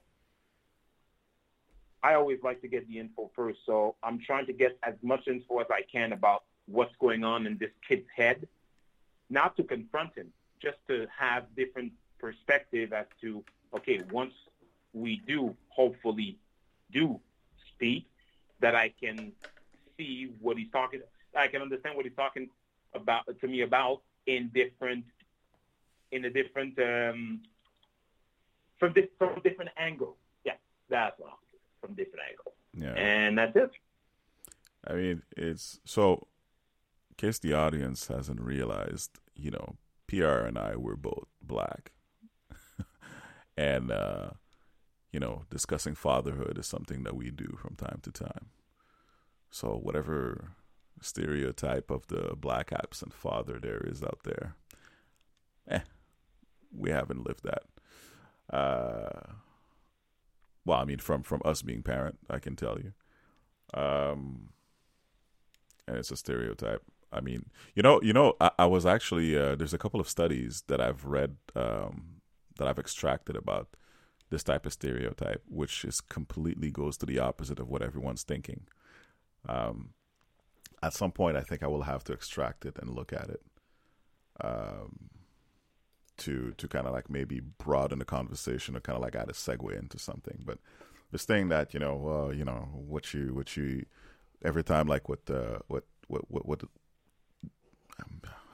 I 2.06 2.14
always 2.14 2.38
like 2.44 2.60
to 2.60 2.68
get 2.68 2.86
the 2.86 3.00
info 3.00 3.32
first. 3.34 3.58
So 3.66 3.96
I'm 4.00 4.20
trying 4.20 4.46
to 4.46 4.52
get 4.52 4.78
as 4.84 4.94
much 5.02 5.26
info 5.26 5.58
as 5.58 5.66
I 5.70 5.82
can 5.90 6.12
about 6.12 6.44
what's 6.66 6.94
going 7.00 7.24
on 7.24 7.46
in 7.48 7.58
this 7.58 7.72
kid's 7.86 8.06
head, 8.14 8.46
not 9.28 9.56
to 9.56 9.64
confront 9.64 10.14
him, 10.14 10.28
just 10.62 10.78
to 10.86 11.08
have 11.18 11.42
different 11.56 11.92
perspective 12.20 12.92
as 12.92 13.06
to 13.22 13.42
okay 13.74 14.00
once 14.12 14.32
we 14.92 15.20
do 15.26 15.54
hopefully 15.68 16.38
do 16.92 17.20
speak 17.72 18.06
that 18.60 18.74
I 18.76 18.94
can 19.02 19.32
see 19.96 20.30
what 20.40 20.56
he's 20.56 20.70
talking. 20.70 21.00
I 21.36 21.48
can 21.48 21.60
understand 21.60 21.96
what 21.96 22.04
he's 22.04 22.14
talking 22.14 22.48
about 22.94 23.24
to 23.40 23.48
me 23.48 23.62
about 23.62 24.02
in 24.26 24.48
different 24.54 25.04
in 26.12 26.24
a 26.24 26.30
different 26.30 26.78
um, 26.78 27.40
from 28.78 28.92
this 28.92 29.06
from 29.18 29.30
a 29.36 29.40
different 29.40 29.72
angle. 29.76 30.16
Yeah, 30.44 30.54
that's 30.88 31.18
what 31.18 31.32
from 31.86 31.94
different 31.94 32.24
angle. 32.28 32.52
Yeah, 32.74 33.02
and 33.02 33.38
that's 33.38 33.56
it. 33.56 33.70
I 34.86 34.94
mean, 34.94 35.22
it's 35.36 35.80
so. 35.84 36.26
In 37.10 37.28
case 37.28 37.38
the 37.38 37.54
audience 37.54 38.08
hasn't 38.08 38.42
realized, 38.42 39.18
you 39.34 39.50
know, 39.50 39.76
PR 40.06 40.44
and 40.44 40.58
I 40.58 40.76
were 40.76 40.96
both 40.96 41.28
black, 41.40 41.92
and 43.56 43.90
uh, 43.90 44.30
you 45.12 45.20
know, 45.20 45.44
discussing 45.50 45.94
fatherhood 45.94 46.58
is 46.58 46.66
something 46.66 47.04
that 47.04 47.16
we 47.16 47.30
do 47.30 47.56
from 47.60 47.74
time 47.74 48.00
to 48.02 48.12
time. 48.12 48.50
So 49.50 49.68
whatever 49.82 50.52
stereotype 51.00 51.90
of 51.90 52.06
the 52.08 52.34
black 52.36 52.72
absent 52.72 53.14
father 53.14 53.58
there 53.58 53.82
is 53.86 54.02
out 54.02 54.20
there, 54.24 54.56
eh, 55.68 55.80
we 56.70 56.90
haven't 56.90 57.26
lived 57.26 57.44
that. 57.44 57.62
Uh, 58.54 59.32
well, 60.66 60.80
I 60.80 60.84
mean, 60.84 60.98
from 60.98 61.22
from 61.22 61.40
us 61.44 61.62
being 61.62 61.82
parent, 61.82 62.18
I 62.28 62.38
can 62.38 62.56
tell 62.56 62.78
you, 62.78 62.92
um, 63.80 64.50
and 65.88 65.96
it's 65.96 66.10
a 66.10 66.16
stereotype. 66.16 66.82
I 67.12 67.20
mean, 67.20 67.46
you 67.74 67.82
know, 67.82 68.02
you 68.02 68.12
know, 68.12 68.34
I, 68.40 68.50
I 68.58 68.66
was 68.66 68.84
actually 68.84 69.38
uh, 69.38 69.54
there's 69.54 69.72
a 69.72 69.78
couple 69.78 70.00
of 70.00 70.08
studies 70.08 70.64
that 70.66 70.80
I've 70.80 71.04
read 71.04 71.36
um, 71.54 72.20
that 72.58 72.68
I've 72.68 72.78
extracted 72.78 73.36
about 73.36 73.68
this 74.28 74.42
type 74.42 74.66
of 74.66 74.72
stereotype, 74.72 75.42
which 75.48 75.84
is 75.84 76.00
completely 76.00 76.70
goes 76.70 76.96
to 76.98 77.06
the 77.06 77.20
opposite 77.20 77.60
of 77.60 77.68
what 77.68 77.82
everyone's 77.82 78.24
thinking. 78.24 78.66
Um, 79.48 79.90
at 80.82 80.92
some 80.92 81.12
point, 81.12 81.36
I 81.36 81.42
think 81.42 81.62
I 81.62 81.68
will 81.68 81.82
have 81.82 82.02
to 82.04 82.12
extract 82.12 82.66
it 82.66 82.76
and 82.80 82.90
look 82.90 83.12
at 83.12 83.30
it 83.30 83.42
um, 84.42 85.10
to 86.18 86.52
to 86.56 86.68
kind 86.68 86.86
of 86.86 86.92
like 86.92 87.10
maybe 87.10 87.40
broaden 87.40 87.98
the 87.98 88.04
conversation 88.04 88.76
or 88.76 88.80
kind 88.80 88.96
of 88.96 89.02
like 89.02 89.14
add 89.14 89.28
a 89.28 89.32
segue 89.32 89.78
into 89.78 89.98
something. 89.98 90.42
But 90.44 90.58
this 91.12 91.24
thing 91.24 91.48
that 91.48 91.74
you 91.74 91.80
know, 91.80 92.26
uh, 92.28 92.32
you 92.32 92.44
know, 92.44 92.68
what 92.72 93.14
you 93.14 93.34
what 93.34 93.56
you 93.56 93.86
every 94.44 94.64
time 94.64 94.86
like 94.86 95.08
what 95.08 95.26
the 95.26 95.60
what 95.68 95.84
what 96.08 96.30
what 96.30 96.46
what. 96.46 96.62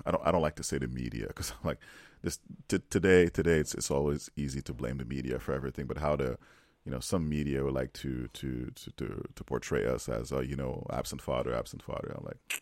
I 0.05 0.11
don't. 0.11 0.27
I 0.27 0.33
don't 0.33 0.43
like 0.43 0.57
to 0.57 0.65
say 0.65 0.79
the 0.79 0.89
media 0.89 1.27
because 1.29 1.51
I'm 1.51 1.69
like 1.69 1.79
this 2.23 2.39
t- 2.69 2.81
today. 2.91 3.29
Today, 3.29 3.59
it's 3.59 3.75
it's 3.75 3.91
always 3.91 4.31
easy 4.37 4.61
to 4.63 4.73
blame 4.73 4.99
the 4.99 5.05
media 5.05 5.39
for 5.39 5.53
everything. 5.53 5.87
But 5.87 5.99
how 5.99 6.17
to 6.17 6.39
you 6.85 6.91
know, 6.91 7.01
some 7.01 7.29
media 7.29 7.63
would 7.63 7.75
like 7.75 7.93
to 7.95 8.29
to 8.33 8.71
to 8.75 8.91
to, 8.97 9.25
to 9.35 9.45
portray 9.45 9.87
us 9.87 10.09
as, 10.09 10.33
uh, 10.33 10.41
you 10.41 10.57
know, 10.57 10.87
absent 10.91 11.23
father, 11.23 11.55
absent 11.55 11.83
father. 11.83 12.15
I'm 12.17 12.25
like, 12.25 12.61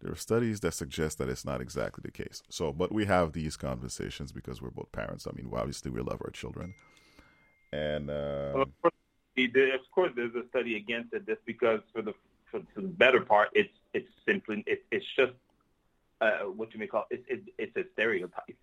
there 0.00 0.12
are 0.12 0.16
studies 0.16 0.60
that 0.60 0.74
suggest 0.74 1.18
that 1.18 1.28
it's 1.28 1.44
not 1.44 1.60
exactly 1.60 2.02
the 2.04 2.10
case. 2.10 2.42
So, 2.50 2.72
but 2.72 2.92
we 2.92 3.06
have 3.06 3.32
these 3.32 3.56
conversations 3.56 4.32
because 4.32 4.60
we're 4.60 4.70
both 4.70 4.92
parents. 4.92 5.26
I 5.26 5.32
mean, 5.34 5.50
obviously, 5.54 5.90
we 5.90 6.00
love 6.00 6.20
our 6.22 6.30
children, 6.30 6.74
and 7.72 8.10
uh, 8.10 8.52
well, 8.54 8.62
of, 8.62 8.82
course, 8.82 8.94
of 9.36 9.90
course, 9.92 10.12
there's 10.14 10.34
a 10.34 10.46
study 10.48 10.76
against 10.76 11.12
it, 11.14 11.26
just 11.26 11.44
because 11.46 11.80
for 11.92 12.02
the 12.02 12.12
for, 12.50 12.60
for 12.74 12.80
the 12.82 12.88
better 12.88 13.20
part, 13.20 13.48
it's 13.54 13.72
it's 13.92 14.08
simply 14.26 14.62
it, 14.66 14.84
it's 14.90 15.06
just 15.16 15.32
uh, 16.20 16.38
what 16.40 16.72
you 16.72 16.80
may 16.80 16.86
call 16.86 17.06
it, 17.10 17.24
it, 17.28 17.42
it's 17.58 17.76
a 17.76 17.84
stereotype. 17.92 18.56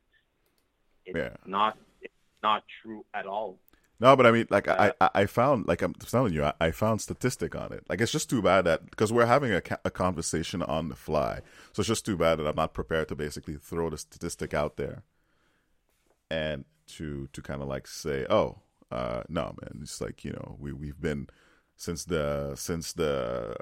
It's 1.06 1.18
yeah. 1.18 1.36
not 1.46 1.78
it's 2.02 2.14
not 2.44 2.64
true 2.82 3.06
at 3.14 3.26
all. 3.26 3.58
No, 4.02 4.16
but 4.16 4.26
I 4.26 4.32
mean, 4.32 4.48
like 4.50 4.68
I, 4.68 4.94
I 5.00 5.28
found, 5.28 5.68
like 5.68 5.84
I'm 5.84 5.94
telling 5.94 6.34
you, 6.34 6.44
I, 6.44 6.54
I, 6.60 6.72
found 6.72 7.02
statistic 7.02 7.56
on 7.56 7.72
it. 7.72 7.84
Like 7.88 8.02
it's 8.02 8.12
just 8.12 8.32
too 8.32 8.42
bad 8.42 8.66
that 8.66 8.90
because 8.90 9.14
we're 9.14 9.28
having 9.28 9.54
a, 9.54 9.62
a 9.86 9.92
conversation 9.92 10.64
on 10.64 10.90
the 10.90 10.96
fly, 10.96 11.42
so 11.72 11.82
it's 11.82 11.88
just 11.88 12.04
too 12.04 12.18
bad 12.18 12.40
that 12.40 12.48
I'm 12.48 12.56
not 12.56 12.74
prepared 12.74 13.10
to 13.10 13.16
basically 13.16 13.58
throw 13.58 13.92
the 13.92 14.00
statistic 14.00 14.56
out 14.56 14.78
there, 14.78 15.04
and 16.32 16.66
to 16.96 17.30
to 17.32 17.42
kind 17.44 17.62
of 17.62 17.68
like 17.68 17.86
say, 17.86 18.26
oh, 18.28 18.62
uh, 18.90 19.22
no, 19.30 19.54
man, 19.62 19.82
it's 19.84 20.02
like 20.02 20.26
you 20.26 20.32
know 20.32 20.56
we 20.60 20.74
we've 20.74 21.00
been 21.00 21.28
since 21.78 22.06
the 22.06 22.56
since 22.56 22.94
the 22.94 23.56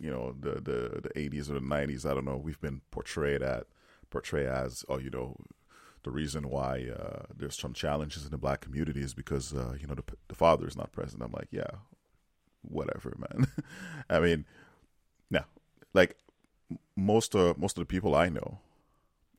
you 0.00 0.10
know 0.10 0.34
the 0.40 0.54
the 0.54 1.00
the 1.00 1.10
80s 1.14 1.48
or 1.48 1.54
the 1.54 1.60
90s. 1.60 2.04
I 2.04 2.12
don't 2.12 2.24
know. 2.24 2.36
We've 2.36 2.60
been 2.60 2.80
portrayed 2.90 3.40
at 3.40 3.68
portrayed 4.10 4.48
as 4.48 4.84
oh 4.88 4.98
you 4.98 5.10
know 5.10 5.36
the 6.06 6.12
reason 6.12 6.48
why 6.48 6.86
uh, 6.96 7.24
there's 7.36 7.58
some 7.58 7.72
challenges 7.72 8.24
in 8.24 8.30
the 8.30 8.38
black 8.38 8.60
community 8.60 9.00
is 9.00 9.12
because 9.12 9.52
uh, 9.52 9.74
you 9.80 9.88
know 9.88 9.94
the, 9.96 10.04
the 10.28 10.36
father 10.36 10.64
is 10.64 10.76
not 10.76 10.92
present. 10.92 11.20
I'm 11.20 11.32
like, 11.32 11.48
yeah, 11.50 11.72
whatever, 12.62 13.16
man. 13.18 13.48
I 14.08 14.20
mean, 14.20 14.46
no, 15.32 15.40
like 15.94 16.16
most 16.94 17.34
of 17.34 17.58
most 17.58 17.76
of 17.76 17.82
the 17.82 17.92
people 17.92 18.14
I 18.14 18.28
know 18.28 18.60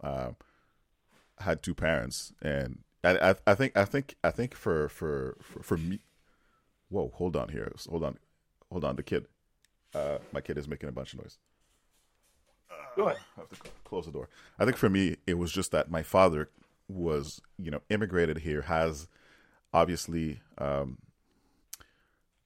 uh, 0.03 0.32
had 1.39 1.63
two 1.63 1.73
parents, 1.73 2.34
and 2.41 2.80
I, 3.01 3.30
I, 3.30 3.36
I 3.47 3.56
think 3.56 3.77
I 3.77 3.86
think 3.86 4.15
I 4.21 4.32
think 4.32 4.53
for 4.53 4.89
for 4.89 5.38
for, 5.41 5.63
for 5.63 5.77
me, 5.77 6.01
whoa, 6.89 7.13
hold 7.15 7.38
on 7.38 7.47
here, 7.47 7.71
hold 7.89 8.03
on, 8.03 8.17
hold 8.69 8.84
on, 8.84 8.97
the 8.97 9.03
kid, 9.03 9.25
uh, 9.95 10.17
my 10.34 10.41
kid 10.41 10.58
is 10.58 10.67
making 10.67 10.89
a 10.89 10.91
bunch 10.91 11.13
of 11.13 11.19
noise. 11.21 11.38
Go 12.97 13.10
ahead. 13.10 13.19
I 13.38 13.41
have 13.41 13.49
to 13.49 13.57
close 13.86 14.07
the 14.07 14.12
door. 14.12 14.27
I 14.57 14.65
think 14.65 14.75
for 14.75 14.89
me, 14.89 15.17
it 15.27 15.36
was 15.36 15.51
just 15.51 15.71
that 15.71 15.91
my 15.91 16.01
father 16.01 16.49
was, 16.88 17.39
you 17.60 17.69
know, 17.69 17.81
immigrated 17.91 18.39
here, 18.39 18.63
has 18.63 19.07
obviously 19.71 20.41
um, 20.57 20.97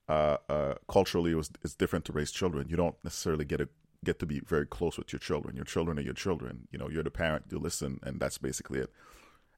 uh, 0.10 0.38
uh, 0.50 0.74
culturally 0.90 1.32
it 1.32 1.36
was 1.36 1.52
it's 1.64 1.74
different 1.74 2.04
to 2.06 2.12
raise 2.12 2.32
children. 2.32 2.68
You 2.68 2.76
don't 2.76 2.98
necessarily 3.02 3.46
get 3.46 3.62
a 3.62 3.70
get 4.04 4.20
to 4.20 4.26
be 4.26 4.42
very 4.42 4.66
close 4.66 4.98
with 4.98 5.14
your 5.14 5.22
children. 5.22 5.56
Your 5.56 5.64
children 5.64 5.98
are 5.98 6.02
your 6.02 6.14
children. 6.14 6.68
You 6.70 6.80
know, 6.80 6.90
you're 6.90 7.04
the 7.04 7.12
parent. 7.12 7.46
You 7.50 7.58
listen, 7.58 8.02
and 8.04 8.20
that's 8.20 8.38
basically 8.38 8.80
it. 8.80 8.92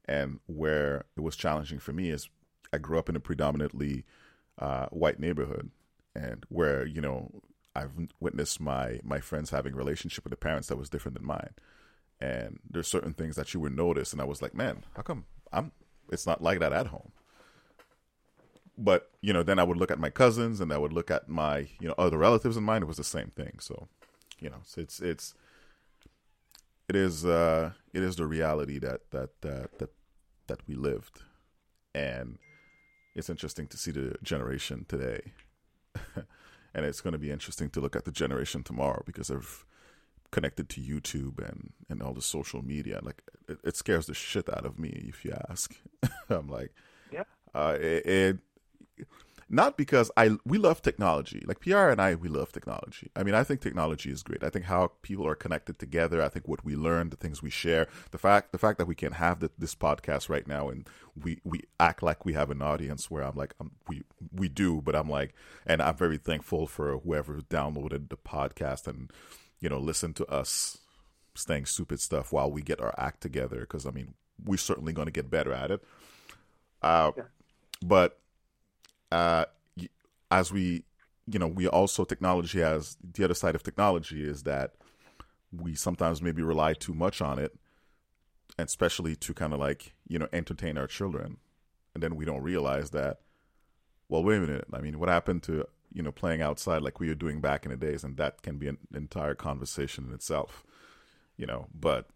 And 0.05 0.41
where 0.45 1.05
it 1.17 1.21
was 1.21 1.35
challenging 1.35 1.79
for 1.79 1.91
me 1.91 2.11
is 2.11 2.29
I 2.71 2.77
grew 2.77 2.99
up 2.99 3.09
in 3.09 3.15
a 3.15 3.19
predominantly 3.19 4.03
uh, 4.59 4.87
white 4.87 5.19
neighborhood, 5.19 5.71
and 6.13 6.45
where 6.49 6.85
you 6.85 7.01
know 7.01 7.31
I've 7.75 7.91
witnessed 8.19 8.59
my 8.61 8.99
my 9.03 9.19
friends 9.19 9.49
having 9.49 9.75
relationship 9.75 10.23
with 10.23 10.31
the 10.31 10.37
parents 10.37 10.67
that 10.67 10.77
was 10.77 10.89
different 10.89 11.17
than 11.17 11.25
mine. 11.25 11.53
And 12.21 12.59
there's 12.69 12.87
certain 12.87 13.13
things 13.13 13.35
that 13.35 13.53
you 13.53 13.59
would 13.59 13.75
notice, 13.75 14.13
and 14.13 14.21
I 14.21 14.25
was 14.25 14.41
like, 14.41 14.53
man, 14.53 14.85
how 14.95 15.01
come 15.01 15.25
I'm? 15.51 15.71
It's 16.09 16.25
not 16.25 16.41
like 16.41 16.59
that 16.59 16.71
at 16.73 16.87
home. 16.87 17.11
But 18.77 19.11
you 19.21 19.33
know, 19.33 19.43
then 19.43 19.59
I 19.59 19.63
would 19.63 19.77
look 19.77 19.91
at 19.91 19.99
my 19.99 20.09
cousins, 20.09 20.61
and 20.61 20.71
I 20.71 20.77
would 20.77 20.93
look 20.93 21.11
at 21.11 21.27
my 21.27 21.67
you 21.79 21.87
know 21.87 21.95
other 21.97 22.17
relatives 22.17 22.57
in 22.57 22.63
mine. 22.63 22.83
It 22.83 22.87
was 22.87 22.97
the 22.97 23.03
same 23.03 23.29
thing. 23.29 23.57
So, 23.59 23.87
you 24.39 24.49
know, 24.49 24.61
it's 24.77 24.99
it's 24.99 25.33
it 26.87 26.95
is 26.95 27.25
uh 27.25 27.71
it 27.93 28.03
is 28.03 28.15
the 28.15 28.25
reality 28.25 28.79
that 28.79 29.11
that 29.11 29.41
that 29.41 29.79
that 29.79 29.89
that 30.47 30.59
we 30.67 30.75
lived, 30.75 31.21
and 31.93 32.37
it's 33.15 33.29
interesting 33.29 33.67
to 33.67 33.77
see 33.77 33.91
the 33.91 34.15
generation 34.23 34.85
today. 34.87 35.33
And 36.73 36.85
it's 36.85 37.01
going 37.01 37.13
to 37.13 37.19
be 37.19 37.31
interesting 37.31 37.69
to 37.71 37.81
look 37.81 37.95
at 37.95 38.05
the 38.05 38.11
generation 38.11 38.63
tomorrow 38.63 39.03
because 39.05 39.27
they've 39.27 39.65
connected 40.31 40.67
to 40.67 40.81
YouTube 40.81 41.37
and 41.47 41.71
and 41.89 42.01
all 42.01 42.13
the 42.13 42.21
social 42.21 42.63
media. 42.63 42.99
Like 43.01 43.21
it, 43.47 43.59
it 43.63 43.75
scares 43.77 44.07
the 44.07 44.13
shit 44.13 44.49
out 44.49 44.65
of 44.65 44.79
me 44.79 45.05
if 45.07 45.23
you 45.23 45.33
ask. 45.49 45.75
I'm 46.29 46.49
like, 46.49 46.73
yeah. 47.11 47.23
Uh, 47.53 47.77
it, 47.79 48.05
it, 48.05 48.39
not 49.53 49.77
because 49.77 50.09
I 50.17 50.31
we 50.45 50.57
love 50.57 50.81
technology. 50.81 51.43
Like 51.45 51.59
PR 51.59 51.89
and 51.89 52.01
I, 52.01 52.15
we 52.15 52.27
love 52.27 52.51
technology. 52.51 53.11
I 53.15 53.21
mean, 53.21 53.35
I 53.35 53.43
think 53.43 53.61
technology 53.61 54.09
is 54.09 54.23
great. 54.23 54.43
I 54.43 54.49
think 54.49 54.65
how 54.65 54.93
people 55.03 55.27
are 55.27 55.35
connected 55.35 55.77
together. 55.77 56.23
I 56.23 56.29
think 56.29 56.47
what 56.47 56.65
we 56.65 56.75
learn, 56.75 57.11
the 57.11 57.17
things 57.17 57.43
we 57.43 57.51
share, 57.51 57.87
the 58.09 58.17
fact 58.17 58.51
the 58.51 58.57
fact 58.57 58.79
that 58.79 58.87
we 58.87 58.95
can 58.95 59.13
have 59.13 59.41
the, 59.41 59.51
this 59.55 59.75
podcast 59.75 60.27
right 60.27 60.47
now 60.47 60.69
and 60.69 60.89
we 61.15 61.39
we 61.43 61.61
act 61.79 62.01
like 62.01 62.25
we 62.25 62.33
have 62.33 62.49
an 62.49 62.63
audience. 62.63 63.11
Where 63.11 63.23
I'm 63.23 63.35
like, 63.35 63.53
I'm, 63.59 63.71
we 63.87 64.01
we 64.31 64.49
do, 64.49 64.81
but 64.81 64.95
I'm 64.95 65.09
like, 65.09 65.35
and 65.67 65.83
I'm 65.83 65.95
very 65.95 66.17
thankful 66.17 66.65
for 66.65 66.97
whoever 66.97 67.35
downloaded 67.41 68.09
the 68.09 68.17
podcast 68.17 68.87
and 68.87 69.11
you 69.59 69.69
know 69.69 69.77
listen 69.77 70.13
to 70.15 70.25
us 70.25 70.79
saying 71.35 71.67
stupid 71.67 71.99
stuff 71.99 72.31
while 72.31 72.49
we 72.49 72.63
get 72.63 72.81
our 72.81 72.95
act 72.97 73.21
together. 73.21 73.59
Because 73.59 73.85
I 73.85 73.91
mean, 73.91 74.15
we're 74.43 74.57
certainly 74.57 74.93
going 74.93 75.05
to 75.05 75.11
get 75.11 75.29
better 75.29 75.53
at 75.53 75.69
it. 75.69 75.83
Uh, 76.81 77.11
yeah. 77.15 77.23
But 77.83 78.17
uh, 79.13 79.45
as 80.31 80.51
we, 80.51 80.83
you 81.27 81.37
know, 81.37 81.47
we 81.47 81.67
also 81.67 82.03
technology 82.03 82.59
has 82.59 82.97
the 83.13 83.23
other 83.23 83.35
side 83.35 83.53
of 83.53 83.61
technology 83.61 84.27
is 84.27 84.43
that 84.43 84.73
we 85.51 85.75
sometimes 85.75 86.19
maybe 86.19 86.41
rely 86.41 86.73
too 86.73 86.95
much 86.95 87.21
on 87.21 87.37
it, 87.37 87.55
and 88.57 88.67
especially 88.67 89.15
to 89.15 89.33
kind 89.33 89.53
of 89.53 89.59
like 89.59 89.93
you 90.07 90.17
know 90.17 90.27
entertain 90.33 90.77
our 90.77 90.87
children, 90.87 91.37
and 91.93 92.01
then 92.01 92.15
we 92.15 92.25
don't 92.25 92.41
realize 92.41 92.89
that. 92.89 93.19
Well, 94.09 94.23
wait 94.23 94.37
a 94.37 94.41
minute. 94.41 94.65
I 94.73 94.81
mean, 94.81 94.99
what 94.99 95.09
happened 95.09 95.43
to 95.43 95.67
you 95.93 96.01
know 96.01 96.11
playing 96.11 96.41
outside 96.41 96.81
like 96.81 96.99
we 96.99 97.07
were 97.07 97.15
doing 97.15 97.39
back 97.39 97.65
in 97.65 97.71
the 97.71 97.77
days, 97.77 98.03
and 98.03 98.17
that 98.17 98.41
can 98.41 98.57
be 98.57 98.67
an 98.67 98.79
entire 98.95 99.35
conversation 99.35 100.05
in 100.07 100.13
itself, 100.13 100.63
you 101.37 101.45
know. 101.45 101.67
But 101.79 102.07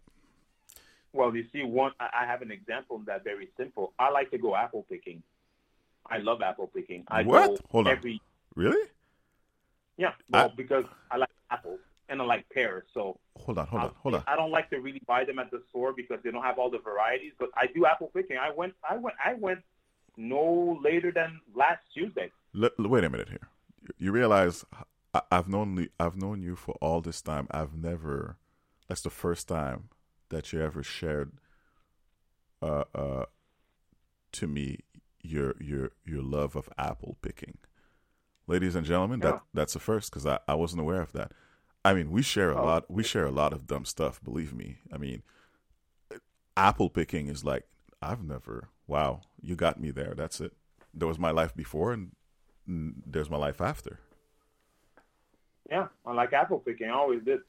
well, 1.12 1.34
you 1.34 1.46
see, 1.52 1.62
one 1.62 1.92
I 2.00 2.26
have 2.26 2.42
an 2.42 2.50
example 2.50 3.00
that 3.06 3.22
very 3.22 3.50
simple. 3.56 3.92
I 4.00 4.10
like 4.10 4.32
to 4.32 4.38
go 4.38 4.56
apple 4.56 4.84
picking. 4.90 5.22
I 6.10 6.18
love 6.18 6.42
apple 6.42 6.68
picking. 6.68 7.04
I 7.08 7.22
what? 7.22 7.60
Hold 7.70 7.86
on. 7.86 7.96
Every... 7.96 8.20
Really? 8.54 8.88
Yeah. 9.96 10.12
Well, 10.30 10.50
I... 10.50 10.54
because 10.56 10.84
I 11.10 11.16
like 11.18 11.30
apples 11.50 11.80
and 12.08 12.22
I 12.22 12.24
like 12.24 12.48
pears. 12.50 12.84
So 12.94 13.18
hold 13.36 13.58
on, 13.58 13.66
hold 13.66 13.82
on, 13.82 13.92
hold 14.02 14.14
on. 14.14 14.24
I 14.26 14.36
don't 14.36 14.50
like 14.50 14.70
to 14.70 14.80
really 14.80 15.02
buy 15.06 15.24
them 15.24 15.38
at 15.38 15.50
the 15.50 15.62
store 15.68 15.92
because 15.92 16.18
they 16.22 16.30
don't 16.30 16.42
have 16.42 16.58
all 16.58 16.70
the 16.70 16.78
varieties. 16.78 17.32
But 17.38 17.50
I 17.54 17.66
do 17.66 17.86
apple 17.86 18.10
picking. 18.14 18.36
I 18.38 18.50
went, 18.54 18.74
I 18.88 18.96
went, 18.96 19.16
I 19.24 19.34
went 19.34 19.60
no 20.16 20.78
later 20.82 21.12
than 21.12 21.40
last 21.54 21.82
Tuesday. 21.92 22.30
L- 22.60 22.70
wait 22.78 23.04
a 23.04 23.10
minute 23.10 23.28
here. 23.28 23.48
You 23.98 24.12
realize 24.12 24.64
I- 25.14 25.22
I've 25.30 25.48
known 25.48 25.88
I've 25.98 26.16
known 26.16 26.42
you 26.42 26.56
for 26.56 26.74
all 26.80 27.00
this 27.00 27.20
time. 27.22 27.46
I've 27.50 27.74
never. 27.74 28.36
That's 28.88 29.02
the 29.02 29.10
first 29.10 29.48
time 29.48 29.90
that 30.30 30.52
you 30.52 30.62
ever 30.62 30.82
shared. 30.82 31.32
Uh, 32.60 32.84
uh, 32.92 33.24
to 34.32 34.46
me 34.48 34.80
your 35.28 35.54
your 35.60 35.90
your 36.04 36.22
love 36.22 36.56
of 36.56 36.68
apple 36.78 37.16
picking. 37.22 37.58
Ladies 38.46 38.74
and 38.74 38.86
gentlemen, 38.86 39.20
yeah. 39.20 39.32
that 39.32 39.40
that's 39.54 39.72
the 39.74 39.80
first 39.80 40.10
because 40.10 40.26
I, 40.26 40.38
I 40.48 40.54
wasn't 40.54 40.80
aware 40.80 41.02
of 41.02 41.12
that. 41.12 41.32
I 41.84 41.94
mean, 41.94 42.10
we 42.10 42.22
share 42.22 42.50
a 42.50 42.60
oh. 42.60 42.64
lot. 42.64 42.90
We 42.90 43.02
share 43.02 43.26
a 43.26 43.30
lot 43.30 43.52
of 43.52 43.66
dumb 43.66 43.84
stuff. 43.84 44.22
Believe 44.22 44.54
me. 44.54 44.78
I 44.92 44.98
mean, 44.98 45.22
apple 46.56 46.90
picking 46.90 47.28
is 47.28 47.44
like 47.44 47.64
I've 48.00 48.24
never. 48.24 48.68
Wow, 48.86 49.20
you 49.42 49.54
got 49.54 49.80
me 49.80 49.90
there. 49.90 50.14
That's 50.16 50.40
it. 50.40 50.52
There 50.94 51.08
was 51.08 51.18
my 51.18 51.30
life 51.30 51.54
before, 51.54 51.92
and 51.92 52.12
there's 52.66 53.30
my 53.30 53.36
life 53.36 53.60
after. 53.60 54.00
Yeah, 55.70 55.88
I 56.06 56.12
like 56.12 56.32
apple 56.32 56.60
picking. 56.60 56.88
I 56.88 56.94
always 56.94 57.22
did. 57.22 57.40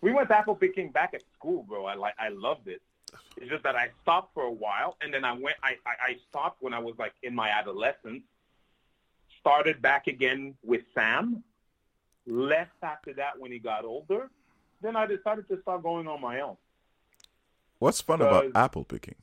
We 0.00 0.12
went 0.12 0.30
apple 0.30 0.54
picking 0.54 0.90
back 0.90 1.14
at 1.14 1.22
school, 1.34 1.64
bro. 1.66 1.86
I 1.86 1.94
like. 1.94 2.14
I 2.18 2.28
loved 2.28 2.68
it. 2.68 2.82
It's 3.36 3.48
just 3.50 3.62
that 3.64 3.76
I 3.76 3.90
stopped 4.02 4.34
for 4.34 4.44
a 4.44 4.52
while, 4.52 4.96
and 5.00 5.12
then 5.12 5.24
I 5.24 5.32
went. 5.32 5.56
I, 5.62 5.76
I, 5.86 6.10
I 6.10 6.16
stopped 6.28 6.62
when 6.62 6.74
I 6.74 6.78
was 6.78 6.94
like 6.98 7.12
in 7.22 7.34
my 7.34 7.48
adolescence. 7.50 8.22
Started 9.40 9.80
back 9.80 10.06
again 10.06 10.54
with 10.64 10.82
Sam. 10.94 11.42
Left 12.26 12.72
after 12.82 13.12
that 13.14 13.38
when 13.38 13.52
he 13.52 13.58
got 13.58 13.84
older. 13.84 14.30
Then 14.82 14.96
I 14.96 15.06
decided 15.06 15.48
to 15.48 15.60
start 15.62 15.82
going 15.82 16.06
on 16.06 16.20
my 16.20 16.40
own. 16.40 16.56
What's 17.78 18.00
fun 18.00 18.20
about 18.20 18.46
apple 18.54 18.84
picking? 18.84 19.14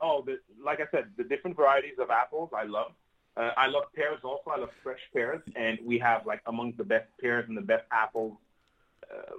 Oh, 0.00 0.22
the, 0.24 0.38
like 0.62 0.80
I 0.80 0.86
said, 0.90 1.06
the 1.16 1.24
different 1.24 1.56
varieties 1.56 1.98
of 1.98 2.10
apples 2.10 2.50
I 2.54 2.64
love. 2.64 2.92
Uh, 3.36 3.50
I 3.56 3.66
love 3.66 3.84
pears 3.94 4.20
also. 4.22 4.50
I 4.50 4.58
love 4.58 4.70
fresh 4.82 5.00
pears, 5.12 5.42
and 5.56 5.78
we 5.84 5.98
have 5.98 6.26
like 6.26 6.42
among 6.46 6.74
the 6.76 6.84
best 6.84 7.08
pears 7.20 7.46
and 7.48 7.56
the 7.56 7.62
best 7.62 7.84
apples 7.90 8.36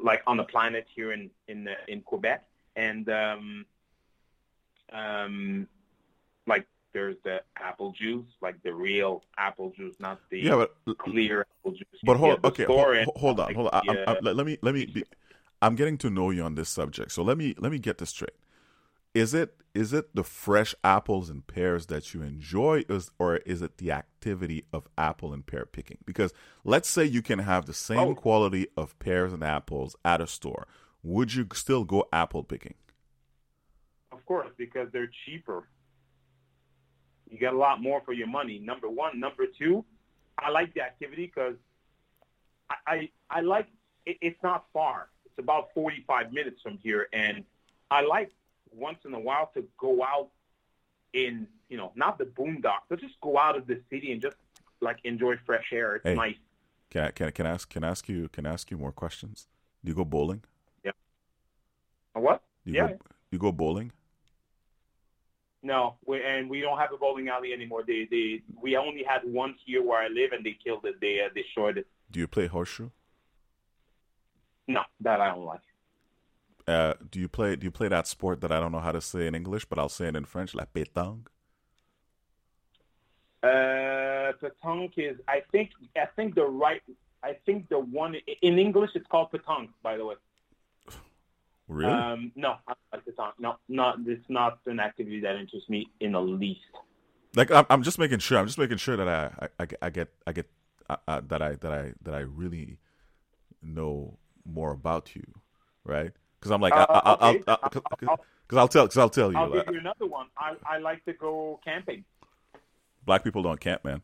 like 0.02 0.22
on 0.28 0.38
the 0.38 0.44
planet 0.44 0.88
here 0.94 1.12
in 1.12 1.30
in 1.48 1.68
uh, 1.68 1.72
in 1.88 2.02
Quebec, 2.02 2.44
and 2.76 3.10
um, 3.10 3.66
um, 4.92 5.68
like 6.46 6.66
there's 6.94 7.16
the 7.24 7.42
apple 7.58 7.92
juice, 7.92 8.26
like 8.42 8.62
the 8.64 8.74
real 8.74 9.24
apple 9.38 9.72
juice, 9.76 9.96
not 10.00 10.20
the 10.30 10.40
yeah, 10.40 10.66
but, 10.86 10.98
clear 10.98 11.46
apple 11.60 11.72
juice. 11.72 12.00
But 12.04 12.18
hold, 12.18 12.44
okay, 12.44 12.64
hold, 12.64 12.96
hold, 13.16 13.40
on, 13.40 13.54
hold 13.54 13.70
on. 13.72 13.82
I, 13.88 14.04
I, 14.08 14.14
I, 14.14 14.20
let 14.20 14.46
me 14.46 14.58
let 14.62 14.74
me. 14.74 14.86
Be, 14.86 15.04
I'm 15.62 15.76
getting 15.76 15.98
to 16.00 16.10
know 16.10 16.30
you 16.30 16.44
on 16.44 16.56
this 16.56 16.70
subject, 16.70 17.12
so 17.12 17.24
let 17.24 17.38
me 17.38 17.56
let 17.58 17.72
me 17.72 17.80
get 17.80 17.98
this 17.98 18.10
straight. 18.10 18.32
Is 19.14 19.34
it 19.34 19.56
is 19.78 19.94
it 19.94 20.16
the 20.16 20.24
fresh 20.24 20.74
apples 20.84 21.30
and 21.30 21.46
pears 21.46 21.86
that 21.86 22.12
you 22.12 22.24
enjoy, 22.24 22.84
or 23.20 23.38
is 23.38 23.62
it 23.62 23.78
the 23.78 23.92
activity 23.92 24.66
of 24.74 24.88
apple 24.98 25.34
and 25.34 25.46
pear 25.46 25.68
picking? 25.68 26.00
Because 26.04 26.34
let's 26.64 26.90
say 26.90 27.06
you 27.06 27.22
can 27.22 27.40
have 27.40 27.68
the 27.68 27.74
same 27.74 28.00
oh. 28.00 28.16
quality 28.16 28.68
of 28.76 28.98
pears 28.98 29.34
and 29.34 29.44
apples 29.44 29.96
at 30.04 30.20
a 30.20 30.26
store, 30.26 30.68
would 31.04 31.36
you 31.36 31.48
still 31.54 31.84
go 31.84 32.08
apple 32.12 32.44
picking? 32.44 32.74
Of 34.12 34.26
course, 34.26 34.50
because 34.58 34.88
they're 34.92 35.12
cheaper. 35.26 35.68
You 37.30 37.38
get 37.38 37.54
a 37.54 37.58
lot 37.58 37.80
more 37.80 38.02
for 38.04 38.14
your 38.14 38.28
money. 38.28 38.58
Number 38.58 38.90
one, 38.90 39.20
number 39.20 39.46
two, 39.46 39.86
I 40.40 40.50
like 40.50 40.74
the 40.74 40.82
activity 40.82 41.28
because 41.28 41.56
I, 42.70 42.76
I 42.88 43.10
I 43.30 43.42
like 43.42 43.68
it, 44.08 44.18
it's 44.22 44.42
not 44.42 44.66
far. 44.74 45.10
It's 45.26 45.38
about 45.38 45.68
forty 45.76 46.04
five 46.08 46.34
minutes 46.34 46.62
from 46.64 46.80
here, 46.82 47.10
and 47.14 47.44
I 47.92 48.02
like 48.02 48.32
once 48.72 49.00
in 49.06 49.14
a 49.14 49.20
while 49.20 49.52
to 49.54 49.64
go 49.78 50.04
out 50.04 50.30
in, 51.14 51.48
you 51.70 51.78
know, 51.78 51.92
not 51.96 52.18
the 52.18 52.26
boondocks, 52.26 52.86
but 52.90 53.00
just 53.00 53.20
go 53.22 53.38
out 53.38 53.58
of 53.58 53.68
the 53.68 53.82
city 53.90 54.12
and 54.12 54.22
just 54.22 54.36
like 54.82 54.98
enjoy 55.04 55.36
fresh 55.46 55.68
air. 55.72 55.96
It's 55.96 56.06
hey, 56.06 56.16
nice. 56.16 56.36
Can 56.90 57.06
I, 57.06 57.12
can 57.12 57.28
I, 57.28 57.32
can 57.32 57.46
I 57.46 57.50
ask 57.52 57.70
can 57.70 57.84
I 57.84 57.90
ask 57.90 58.08
you 58.08 58.30
can 58.30 58.46
I 58.46 58.54
ask 58.54 58.72
you 58.72 58.78
more 58.78 58.92
questions? 58.92 59.48
Do 59.84 59.90
you 59.90 59.96
go 59.96 60.06
bowling? 60.06 60.44
Yeah. 60.84 60.92
A 62.16 62.20
what? 62.20 62.44
Do 62.66 62.72
you 62.72 62.78
yeah. 62.78 62.88
Go, 62.88 62.98
you 63.32 63.40
go 63.40 63.52
bowling? 63.52 63.92
No, 65.64 65.96
we, 66.06 66.24
and 66.24 66.50
we 66.50 66.62
don't 66.62 66.78
have 66.78 66.94
a 66.94 66.98
bowling 66.98 67.30
alley 67.30 67.52
anymore. 67.52 67.84
They, 67.86 68.08
they, 68.10 68.42
we 68.62 68.78
only 68.78 69.04
had 69.04 69.22
one 69.26 69.56
here 69.66 69.84
where 69.84 70.02
I 70.02 70.08
live, 70.08 70.32
and 70.32 70.46
they 70.46 70.56
killed 70.64 70.86
it. 70.86 71.02
They, 71.02 71.20
uh, 71.20 71.30
they 71.34 71.42
destroyed 71.42 71.78
it. 71.78 71.88
Do 72.12 72.20
you 72.20 72.28
play 72.28 72.48
horseshoe? 72.48 72.90
No, 74.68 74.84
that 75.02 75.20
I 75.20 75.30
don't 75.30 75.46
like. 75.46 75.62
Uh, 76.68 76.94
do 77.10 77.20
you 77.20 77.30
play? 77.30 77.56
Do 77.56 77.64
you 77.66 77.72
play 77.72 77.88
that 77.88 78.08
sport 78.08 78.42
that 78.42 78.52
I 78.52 78.60
don't 78.60 78.72
know 78.72 78.80
how 78.80 78.92
to 78.92 79.02
say 79.02 79.26
in 79.26 79.36
English, 79.36 79.66
but 79.66 79.80
I'll 79.80 79.90
say 79.90 80.08
it 80.08 80.16
in 80.16 80.26
French, 80.26 80.54
la 80.54 80.66
pétanque? 80.66 81.28
Uh, 83.42 84.34
pétanque 84.42 84.98
is. 84.98 85.18
I 85.28 85.44
think. 85.52 85.72
I 85.96 86.08
think 86.16 86.36
the 86.36 86.46
right. 86.46 86.82
I 87.24 87.38
think 87.46 87.70
the 87.70 87.80
one 87.80 88.16
in 88.42 88.60
English 88.60 88.92
it's 88.96 89.08
called 89.08 89.32
pétanque. 89.32 89.70
By 89.82 89.96
the 89.98 90.06
way. 90.06 90.16
Really? 91.70 91.92
Um, 91.92 92.32
no, 92.36 92.56
pétanque. 92.94 93.34
No, 93.40 93.56
not. 93.70 94.00
It's 94.06 94.30
not 94.30 94.60
an 94.66 94.80
activity 94.80 95.22
that 95.22 95.36
interests 95.38 95.70
me 95.70 95.88
in 96.02 96.12
the 96.14 96.22
least. 96.22 96.62
Like 97.36 97.52
I'm, 97.52 97.66
I'm 97.70 97.84
just 97.84 98.00
making 98.00 98.20
sure. 98.20 98.38
I'm 98.38 98.48
just 98.48 98.58
making 98.58 98.78
sure 98.78 98.98
that 98.98 99.08
I, 99.08 99.48
I, 99.60 99.68
I 99.82 99.90
get, 99.90 100.10
I 100.26 100.32
get, 100.32 100.50
uh, 100.90 100.98
uh, 101.08 101.22
that 101.28 101.42
I, 101.42 101.56
that 101.56 101.72
I, 101.72 101.94
that 102.02 102.14
I 102.14 102.22
really 102.22 102.80
know 103.62 104.18
more 104.46 104.72
about 104.72 105.16
you, 105.16 105.26
right? 105.84 106.14
Because 106.40 106.52
I'm 106.52 106.62
like, 106.62 106.74
uh, 106.74 106.86
I, 106.90 107.32
will 107.32 107.36
okay. 107.36 107.44
I'll, 107.48 107.60
I'll, 107.64 108.20
because 108.48 108.58
I'll 108.58 108.68
tell, 108.68 108.86
because 108.86 108.98
I'll 108.98 109.10
tell 109.10 109.32
you. 109.32 109.38
I'll 109.38 109.52
give 109.52 109.74
you 109.74 109.80
another 109.80 110.06
one. 110.06 110.28
I, 110.38 110.56
I 110.66 110.78
like 110.78 111.04
to 111.06 111.14
go 111.14 111.60
camping. 111.66 112.06
Black 113.06 113.24
people 113.24 113.42
don't 113.42 113.60
camp, 113.60 113.84
man. 113.84 114.02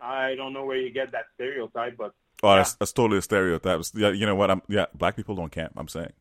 I 0.00 0.34
don't 0.34 0.52
know 0.52 0.64
where 0.64 0.76
you 0.76 0.90
get 0.90 1.12
that 1.12 1.26
stereotype, 1.34 1.96
but 1.96 2.14
oh, 2.42 2.50
yeah. 2.50 2.56
that's, 2.56 2.74
that's 2.74 2.92
totally 2.92 3.18
a 3.18 3.22
stereotype. 3.22 3.82
Yeah, 3.94 4.10
you 4.10 4.26
know 4.26 4.34
what? 4.34 4.50
I'm 4.50 4.62
yeah. 4.68 4.86
Black 4.94 5.16
people 5.16 5.34
don't 5.34 5.52
camp. 5.52 5.72
I'm 5.76 5.88
saying. 5.88 6.12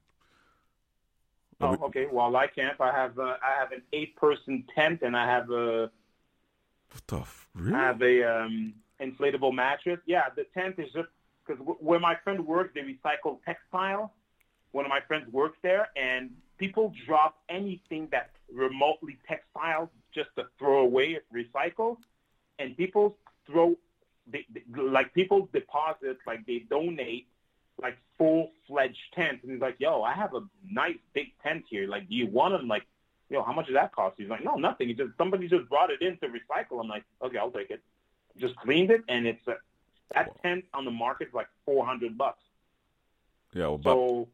Oh, 1.59 1.78
okay. 1.86 2.07
Well, 2.12 2.36
I 2.36 2.47
camp. 2.47 2.82
I 2.82 2.91
have 2.91 3.18
uh, 3.20 3.38
I 3.43 3.59
have 3.59 3.72
an 3.72 3.82
eight 3.93 4.16
person 4.16 4.66
tent, 4.76 5.01
and 5.03 5.16
I 5.16 5.26
have 5.26 5.49
a. 5.51 5.91
What 6.91 7.07
the 7.07 7.18
f- 7.20 7.47
really? 7.53 7.76
I 7.76 7.86
have 7.86 8.01
a 8.01 8.24
um, 8.24 8.74
inflatable 8.99 9.53
mattress. 9.53 9.99
Yeah, 10.05 10.26
the 10.36 10.45
tent 10.53 10.76
is 10.78 10.91
just 10.91 11.09
because 11.46 11.60
w- 11.60 11.78
where 11.80 12.00
my 12.00 12.16
friend 12.24 12.46
works, 12.46 12.72
they 12.74 12.82
recycle 12.82 13.39
textile. 13.46 14.14
One 14.72 14.86
of 14.86 14.89
my 14.89 15.02
friends 15.02 15.32
works 15.32 15.58
there, 15.62 15.89
and 15.96 16.32
people 16.58 16.94
drop 17.06 17.39
anything 17.50 18.08
that's 18.12 18.30
remotely 18.52 19.18
textile 19.28 19.92
just 20.14 20.30
to 20.38 20.46
throw 20.58 20.80
away, 20.80 21.20
recycle, 21.34 21.98
and 22.60 22.78
people 22.78 23.18
throw, 23.46 23.76
they, 24.28 24.46
they, 24.54 24.64
like 24.82 25.14
people 25.14 25.50
deposit, 25.52 26.18
like 26.26 26.46
they 26.46 26.60
donate, 26.70 27.28
like 27.82 27.98
full 28.18 28.52
fledged 28.68 29.14
tents, 29.14 29.44
and 29.44 29.52
he's 29.52 29.62
like, 29.62 29.76
"Yo, 29.80 30.04
I 30.04 30.14
have 30.14 30.34
a 30.36 30.42
nice 30.70 30.98
big 31.14 31.28
tent 31.44 31.66
here. 31.70 31.88
Like, 31.88 32.08
do 32.08 32.16
you 32.16 32.28
want 32.28 32.54
them? 32.54 32.68
Like, 32.68 32.86
yo, 33.32 33.42
how 33.44 33.54
much 33.54 33.68
did 33.68 33.76
that 33.76 33.94
cost? 33.94 34.16
He's 34.18 34.30
like, 34.30 34.44
no, 34.44 34.56
nothing. 34.56 34.89
He 34.89 34.94
just 34.94 35.12
somebody 35.18 35.48
just 35.48 35.68
brought 35.70 35.89
it 35.89 36.02
in 36.02 36.18
to 36.18 36.28
recycle. 36.28 36.80
I'm 36.82 36.88
like, 36.88 37.06
okay, 37.24 37.38
I'll 37.38 37.50
take 37.50 37.72
it. 37.72 37.82
Just 38.38 38.56
cleaned 38.58 38.92
it, 38.92 39.02
and 39.08 39.26
it's 39.26 39.46
uh, 39.48 39.54
that 40.14 40.41
tent 40.41 40.66
on 40.74 40.86
the 40.86 40.91
market 40.91 41.30
is 41.30 41.34
like 41.34 41.47
four 41.66 41.86
hundred 41.86 42.18
bucks. 42.18 42.43
Yeah, 43.53 43.68
well, 43.68 43.78
but, 43.78 43.93
So 43.93 44.28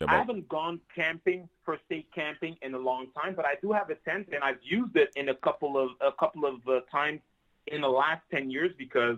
yeah, 0.00 0.06
I 0.10 0.16
haven't 0.18 0.48
gone 0.48 0.80
camping 0.94 1.48
for 1.64 1.78
state 1.86 2.08
camping 2.14 2.56
in 2.62 2.74
a 2.74 2.78
long 2.78 3.06
time, 3.18 3.34
but 3.34 3.46
I 3.46 3.54
do 3.62 3.72
have 3.72 3.88
a 3.90 3.94
tent, 3.94 4.28
and 4.32 4.44
I've 4.44 4.58
used 4.62 4.96
it 4.96 5.10
in 5.16 5.30
a 5.30 5.34
couple 5.34 5.78
of 5.78 5.90
a 6.00 6.12
couple 6.12 6.44
of 6.44 6.66
uh, 6.68 6.80
times 6.90 7.20
in 7.66 7.80
the 7.80 7.88
last 7.88 8.22
ten 8.30 8.50
years 8.50 8.72
because 8.76 9.16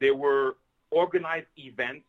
there 0.00 0.14
were 0.14 0.56
organized 0.90 1.46
events 1.56 2.06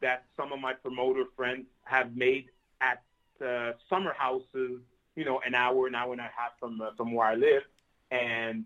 that 0.00 0.24
some 0.36 0.52
of 0.52 0.60
my 0.60 0.72
promoter 0.72 1.24
friends 1.36 1.66
have 1.84 2.14
made 2.14 2.46
at 2.80 3.02
uh, 3.44 3.72
summer 3.88 4.14
houses. 4.16 4.80
You 5.16 5.24
know, 5.24 5.40
an 5.44 5.54
hour, 5.54 5.86
an 5.86 5.94
hour 5.94 6.12
and 6.12 6.20
a 6.20 6.24
half 6.24 6.52
from 6.58 6.80
uh, 6.80 6.90
from 6.96 7.12
where 7.12 7.26
I 7.26 7.34
live, 7.34 7.62
and 8.10 8.64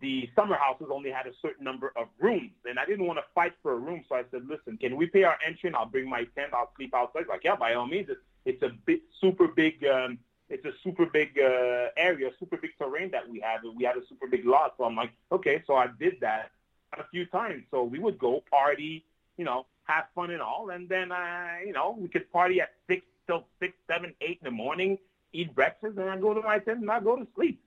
the 0.00 0.30
summer 0.34 0.56
houses 0.56 0.88
only 0.90 1.10
had 1.10 1.26
a 1.26 1.32
certain 1.42 1.64
number 1.64 1.92
of 1.96 2.08
rooms, 2.18 2.52
and 2.64 2.78
I 2.78 2.86
didn't 2.86 3.06
want 3.06 3.18
to 3.18 3.24
fight 3.34 3.52
for 3.62 3.72
a 3.72 3.76
room, 3.76 4.04
so 4.08 4.14
I 4.14 4.24
said, 4.30 4.46
"Listen, 4.48 4.76
can 4.78 4.96
we 4.96 5.06
pay 5.06 5.24
our 5.24 5.38
entry? 5.46 5.68
And 5.68 5.76
I'll 5.76 5.86
bring 5.86 6.08
my 6.08 6.24
tent. 6.36 6.52
I'll 6.54 6.72
sleep 6.76 6.94
outside." 6.94 7.26
Like, 7.28 7.44
yeah, 7.44 7.56
by 7.56 7.74
all 7.74 7.86
means. 7.86 8.08
It's, 8.08 8.20
it's 8.44 8.62
a 8.62 8.70
big, 8.86 9.00
super 9.20 9.48
big. 9.48 9.84
Um, 9.84 10.18
it's 10.48 10.64
a 10.64 10.72
super 10.82 11.06
big 11.06 11.38
uh, 11.38 11.88
area, 11.96 12.30
super 12.38 12.56
big 12.56 12.72
terrain 12.78 13.10
that 13.12 13.28
we 13.28 13.40
have. 13.40 13.60
We 13.76 13.84
had 13.84 13.96
a 13.96 14.06
super 14.08 14.26
big 14.26 14.44
lot, 14.44 14.74
so 14.78 14.84
I'm 14.84 14.96
like, 14.96 15.12
okay. 15.30 15.62
So 15.66 15.74
I 15.76 15.88
did 15.98 16.20
that 16.20 16.50
a 16.98 17.04
few 17.10 17.26
times. 17.26 17.64
So 17.70 17.84
we 17.84 17.98
would 17.98 18.18
go 18.18 18.42
party, 18.50 19.04
you 19.36 19.44
know, 19.44 19.66
have 19.84 20.04
fun 20.14 20.30
and 20.30 20.42
all, 20.42 20.70
and 20.70 20.88
then 20.88 21.12
uh, 21.12 21.56
you 21.64 21.72
know 21.72 21.96
we 21.98 22.08
could 22.08 22.30
party 22.32 22.60
at 22.60 22.72
six 22.88 23.04
till 23.26 23.46
six, 23.60 23.74
seven, 23.88 24.14
eight 24.20 24.38
in 24.40 24.44
the 24.44 24.50
morning, 24.50 24.98
eat 25.32 25.54
breakfast, 25.54 25.98
and 25.98 26.08
I 26.08 26.16
go 26.18 26.34
to 26.34 26.40
my 26.40 26.58
tent 26.58 26.80
and 26.80 26.90
I 26.90 27.00
go 27.00 27.16
to 27.16 27.26
sleep. 27.34 27.62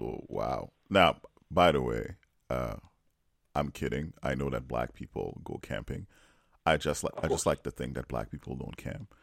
Oh, 0.00 0.20
wow. 0.28 0.70
Now, 0.90 1.16
by 1.50 1.72
the 1.72 1.82
way, 1.82 2.16
uh, 2.50 2.76
I'm 3.54 3.70
kidding. 3.70 4.12
I 4.22 4.34
know 4.34 4.50
that 4.50 4.68
black 4.68 4.94
people 4.94 5.40
go 5.44 5.58
camping. 5.62 6.06
I 6.64 6.76
just 6.76 7.02
like 7.02 7.14
I 7.22 7.28
just 7.28 7.46
like 7.46 7.62
to 7.64 7.70
think 7.70 7.94
that 7.94 8.08
black 8.08 8.30
people 8.30 8.54
don't 8.54 8.76
camp. 8.76 9.14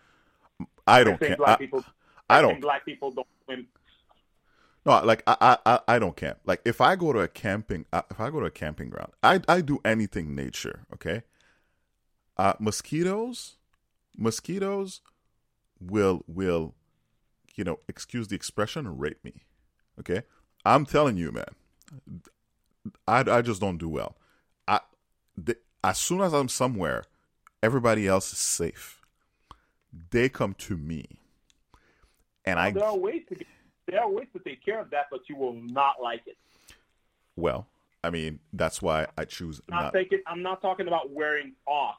I 0.87 1.03
don't 1.03 1.21
I 1.21 1.27
camp. 1.27 1.37
black 1.37 1.49
I, 1.49 1.57
people. 1.57 1.85
I 2.29 2.41
think 2.41 2.51
don't. 2.53 2.61
black 2.61 2.85
people 2.85 3.11
don't 3.11 3.27
swim. 3.45 3.67
No, 4.85 5.03
like 5.03 5.23
I, 5.27 5.35
I, 5.41 5.57
I- 5.65 5.79
I 5.95 5.99
don't 5.99 6.15
camp. 6.15 6.39
Like 6.45 6.61
if 6.65 6.81
I 6.81 6.95
go 6.95 7.13
to 7.13 7.19
a 7.19 7.27
camping, 7.27 7.85
uh, 7.93 8.03
if 8.09 8.19
I 8.19 8.29
go 8.29 8.39
to 8.39 8.45
a 8.47 8.51
camping 8.51 8.89
ground, 8.89 9.11
I, 9.23 9.41
I 9.47 9.61
do 9.61 9.79
anything 9.85 10.35
nature. 10.35 10.85
Okay. 10.93 11.23
Uh, 12.37 12.53
mosquitoes, 12.59 13.55
mosquitoes 14.17 15.01
will 15.79 16.23
will, 16.27 16.75
you 17.55 17.63
know, 17.63 17.79
excuse 17.87 18.27
the 18.27 18.35
expression, 18.35 18.97
rape 18.97 19.23
me. 19.23 19.45
Okay. 19.99 20.23
I'm 20.65 20.85
telling 20.85 21.17
you, 21.17 21.31
man. 21.31 21.45
I, 23.07 23.19
I 23.19 23.41
just 23.41 23.61
don't 23.61 23.77
do 23.77 23.89
well. 23.89 24.15
I, 24.67 24.79
the, 25.37 25.57
as 25.83 25.97
soon 25.97 26.21
as 26.21 26.33
I'm 26.33 26.49
somewhere, 26.49 27.03
everybody 27.63 28.07
else 28.07 28.31
is 28.33 28.39
safe. 28.39 29.01
They 30.11 30.27
come 30.29 30.53
to 30.55 30.75
me, 30.77 31.05
and 32.43 32.59
oh, 32.59 32.63
I 32.63 32.71
there 32.71 32.83
are 32.85 32.97
ways 32.97 33.23
to 33.29 33.35
get, 33.35 33.47
there 33.87 34.01
are 34.01 34.09
ways 34.09 34.27
to 34.33 34.39
take 34.39 34.63
care 34.63 34.79
of 34.81 34.89
that, 34.89 35.05
but 35.09 35.21
you 35.29 35.35
will 35.37 35.53
not 35.53 35.95
like 36.01 36.21
it. 36.27 36.37
Well, 37.37 37.67
I 38.03 38.09
mean, 38.09 38.39
that's 38.53 38.81
why 38.81 39.07
I 39.17 39.25
choose 39.25 39.61
Not 39.69 39.81
not. 39.81 39.93
taking, 39.93 40.19
I'm 40.27 40.41
not 40.41 40.61
talking 40.61 40.87
about 40.87 41.11
wearing 41.11 41.53
off 41.65 41.95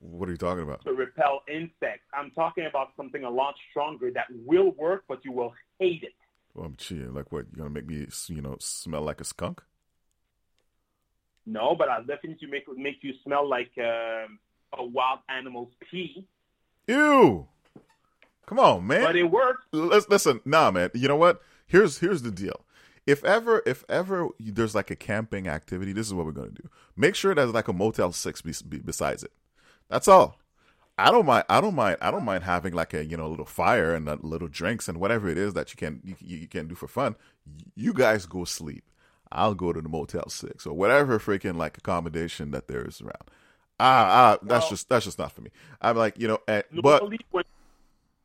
What 0.00 0.28
are 0.28 0.32
you 0.32 0.38
talking 0.38 0.62
about? 0.62 0.82
to 0.84 0.92
repel 0.92 1.42
insects. 1.48 2.06
I'm 2.14 2.30
talking 2.32 2.66
about 2.66 2.88
something 2.96 3.24
a 3.24 3.30
lot 3.30 3.54
stronger 3.70 4.10
that 4.12 4.26
will 4.46 4.72
work, 4.72 5.04
but 5.06 5.24
you 5.24 5.32
will 5.32 5.52
hate 5.78 6.02
it. 6.02 6.14
Well, 6.54 6.66
I'm 6.66 6.76
cheating. 6.76 7.14
Like, 7.14 7.30
what? 7.32 7.46
You 7.50 7.58
gonna 7.58 7.70
make 7.70 7.86
me, 7.86 8.06
you 8.26 8.42
know, 8.42 8.56
smell 8.58 9.02
like 9.02 9.20
a 9.20 9.24
skunk? 9.24 9.62
No, 11.46 11.74
but 11.76 11.88
I'll 11.88 12.04
definitely 12.04 12.48
make 12.48 12.64
make 12.76 12.98
you 13.02 13.12
smell 13.24 13.48
like 13.48 13.70
um, 13.78 14.38
a 14.76 14.84
wild 14.84 15.20
animal's 15.28 15.72
pee. 15.90 16.26
Ew! 16.86 17.46
Come 18.46 18.58
on, 18.58 18.86
man. 18.86 19.04
But 19.04 19.16
it 19.16 19.30
works. 19.30 19.64
Let's 19.72 20.08
listen. 20.08 20.40
Nah, 20.44 20.70
man. 20.70 20.90
You 20.94 21.08
know 21.08 21.16
what? 21.16 21.40
Here's 21.66 21.98
here's 21.98 22.22
the 22.22 22.32
deal. 22.32 22.64
If 23.06 23.24
ever 23.24 23.62
if 23.64 23.84
ever 23.88 24.28
there's 24.40 24.74
like 24.74 24.90
a 24.90 24.96
camping 24.96 25.46
activity, 25.46 25.92
this 25.92 26.06
is 26.06 26.14
what 26.14 26.26
we're 26.26 26.32
gonna 26.32 26.50
do. 26.50 26.68
Make 26.96 27.14
sure 27.14 27.34
there's 27.34 27.52
like 27.52 27.68
a 27.68 27.72
Motel 27.72 28.12
Six 28.12 28.42
be, 28.42 28.52
be, 28.68 28.78
besides 28.78 29.22
it. 29.22 29.32
That's 29.88 30.08
all. 30.08 30.39
I 30.98 31.10
don't 31.10 31.24
mind. 31.26 31.44
I 31.48 31.60
don't 31.60 31.74
mind. 31.74 31.96
I 32.00 32.10
don't 32.10 32.24
mind 32.24 32.44
having 32.44 32.74
like 32.74 32.92
a 32.94 33.04
you 33.04 33.16
know 33.16 33.26
a 33.26 33.28
little 33.28 33.46
fire 33.46 33.94
and 33.94 34.08
a 34.08 34.18
little 34.20 34.48
drinks 34.48 34.88
and 34.88 34.98
whatever 34.98 35.28
it 35.28 35.38
is 35.38 35.54
that 35.54 35.72
you 35.72 35.76
can 35.76 36.00
you, 36.04 36.14
you 36.20 36.46
can 36.48 36.68
do 36.68 36.74
for 36.74 36.88
fun. 36.88 37.16
You 37.74 37.92
guys 37.94 38.26
go 38.26 38.44
sleep. 38.44 38.84
I'll 39.32 39.54
go 39.54 39.72
to 39.72 39.80
the 39.80 39.88
Motel 39.88 40.28
Six 40.28 40.66
or 40.66 40.74
whatever 40.74 41.18
freaking 41.18 41.56
like 41.56 41.78
accommodation 41.78 42.50
that 42.50 42.68
there 42.68 42.86
is 42.86 43.00
around. 43.00 43.30
Ah, 43.78 44.34
ah 44.34 44.38
that's 44.42 44.64
Well- 44.64 44.70
just 44.70 44.88
that's 44.88 45.04
just 45.06 45.18
not 45.18 45.32
for 45.32 45.40
me. 45.40 45.50
I'm 45.80 45.96
like 45.96 46.18
you 46.18 46.28
know, 46.28 46.38
eh, 46.48 46.62
but 46.82 47.00
Normally, 47.00 47.20
when, 47.30 47.44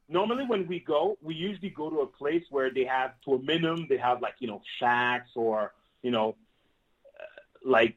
normally 0.09 0.45
when 0.45 0.67
we 0.67 0.79
go, 0.81 1.17
we 1.21 1.33
usually 1.35 1.69
go 1.69 1.89
to 1.89 2.01
a 2.01 2.07
place 2.07 2.43
where 2.49 2.69
they 2.69 2.83
have, 2.83 3.13
to 3.23 3.35
a 3.35 3.41
minimum, 3.41 3.87
they 3.87 3.97
have 3.97 4.21
like 4.21 4.35
you 4.39 4.47
know 4.47 4.61
shacks 4.79 5.29
or 5.35 5.73
you 6.01 6.11
know, 6.11 6.35
uh, 7.19 7.23
like 7.63 7.95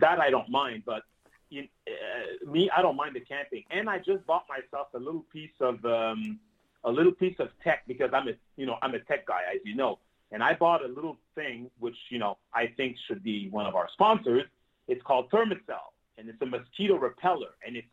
that. 0.00 0.18
I 0.18 0.30
don't 0.30 0.48
mind, 0.48 0.82
but 0.84 1.02
you, 1.50 1.64
uh, 1.86 2.50
me, 2.50 2.70
I 2.76 2.82
don't 2.82 2.96
mind 2.96 3.14
the 3.14 3.20
camping. 3.20 3.64
And 3.70 3.88
I 3.88 3.98
just 3.98 4.26
bought 4.26 4.46
myself 4.48 4.88
a 4.94 4.98
little 4.98 5.24
piece 5.32 5.50
of 5.60 5.84
um, 5.84 6.38
a 6.84 6.90
little 6.90 7.12
piece 7.12 7.36
of 7.38 7.48
tech 7.62 7.82
because 7.86 8.10
I'm 8.12 8.28
a 8.28 8.32
you 8.56 8.66
know 8.66 8.76
I'm 8.82 8.94
a 8.94 9.00
tech 9.00 9.26
guy, 9.26 9.40
as 9.54 9.60
you 9.64 9.74
know. 9.74 9.98
And 10.32 10.42
I 10.42 10.54
bought 10.54 10.84
a 10.84 10.88
little 10.88 11.16
thing 11.34 11.70
which 11.78 11.96
you 12.10 12.18
know 12.18 12.38
I 12.52 12.66
think 12.76 12.96
should 13.06 13.22
be 13.22 13.48
one 13.50 13.66
of 13.66 13.74
our 13.74 13.88
sponsors. 13.92 14.44
It's 14.88 15.02
called 15.02 15.30
Thermacell, 15.30 15.92
and 16.18 16.28
it's 16.28 16.40
a 16.42 16.46
mosquito 16.46 16.96
repeller, 16.96 17.54
and 17.66 17.76
it's 17.76 17.88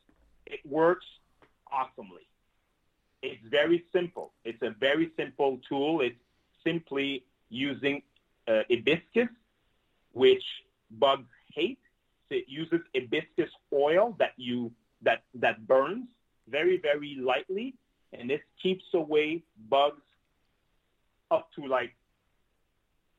it 0.46 0.60
works 0.66 1.06
awesomely. 1.72 2.28
It's 3.22 3.42
very 3.50 3.84
simple. 3.94 4.34
It's 4.44 4.62
a 4.62 4.72
very 4.80 5.12
simple 5.18 5.60
tool. 5.70 6.02
It's 6.02 6.20
simply 6.64 7.24
using 7.50 8.02
uh, 8.48 8.62
hibiscus, 8.70 9.30
which 10.12 10.44
bugs 10.92 11.30
hate. 11.54 11.80
It 12.30 12.46
uses 12.48 12.80
hibiscus 12.96 13.50
oil 13.72 14.16
that 14.20 14.34
you 14.38 14.72
that 15.02 15.24
that 15.36 15.68
burns 15.68 16.08
very 16.48 16.78
very 16.78 17.18
lightly, 17.20 17.76
and 18.12 18.30
this 18.30 18.42
keeps 18.62 18.86
away 18.94 19.44
bugs 19.70 20.02
up 21.32 21.50
to 21.56 21.66
like 21.68 21.96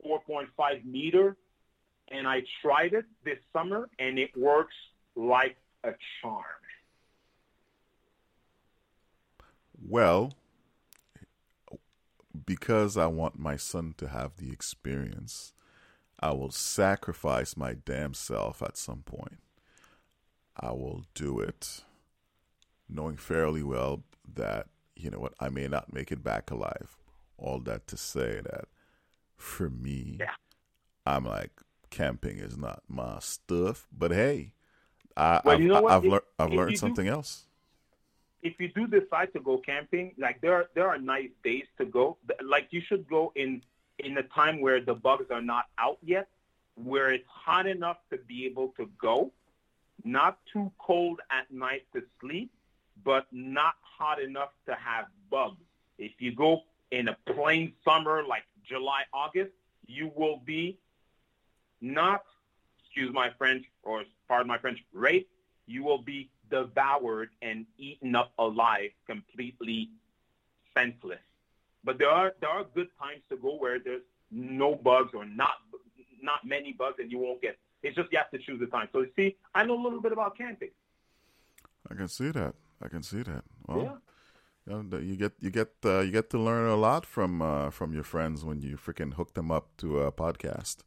4.5 0.04 0.84
meter. 0.84 1.36
And 2.08 2.28
I 2.28 2.42
tried 2.60 2.92
it 2.92 3.06
this 3.24 3.38
summer, 3.52 3.88
and 3.98 4.18
it 4.18 4.36
works 4.36 4.74
like 5.16 5.56
a 5.84 5.92
charm. 6.20 6.44
Well, 9.88 10.34
because 12.44 12.98
I 12.98 13.06
want 13.06 13.38
my 13.38 13.56
son 13.56 13.94
to 13.98 14.08
have 14.08 14.36
the 14.36 14.52
experience, 14.52 15.53
I 16.24 16.32
will 16.32 16.50
sacrifice 16.50 17.54
my 17.54 17.74
damn 17.74 18.14
self 18.14 18.62
at 18.62 18.78
some 18.78 19.02
point. 19.02 19.40
I 20.58 20.70
will 20.72 21.04
do 21.14 21.38
it, 21.38 21.84
knowing 22.88 23.18
fairly 23.18 23.62
well 23.62 24.04
that, 24.34 24.68
you 24.96 25.10
know 25.10 25.18
what, 25.18 25.34
I 25.38 25.50
may 25.50 25.68
not 25.68 25.92
make 25.92 26.10
it 26.10 26.24
back 26.24 26.50
alive. 26.50 26.96
All 27.36 27.60
that 27.60 27.86
to 27.88 27.98
say 27.98 28.40
that 28.42 28.64
for 29.36 29.68
me, 29.68 30.16
Yeah. 30.18 30.30
I'm 31.04 31.26
like, 31.26 31.52
camping 31.90 32.38
is 32.38 32.56
not 32.56 32.82
my 32.88 33.18
stuff, 33.18 33.86
but 33.92 34.10
hey, 34.10 34.54
I, 35.18 35.42
Well, 35.44 35.56
I've, 35.56 35.60
you 35.60 35.68
know? 35.68 35.86
I've, 35.88 36.04
If- 36.06 36.10
lear- 36.10 36.22
I've 36.38 36.52
learned 36.52 36.70
do- 36.70 36.76
something 36.78 37.06
else. 37.06 37.44
if 38.40 38.58
you 38.58 38.68
do 38.68 38.86
decide 38.86 39.30
to 39.34 39.40
go 39.40 39.58
camping, 39.58 40.14
like 40.16 40.40
there 40.40 40.54
are 40.54 40.66
there 40.74 40.88
are 40.88 40.98
nice 40.98 41.30
days 41.42 41.66
to 41.78 41.84
go. 41.84 42.16
Like 42.42 42.68
you 42.70 42.80
should 42.88 43.06
go 43.08 43.30
in 43.36 43.62
in 43.98 44.18
a 44.18 44.22
time 44.22 44.60
where 44.60 44.80
the 44.80 44.94
bugs 44.94 45.26
are 45.30 45.42
not 45.42 45.66
out 45.78 45.98
yet, 46.02 46.28
where 46.74 47.12
it's 47.12 47.26
hot 47.28 47.66
enough 47.66 47.98
to 48.10 48.18
be 48.18 48.46
able 48.46 48.68
to 48.76 48.90
go, 49.00 49.32
not 50.04 50.38
too 50.52 50.72
cold 50.78 51.20
at 51.30 51.50
night 51.50 51.84
to 51.92 52.02
sleep, 52.20 52.50
but 53.04 53.26
not 53.32 53.74
hot 53.80 54.20
enough 54.20 54.50
to 54.66 54.74
have 54.74 55.06
bugs. 55.30 55.62
If 55.98 56.12
you 56.18 56.34
go 56.34 56.62
in 56.90 57.08
a 57.08 57.16
plain 57.32 57.72
summer 57.84 58.22
like 58.26 58.44
July, 58.64 59.02
August, 59.12 59.52
you 59.86 60.10
will 60.16 60.40
be 60.44 60.78
not, 61.80 62.22
excuse 62.84 63.12
my 63.12 63.30
French 63.38 63.64
or 63.82 64.04
pardon 64.28 64.48
my 64.48 64.58
French, 64.58 64.82
raped. 64.92 65.30
You 65.66 65.82
will 65.84 66.02
be 66.02 66.30
devoured 66.50 67.30
and 67.42 67.66
eaten 67.78 68.14
up 68.14 68.32
alive, 68.38 68.90
completely 69.06 69.90
senseless. 70.76 71.20
But 71.84 71.98
there 71.98 72.10
are 72.10 72.32
there 72.40 72.50
are 72.50 72.64
good 72.74 72.88
times 72.98 73.22
to 73.30 73.36
go 73.36 73.56
where 73.56 73.78
there's 73.78 74.02
no 74.30 74.74
bugs 74.74 75.12
or 75.14 75.24
not 75.24 75.56
not 76.22 76.46
many 76.46 76.72
bugs, 76.72 76.96
and 76.98 77.10
you 77.10 77.18
won't 77.18 77.42
get. 77.42 77.58
It's 77.82 77.94
just 77.94 78.10
you 78.10 78.18
have 78.18 78.30
to 78.30 78.38
choose 78.38 78.58
the 78.60 78.66
time. 78.66 78.88
So 78.92 79.00
you 79.00 79.10
see, 79.14 79.36
I 79.54 79.64
know 79.64 79.74
a 79.80 79.82
little 79.82 80.00
bit 80.00 80.12
about 80.12 80.36
camping. 80.38 80.70
I 81.90 81.94
can 81.94 82.08
see 82.08 82.30
that. 82.30 82.54
I 82.82 82.88
can 82.88 83.02
see 83.02 83.22
that. 83.22 83.44
Well, 83.66 83.82
Yeah. 83.82 83.98
You, 84.66 85.16
get 85.16 85.32
you 85.40 85.50
get 85.50 85.68
uh, 85.84 86.00
you 86.00 86.10
get 86.10 86.30
to 86.30 86.38
learn 86.38 86.66
a 86.70 86.76
lot 86.76 87.04
from 87.04 87.42
uh, 87.42 87.68
from 87.68 87.92
your 87.92 88.02
friends 88.02 88.44
when 88.46 88.62
you 88.62 88.78
freaking 88.78 89.12
hook 89.12 89.34
them 89.34 89.50
up 89.50 89.76
to 89.78 90.00
a 90.00 90.10
podcast. 90.10 90.78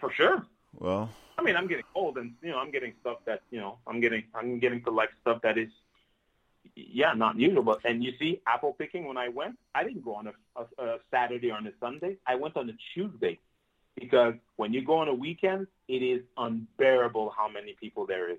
For 0.00 0.12
sure. 0.12 0.44
Well, 0.74 1.10
I 1.38 1.42
mean, 1.42 1.54
I'm 1.54 1.68
getting 1.68 1.84
old, 1.94 2.18
and 2.18 2.34
you 2.42 2.50
know, 2.50 2.58
I'm 2.58 2.72
getting 2.72 2.92
stuff 3.00 3.18
that 3.26 3.42
you 3.52 3.60
know, 3.60 3.78
I'm 3.86 4.00
getting 4.00 4.24
I'm 4.34 4.58
getting 4.58 4.82
to 4.82 4.90
like 4.90 5.10
stuff 5.20 5.42
that 5.42 5.58
is, 5.58 5.70
yeah, 6.74 7.12
not 7.14 7.38
usual. 7.38 7.62
But 7.62 7.80
and 7.84 8.02
you 8.02 8.12
see, 8.18 8.40
apple 8.46 8.74
picking 8.78 9.06
when 9.06 9.16
I 9.16 9.28
went, 9.28 9.58
I 9.74 9.84
didn't 9.84 10.04
go 10.04 10.14
on 10.14 10.28
a, 10.28 10.32
a, 10.56 10.84
a 10.84 10.98
Saturday 11.10 11.50
or 11.50 11.56
on 11.56 11.66
a 11.66 11.72
Sunday. 11.80 12.16
I 12.26 12.34
went 12.36 12.56
on 12.56 12.68
a 12.68 12.72
Tuesday 12.94 13.38
because 13.94 14.34
when 14.56 14.72
you 14.72 14.82
go 14.82 14.98
on 14.98 15.08
a 15.08 15.14
weekend, 15.14 15.66
it 15.88 16.02
is 16.02 16.22
unbearable 16.36 17.32
how 17.36 17.48
many 17.48 17.74
people 17.80 18.06
there 18.06 18.30
is. 18.30 18.38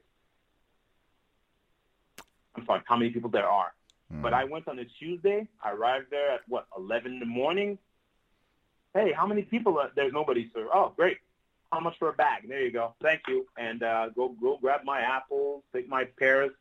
I'm 2.55 2.65
sorry, 2.65 2.81
how 2.85 2.97
many 2.97 3.11
people 3.11 3.29
there 3.29 3.47
are. 3.47 3.73
Mm. 4.13 4.21
But 4.21 4.33
I 4.33 4.45
went 4.45 4.67
on 4.67 4.79
a 4.79 4.85
Tuesday. 4.85 5.47
I 5.63 5.71
arrived 5.71 6.07
there 6.09 6.31
at 6.31 6.41
what 6.47 6.67
11 6.77 7.13
in 7.13 7.19
the 7.19 7.25
morning. 7.25 7.77
Hey, 8.93 9.11
how 9.11 9.27
many 9.27 9.43
people? 9.43 9.77
Are, 9.79 9.91
there's 9.95 10.13
nobody, 10.13 10.49
sir. 10.53 10.67
Oh, 10.73 10.93
great. 10.95 11.17
How 11.71 11.79
much 11.79 11.97
for 11.99 12.09
a 12.09 12.13
bag? 12.13 12.47
There 12.47 12.61
you 12.61 12.71
go. 12.71 12.93
Thank 13.01 13.21
you. 13.27 13.45
And 13.57 13.83
uh, 13.83 14.09
go 14.09 14.29
go 14.41 14.57
grab 14.61 14.81
my 14.85 15.01
apples, 15.01 15.63
take 15.73 15.89
my 15.89 16.05
pears, 16.05 16.51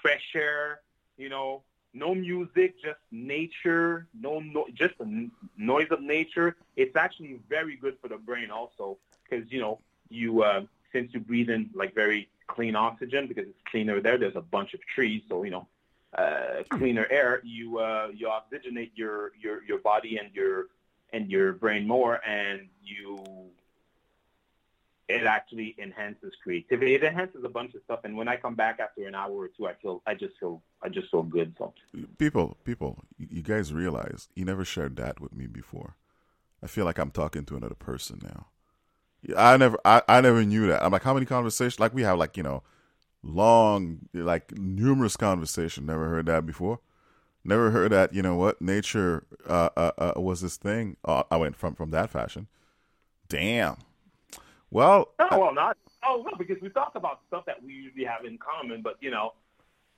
fresh 0.00 0.22
air. 0.34 0.80
You 1.16 1.28
know, 1.28 1.62
no 1.94 2.14
music, 2.14 2.80
just 2.82 2.98
nature. 3.10 4.06
No, 4.18 4.40
no 4.40 4.66
just 4.74 4.96
the 4.98 5.30
noise 5.56 5.88
of 5.90 6.00
nature. 6.00 6.56
It's 6.76 6.96
actually 6.96 7.40
very 7.48 7.76
good 7.76 7.96
for 8.00 8.08
the 8.08 8.16
brain 8.16 8.50
also 8.50 8.98
because 9.24 9.50
you 9.50 9.60
know 9.60 9.80
you 10.08 10.42
uh, 10.42 10.62
since 10.92 11.12
you 11.12 11.20
breathe 11.20 11.50
in 11.50 11.70
like 11.74 11.94
very 11.94 12.28
clean 12.46 12.76
oxygen 12.76 13.26
because 13.26 13.44
it's 13.44 13.62
cleaner 13.70 14.00
there. 14.00 14.18
There's 14.18 14.36
a 14.36 14.42
bunch 14.42 14.74
of 14.74 14.80
trees, 14.94 15.22
so 15.28 15.42
you 15.42 15.50
know 15.50 15.68
uh, 16.16 16.62
cleaner 16.70 17.06
air. 17.10 17.40
You 17.44 17.78
uh, 17.78 18.08
you 18.14 18.28
oxygenate 18.28 18.90
your 18.94 19.32
your 19.40 19.62
your 19.64 19.78
body 19.78 20.18
and 20.18 20.34
your 20.34 20.66
and 21.12 21.30
your 21.30 21.52
brain 21.52 21.86
more, 21.86 22.20
and 22.26 22.68
you 22.82 23.21
it 25.12 25.26
actually 25.26 25.74
enhances 25.78 26.32
creativity. 26.42 26.94
It 26.94 27.04
enhances 27.04 27.44
a 27.44 27.48
bunch 27.48 27.74
of 27.74 27.82
stuff. 27.84 28.00
And 28.04 28.16
when 28.16 28.28
I 28.28 28.36
come 28.36 28.54
back 28.54 28.80
after 28.80 29.06
an 29.06 29.14
hour 29.14 29.32
or 29.32 29.48
two, 29.48 29.66
I 29.66 29.74
feel 29.74 30.02
I 30.06 30.14
just 30.14 30.34
feel 30.40 30.62
I 30.82 30.88
just 30.88 31.10
feel 31.10 31.22
good. 31.22 31.54
So 31.58 31.72
people, 32.18 32.56
people, 32.64 33.04
you 33.18 33.42
guys 33.42 33.72
realize 33.72 34.28
you 34.34 34.44
never 34.44 34.64
shared 34.64 34.96
that 34.96 35.20
with 35.20 35.34
me 35.34 35.46
before. 35.46 35.96
I 36.62 36.66
feel 36.66 36.84
like 36.84 36.98
I'm 36.98 37.10
talking 37.10 37.44
to 37.46 37.56
another 37.56 37.74
person 37.74 38.20
now. 38.22 38.46
I 39.36 39.56
never, 39.56 39.78
I, 39.84 40.02
I 40.08 40.20
never 40.20 40.44
knew 40.44 40.66
that. 40.68 40.82
I'm 40.82 40.90
like, 40.90 41.02
how 41.02 41.14
many 41.14 41.26
conversations? 41.26 41.78
Like 41.78 41.94
we 41.94 42.02
have, 42.02 42.18
like 42.18 42.36
you 42.36 42.42
know, 42.42 42.62
long, 43.22 44.08
like 44.14 44.52
numerous 44.56 45.16
conversations. 45.16 45.86
Never 45.86 46.08
heard 46.08 46.26
that 46.26 46.46
before. 46.46 46.80
Never 47.44 47.70
heard 47.70 47.92
that. 47.92 48.14
You 48.14 48.22
know 48.22 48.36
what? 48.36 48.62
Nature 48.62 49.26
uh, 49.48 49.68
uh, 49.76 49.90
uh, 49.98 50.12
was 50.16 50.40
this 50.40 50.56
thing. 50.56 50.96
Oh, 51.04 51.24
I 51.30 51.36
went 51.36 51.56
from 51.56 51.74
from 51.74 51.90
that 51.90 52.10
fashion. 52.10 52.48
Damn. 53.28 53.76
Well, 54.72 55.08
no, 55.18 55.28
well, 55.32 55.54
not. 55.54 55.76
Oh, 56.02 56.24
no, 56.24 56.36
because 56.38 56.56
we 56.62 56.70
talk 56.70 56.92
about 56.94 57.20
stuff 57.28 57.44
that 57.44 57.62
we 57.62 57.74
usually 57.74 58.04
have 58.04 58.24
in 58.24 58.38
common, 58.38 58.80
but 58.80 58.96
you 59.00 59.10
know, 59.10 59.34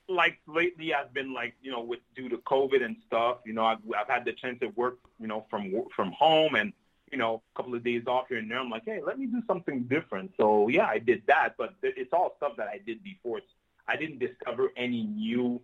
like 0.08 0.38
lately 0.48 0.92
I've 0.92 1.14
been 1.14 1.32
like, 1.32 1.54
you 1.62 1.70
know, 1.70 1.80
with 1.80 2.00
due 2.16 2.28
to 2.28 2.38
COVID 2.38 2.84
and 2.84 2.96
stuff, 3.06 3.38
you 3.46 3.52
know, 3.52 3.64
I've, 3.64 3.78
I've 3.96 4.08
had 4.08 4.24
the 4.24 4.32
chance 4.32 4.58
to 4.60 4.66
work, 4.68 4.98
you 5.20 5.28
know, 5.28 5.46
from 5.48 5.72
from 5.94 6.10
home 6.10 6.56
and 6.56 6.72
you 7.12 7.18
know, 7.18 7.40
a 7.54 7.56
couple 7.56 7.72
of 7.76 7.84
days 7.84 8.02
off 8.08 8.26
here 8.28 8.38
and 8.38 8.50
there. 8.50 8.58
I'm 8.58 8.68
like, 8.68 8.82
hey, 8.84 9.00
let 9.06 9.16
me 9.16 9.26
do 9.26 9.40
something 9.46 9.84
different. 9.84 10.32
So 10.36 10.66
yeah, 10.66 10.86
I 10.86 10.98
did 10.98 11.22
that, 11.28 11.54
but 11.56 11.74
it's 11.84 12.12
all 12.12 12.34
stuff 12.38 12.56
that 12.56 12.66
I 12.66 12.80
did 12.84 13.04
before. 13.04 13.38
It's, 13.38 13.46
I 13.86 13.96
didn't 13.96 14.18
discover 14.18 14.72
any 14.76 15.04
new. 15.04 15.60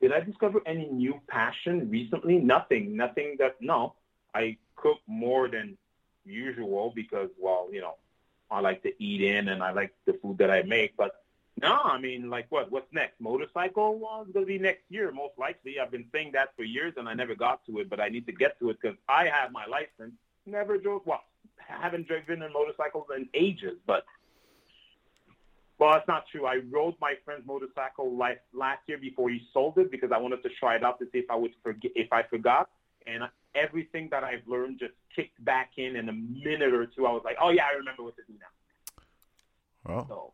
Did 0.00 0.12
I 0.12 0.20
discover 0.20 0.60
any 0.64 0.86
new 0.86 1.20
passion 1.28 1.90
recently? 1.90 2.38
Nothing. 2.38 2.96
Nothing 2.96 3.36
that. 3.40 3.56
No, 3.60 3.94
I 4.34 4.56
cook 4.76 4.98
more 5.06 5.48
than 5.48 5.76
usual 6.24 6.92
because, 6.94 7.28
well, 7.38 7.68
you 7.70 7.82
know, 7.82 7.94
I 8.50 8.60
like 8.60 8.82
to 8.82 9.02
eat 9.02 9.22
in 9.22 9.48
and 9.48 9.62
I 9.62 9.72
like 9.72 9.92
the 10.06 10.14
food 10.14 10.38
that 10.38 10.50
I 10.50 10.62
make. 10.62 10.96
But 10.96 11.22
no, 11.60 11.80
I 11.84 11.98
mean, 11.98 12.30
like 12.30 12.46
what? 12.50 12.70
What's 12.70 12.92
next? 12.92 13.20
Motorcycle? 13.20 13.98
Well, 13.98 14.22
it's 14.22 14.32
gonna 14.32 14.46
be 14.46 14.58
next 14.58 14.82
year, 14.88 15.10
most 15.10 15.38
likely. 15.38 15.80
I've 15.80 15.90
been 15.90 16.06
saying 16.12 16.32
that 16.32 16.54
for 16.56 16.62
years 16.62 16.94
and 16.96 17.08
I 17.08 17.14
never 17.14 17.34
got 17.34 17.64
to 17.66 17.78
it, 17.78 17.88
but 17.88 18.00
I 18.00 18.08
need 18.08 18.26
to 18.26 18.32
get 18.32 18.58
to 18.60 18.70
it 18.70 18.78
because 18.80 18.96
I 19.08 19.26
have 19.26 19.52
my 19.52 19.66
license 19.66 20.14
never 20.46 20.78
drove. 20.78 21.02
Well, 21.04 21.22
haven't 21.56 22.06
driven 22.06 22.42
a 22.42 22.48
motorcycle 22.48 23.06
in 23.16 23.28
ages, 23.34 23.78
but 23.86 24.04
well, 25.78 25.90
that's 25.90 26.08
not 26.08 26.26
true. 26.28 26.46
I 26.46 26.60
rode 26.70 26.94
my 27.00 27.14
friend's 27.24 27.46
motorcycle 27.46 28.16
like 28.16 28.40
last 28.54 28.80
year 28.86 28.98
before 28.98 29.28
he 29.28 29.42
sold 29.52 29.76
it 29.78 29.90
because 29.90 30.10
I 30.10 30.18
wanted 30.18 30.42
to 30.42 30.48
try 30.48 30.76
it 30.76 30.84
out 30.84 30.98
to 31.00 31.06
see 31.12 31.18
if 31.18 31.30
I 31.30 31.36
would 31.36 31.52
forget 31.62 31.92
if 31.94 32.12
I 32.12 32.22
forgot. 32.22 32.70
And 33.06 33.24
everything 33.56 34.08
that 34.10 34.22
I've 34.22 34.46
learned 34.46 34.78
just 34.78 34.94
kicked 35.14 35.42
back 35.44 35.72
in 35.76 35.96
in 35.96 36.08
a 36.08 36.12
minute 36.12 36.74
or 36.74 36.86
two. 36.86 37.06
I 37.06 37.12
was 37.12 37.22
like, 37.24 37.36
oh 37.40 37.50
yeah, 37.50 37.64
I 37.72 37.76
remember 37.76 38.02
what 38.02 38.16
to 38.16 38.22
do 38.26 38.34
now. 38.38 39.92
Well, 39.92 40.06
so. 40.08 40.32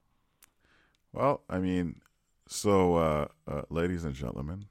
well, 1.12 1.42
I 1.48 1.58
mean, 1.58 2.00
so 2.48 2.96
uh, 2.96 3.28
uh, 3.46 3.62
ladies 3.70 4.04
and 4.04 4.14
gentlemen, 4.14 4.66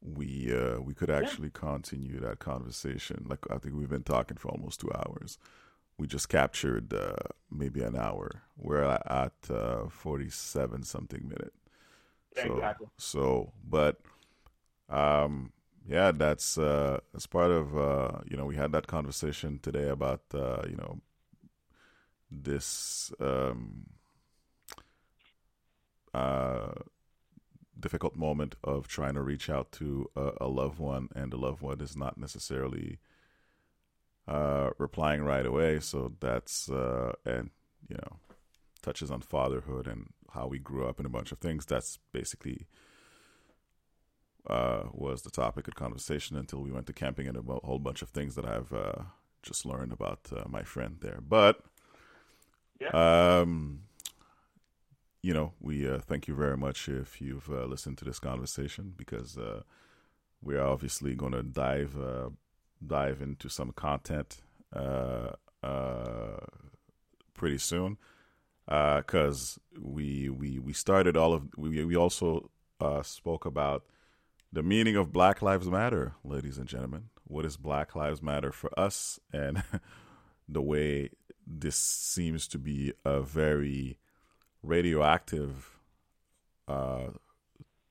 we 0.00 0.54
uh, 0.54 0.80
we 0.80 0.94
could 0.94 1.10
actually 1.10 1.50
yeah. 1.54 1.60
continue 1.60 2.20
that 2.20 2.38
conversation. 2.38 3.26
Like 3.28 3.40
I 3.50 3.58
think 3.58 3.74
we've 3.74 3.88
been 3.88 4.02
talking 4.02 4.36
for 4.36 4.48
almost 4.50 4.80
two 4.80 4.90
hours. 4.94 5.38
We 5.96 6.06
just 6.06 6.28
captured 6.28 6.92
uh, 6.92 7.16
maybe 7.50 7.82
an 7.82 7.96
hour. 7.96 8.42
We're 8.56 8.82
at 8.82 9.32
uh, 9.50 9.88
forty-seven 9.88 10.82
something 10.82 11.22
minute. 11.28 11.54
So, 12.36 12.54
exactly. 12.54 12.86
So, 12.98 13.52
but 13.68 14.00
um, 14.88 15.52
yeah, 15.86 16.12
that's 16.12 16.56
uh, 16.56 17.00
that's 17.12 17.26
part 17.26 17.50
of 17.50 17.76
uh, 17.76 18.20
you 18.28 18.36
know 18.36 18.46
we 18.46 18.56
had 18.56 18.72
that 18.72 18.86
conversation 18.86 19.58
today 19.62 19.88
about 19.88 20.22
uh, 20.32 20.62
you 20.68 20.76
know 20.76 21.00
this 22.30 23.12
um, 23.20 23.86
uh, 26.12 26.72
difficult 27.78 28.16
moment 28.16 28.56
of 28.64 28.88
trying 28.88 29.14
to 29.14 29.22
reach 29.22 29.50
out 29.50 29.72
to 29.72 30.10
a, 30.16 30.32
a 30.40 30.48
loved 30.48 30.78
one, 30.78 31.08
and 31.14 31.32
the 31.32 31.36
loved 31.36 31.60
one 31.60 31.80
is 31.80 31.96
not 31.96 32.16
necessarily 32.16 32.98
uh, 34.26 34.70
replying 34.78 35.22
right 35.22 35.44
away. 35.44 35.80
So 35.80 36.12
that's 36.20 36.70
uh, 36.70 37.12
and 37.26 37.50
you 37.88 37.96
know 37.96 38.16
touches 38.82 39.10
on 39.10 39.20
fatherhood 39.20 39.86
and 39.86 40.08
how 40.32 40.46
we 40.46 40.58
grew 40.58 40.86
up 40.86 40.98
and 40.98 41.06
a 41.06 41.10
bunch 41.10 41.30
of 41.30 41.38
things. 41.38 41.66
That's 41.66 41.98
basically 42.12 42.66
uh, 44.46 44.84
was 44.92 45.22
the 45.22 45.30
topic 45.30 45.68
of 45.68 45.74
conversation 45.74 46.36
until 46.36 46.60
we 46.60 46.70
went 46.70 46.86
to 46.86 46.92
camping 46.92 47.26
and 47.28 47.36
a 47.36 47.42
whole 47.42 47.78
bunch 47.78 48.02
of 48.02 48.10
things 48.10 48.34
that 48.34 48.44
I've 48.44 48.72
uh, 48.72 49.02
just 49.42 49.64
learned 49.64 49.92
about 49.92 50.20
uh, 50.34 50.44
my 50.48 50.62
friend 50.62 50.98
there. 51.00 51.20
But 51.26 51.60
yeah. 52.80 52.90
um, 53.40 53.80
you 55.22 55.32
know, 55.32 55.52
we 55.60 55.88
uh, 55.88 55.98
thank 56.00 56.28
you 56.28 56.34
very 56.34 56.56
much 56.56 56.88
if 56.88 57.20
you've 57.20 57.48
uh, 57.48 57.64
listened 57.64 57.96
to 57.98 58.04
this 58.04 58.18
conversation 58.18 58.92
because 58.96 59.38
uh, 59.38 59.62
we're 60.42 60.62
obviously 60.62 61.14
going 61.14 61.32
to 61.32 61.42
dive 61.42 61.96
uh, 61.98 62.28
dive 62.86 63.22
into 63.22 63.48
some 63.48 63.72
content 63.72 64.42
uh, 64.74 65.30
uh, 65.62 66.36
pretty 67.32 67.56
soon 67.58 67.96
because 68.66 69.58
we 69.80 70.28
we 70.28 70.58
we 70.58 70.74
started 70.74 71.16
all 71.16 71.32
of 71.32 71.48
we 71.56 71.82
we 71.84 71.96
also 71.96 72.50
spoke 73.02 73.46
about 73.46 73.84
the 74.54 74.62
meaning 74.62 74.94
of 74.94 75.12
Black 75.12 75.42
Lives 75.42 75.68
Matter, 75.68 76.14
ladies 76.22 76.58
and 76.58 76.68
gentlemen. 76.68 77.06
What 77.24 77.44
is 77.44 77.56
Black 77.56 77.96
Lives 77.96 78.22
Matter 78.22 78.52
for 78.52 78.70
us, 78.78 79.18
and 79.32 79.64
the 80.48 80.62
way 80.62 81.10
this 81.44 81.74
seems 81.74 82.46
to 82.48 82.58
be 82.58 82.92
a 83.04 83.20
very 83.20 83.98
radioactive 84.62 85.80
uh, 86.68 87.08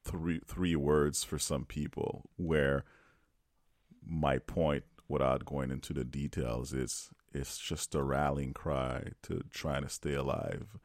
three 0.05 0.39
three 0.47 0.75
words 0.77 1.25
for 1.25 1.37
some 1.37 1.65
people 1.65 2.29
where 2.37 2.85
my 4.05 4.37
point 4.37 4.85
without 5.09 5.45
going 5.45 5.69
into 5.69 5.91
the 5.91 6.05
details 6.05 6.71
is 6.71 7.09
it's 7.33 7.57
just 7.57 7.93
a 7.93 8.01
rallying 8.01 8.53
cry 8.53 9.09
to 9.21 9.43
trying 9.51 9.83
to 9.83 9.89
stay 9.89 10.13
alive 10.13 10.77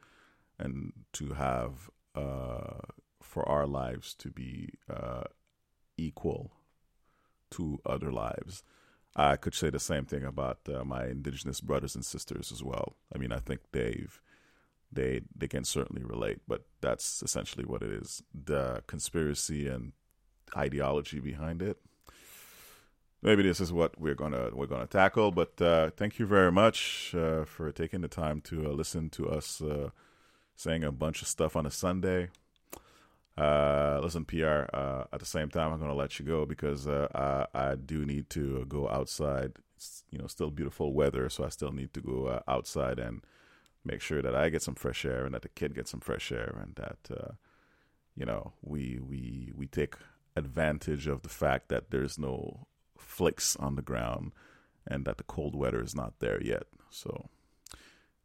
and 0.59 0.91
to 1.13 1.33
have 1.33 1.89
uh, 2.15 2.79
for 3.21 3.47
our 3.47 3.65
lives 3.65 4.13
to 4.15 4.29
be 4.29 4.73
uh, 4.93 5.23
equal 5.99 6.51
to 7.51 7.79
other 7.85 8.11
lives. 8.11 8.63
I 9.15 9.35
could 9.35 9.55
say 9.55 9.69
the 9.69 9.79
same 9.79 10.05
thing 10.05 10.23
about 10.23 10.59
uh, 10.73 10.83
my 10.83 11.07
indigenous 11.07 11.61
brothers 11.61 11.95
and 11.95 12.05
sisters 12.05 12.51
as 12.51 12.63
well. 12.63 12.95
I 13.13 13.17
mean, 13.17 13.31
I 13.31 13.39
think 13.39 13.61
they've 13.71 14.21
they 14.91 15.21
they 15.35 15.47
can 15.47 15.63
certainly 15.63 16.03
relate. 16.03 16.39
But 16.47 16.65
that's 16.81 17.21
essentially 17.23 17.65
what 17.65 17.81
it 17.81 17.91
is: 17.91 18.23
the 18.33 18.83
conspiracy 18.87 19.67
and 19.67 19.93
ideology 20.55 21.19
behind 21.19 21.61
it. 21.61 21.77
Maybe 23.21 23.43
this 23.43 23.59
is 23.59 23.73
what 23.73 23.99
we're 23.99 24.15
gonna 24.15 24.51
we're 24.53 24.67
gonna 24.67 24.87
tackle. 24.87 25.31
But 25.31 25.61
uh, 25.61 25.89
thank 25.97 26.19
you 26.19 26.25
very 26.25 26.51
much 26.51 27.13
uh, 27.15 27.45
for 27.45 27.71
taking 27.71 28.01
the 28.01 28.07
time 28.07 28.41
to 28.41 28.67
uh, 28.67 28.69
listen 28.69 29.09
to 29.11 29.29
us 29.29 29.61
uh, 29.61 29.89
saying 30.55 30.83
a 30.83 30.91
bunch 30.91 31.21
of 31.21 31.27
stuff 31.27 31.55
on 31.55 31.65
a 31.65 31.71
Sunday. 31.71 32.29
Uh, 33.39 33.99
listen, 34.03 34.25
PR. 34.25 34.65
Uh, 34.73 35.05
at 35.13 35.19
the 35.19 35.25
same 35.25 35.49
time, 35.49 35.71
I'm 35.71 35.79
gonna 35.79 35.93
let 35.93 36.19
you 36.19 36.25
go 36.25 36.45
because 36.45 36.87
uh, 36.87 37.07
I, 37.53 37.71
I 37.71 37.75
do 37.75 38.05
need 38.05 38.29
to 38.31 38.65
go 38.67 38.89
outside. 38.89 39.53
It's 39.77 40.03
you 40.11 40.17
know 40.19 40.27
still 40.27 40.51
beautiful 40.51 40.93
weather, 40.93 41.29
so 41.29 41.45
I 41.45 41.49
still 41.49 41.71
need 41.71 41.93
to 41.93 42.01
go 42.01 42.25
uh, 42.25 42.41
outside 42.47 42.99
and 42.99 43.21
make 43.85 44.01
sure 44.01 44.21
that 44.21 44.35
I 44.35 44.49
get 44.49 44.61
some 44.61 44.75
fresh 44.75 45.05
air 45.05 45.25
and 45.25 45.33
that 45.33 45.43
the 45.43 45.49
kid 45.49 45.73
gets 45.73 45.91
some 45.91 46.01
fresh 46.01 46.31
air 46.33 46.57
and 46.61 46.75
that 46.75 47.17
uh, 47.17 47.31
you 48.15 48.25
know 48.25 48.53
we 48.61 48.99
we 49.01 49.53
we 49.55 49.67
take 49.67 49.95
advantage 50.35 51.07
of 51.07 51.21
the 51.21 51.29
fact 51.29 51.69
that 51.69 51.91
there's 51.91 52.19
no 52.19 52.67
flicks 52.97 53.55
on 53.55 53.75
the 53.75 53.81
ground 53.81 54.33
and 54.85 55.05
that 55.05 55.17
the 55.17 55.23
cold 55.23 55.55
weather 55.55 55.81
is 55.81 55.95
not 55.95 56.19
there 56.19 56.41
yet. 56.43 56.63
So, 56.89 57.29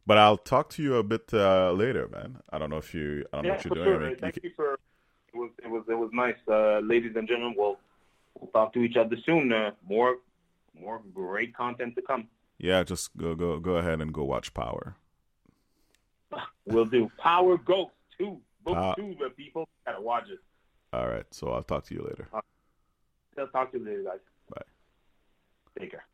but 0.05 0.17
I'll 0.17 0.37
talk 0.37 0.69
to 0.71 0.83
you 0.83 0.95
a 0.95 1.03
bit 1.03 1.33
uh, 1.33 1.71
later, 1.71 2.09
man. 2.09 2.41
I 2.49 2.57
don't 2.57 2.69
know 2.69 2.77
if 2.77 2.93
you 2.93 3.23
I 3.31 3.37
don't 3.37 3.45
yeah, 3.45 3.51
know 3.51 3.55
what 3.55 3.65
you're 3.65 3.85
doing. 3.85 3.99
Sure. 3.99 4.15
Thank 4.17 4.35
you 4.37 4.41
you 4.43 4.49
for 4.55 4.77
was 5.35 5.51
it 5.63 5.69
was 5.69 5.83
it 5.89 5.95
was 5.95 6.09
nice, 6.13 6.35
uh, 6.47 6.79
ladies 6.79 7.15
and 7.15 7.27
gentlemen. 7.27 7.55
We'll 7.57 7.77
we'll 8.39 8.51
talk 8.51 8.73
to 8.73 8.79
each 8.79 8.95
other 8.97 9.17
soon. 9.25 9.51
Uh, 9.51 9.71
more 9.87 10.17
more 10.79 11.01
great 11.13 11.55
content 11.55 11.95
to 11.95 12.01
come. 12.01 12.27
yeah, 12.57 12.83
just 12.83 13.15
go 13.17 13.35
go 13.35 13.59
go 13.59 13.75
ahead 13.77 14.01
and 14.01 14.13
go 14.13 14.23
watch 14.23 14.53
Power. 14.53 14.95
We'll 16.65 16.85
do 16.85 17.11
Power 17.17 17.57
Ghost 17.57 17.91
two, 18.17 18.39
book 18.63 18.75
Uh, 18.77 18.95
two. 18.95 19.15
The 19.21 19.29
people 19.29 19.67
gotta 19.85 20.01
watch 20.01 20.29
it. 20.29 20.39
All 20.93 21.07
right, 21.07 21.25
so 21.31 21.49
I'll 21.51 21.63
talk 21.63 21.83
to 21.85 21.93
you 21.93 22.01
later. 22.01 22.27
I'll 22.33 23.47
talk 23.47 23.71
to 23.73 23.77
you 23.79 23.85
later, 23.85 24.03
guys. 24.03 24.19
Bye. 24.49 24.61
Take 25.79 25.91
care. 25.91 26.05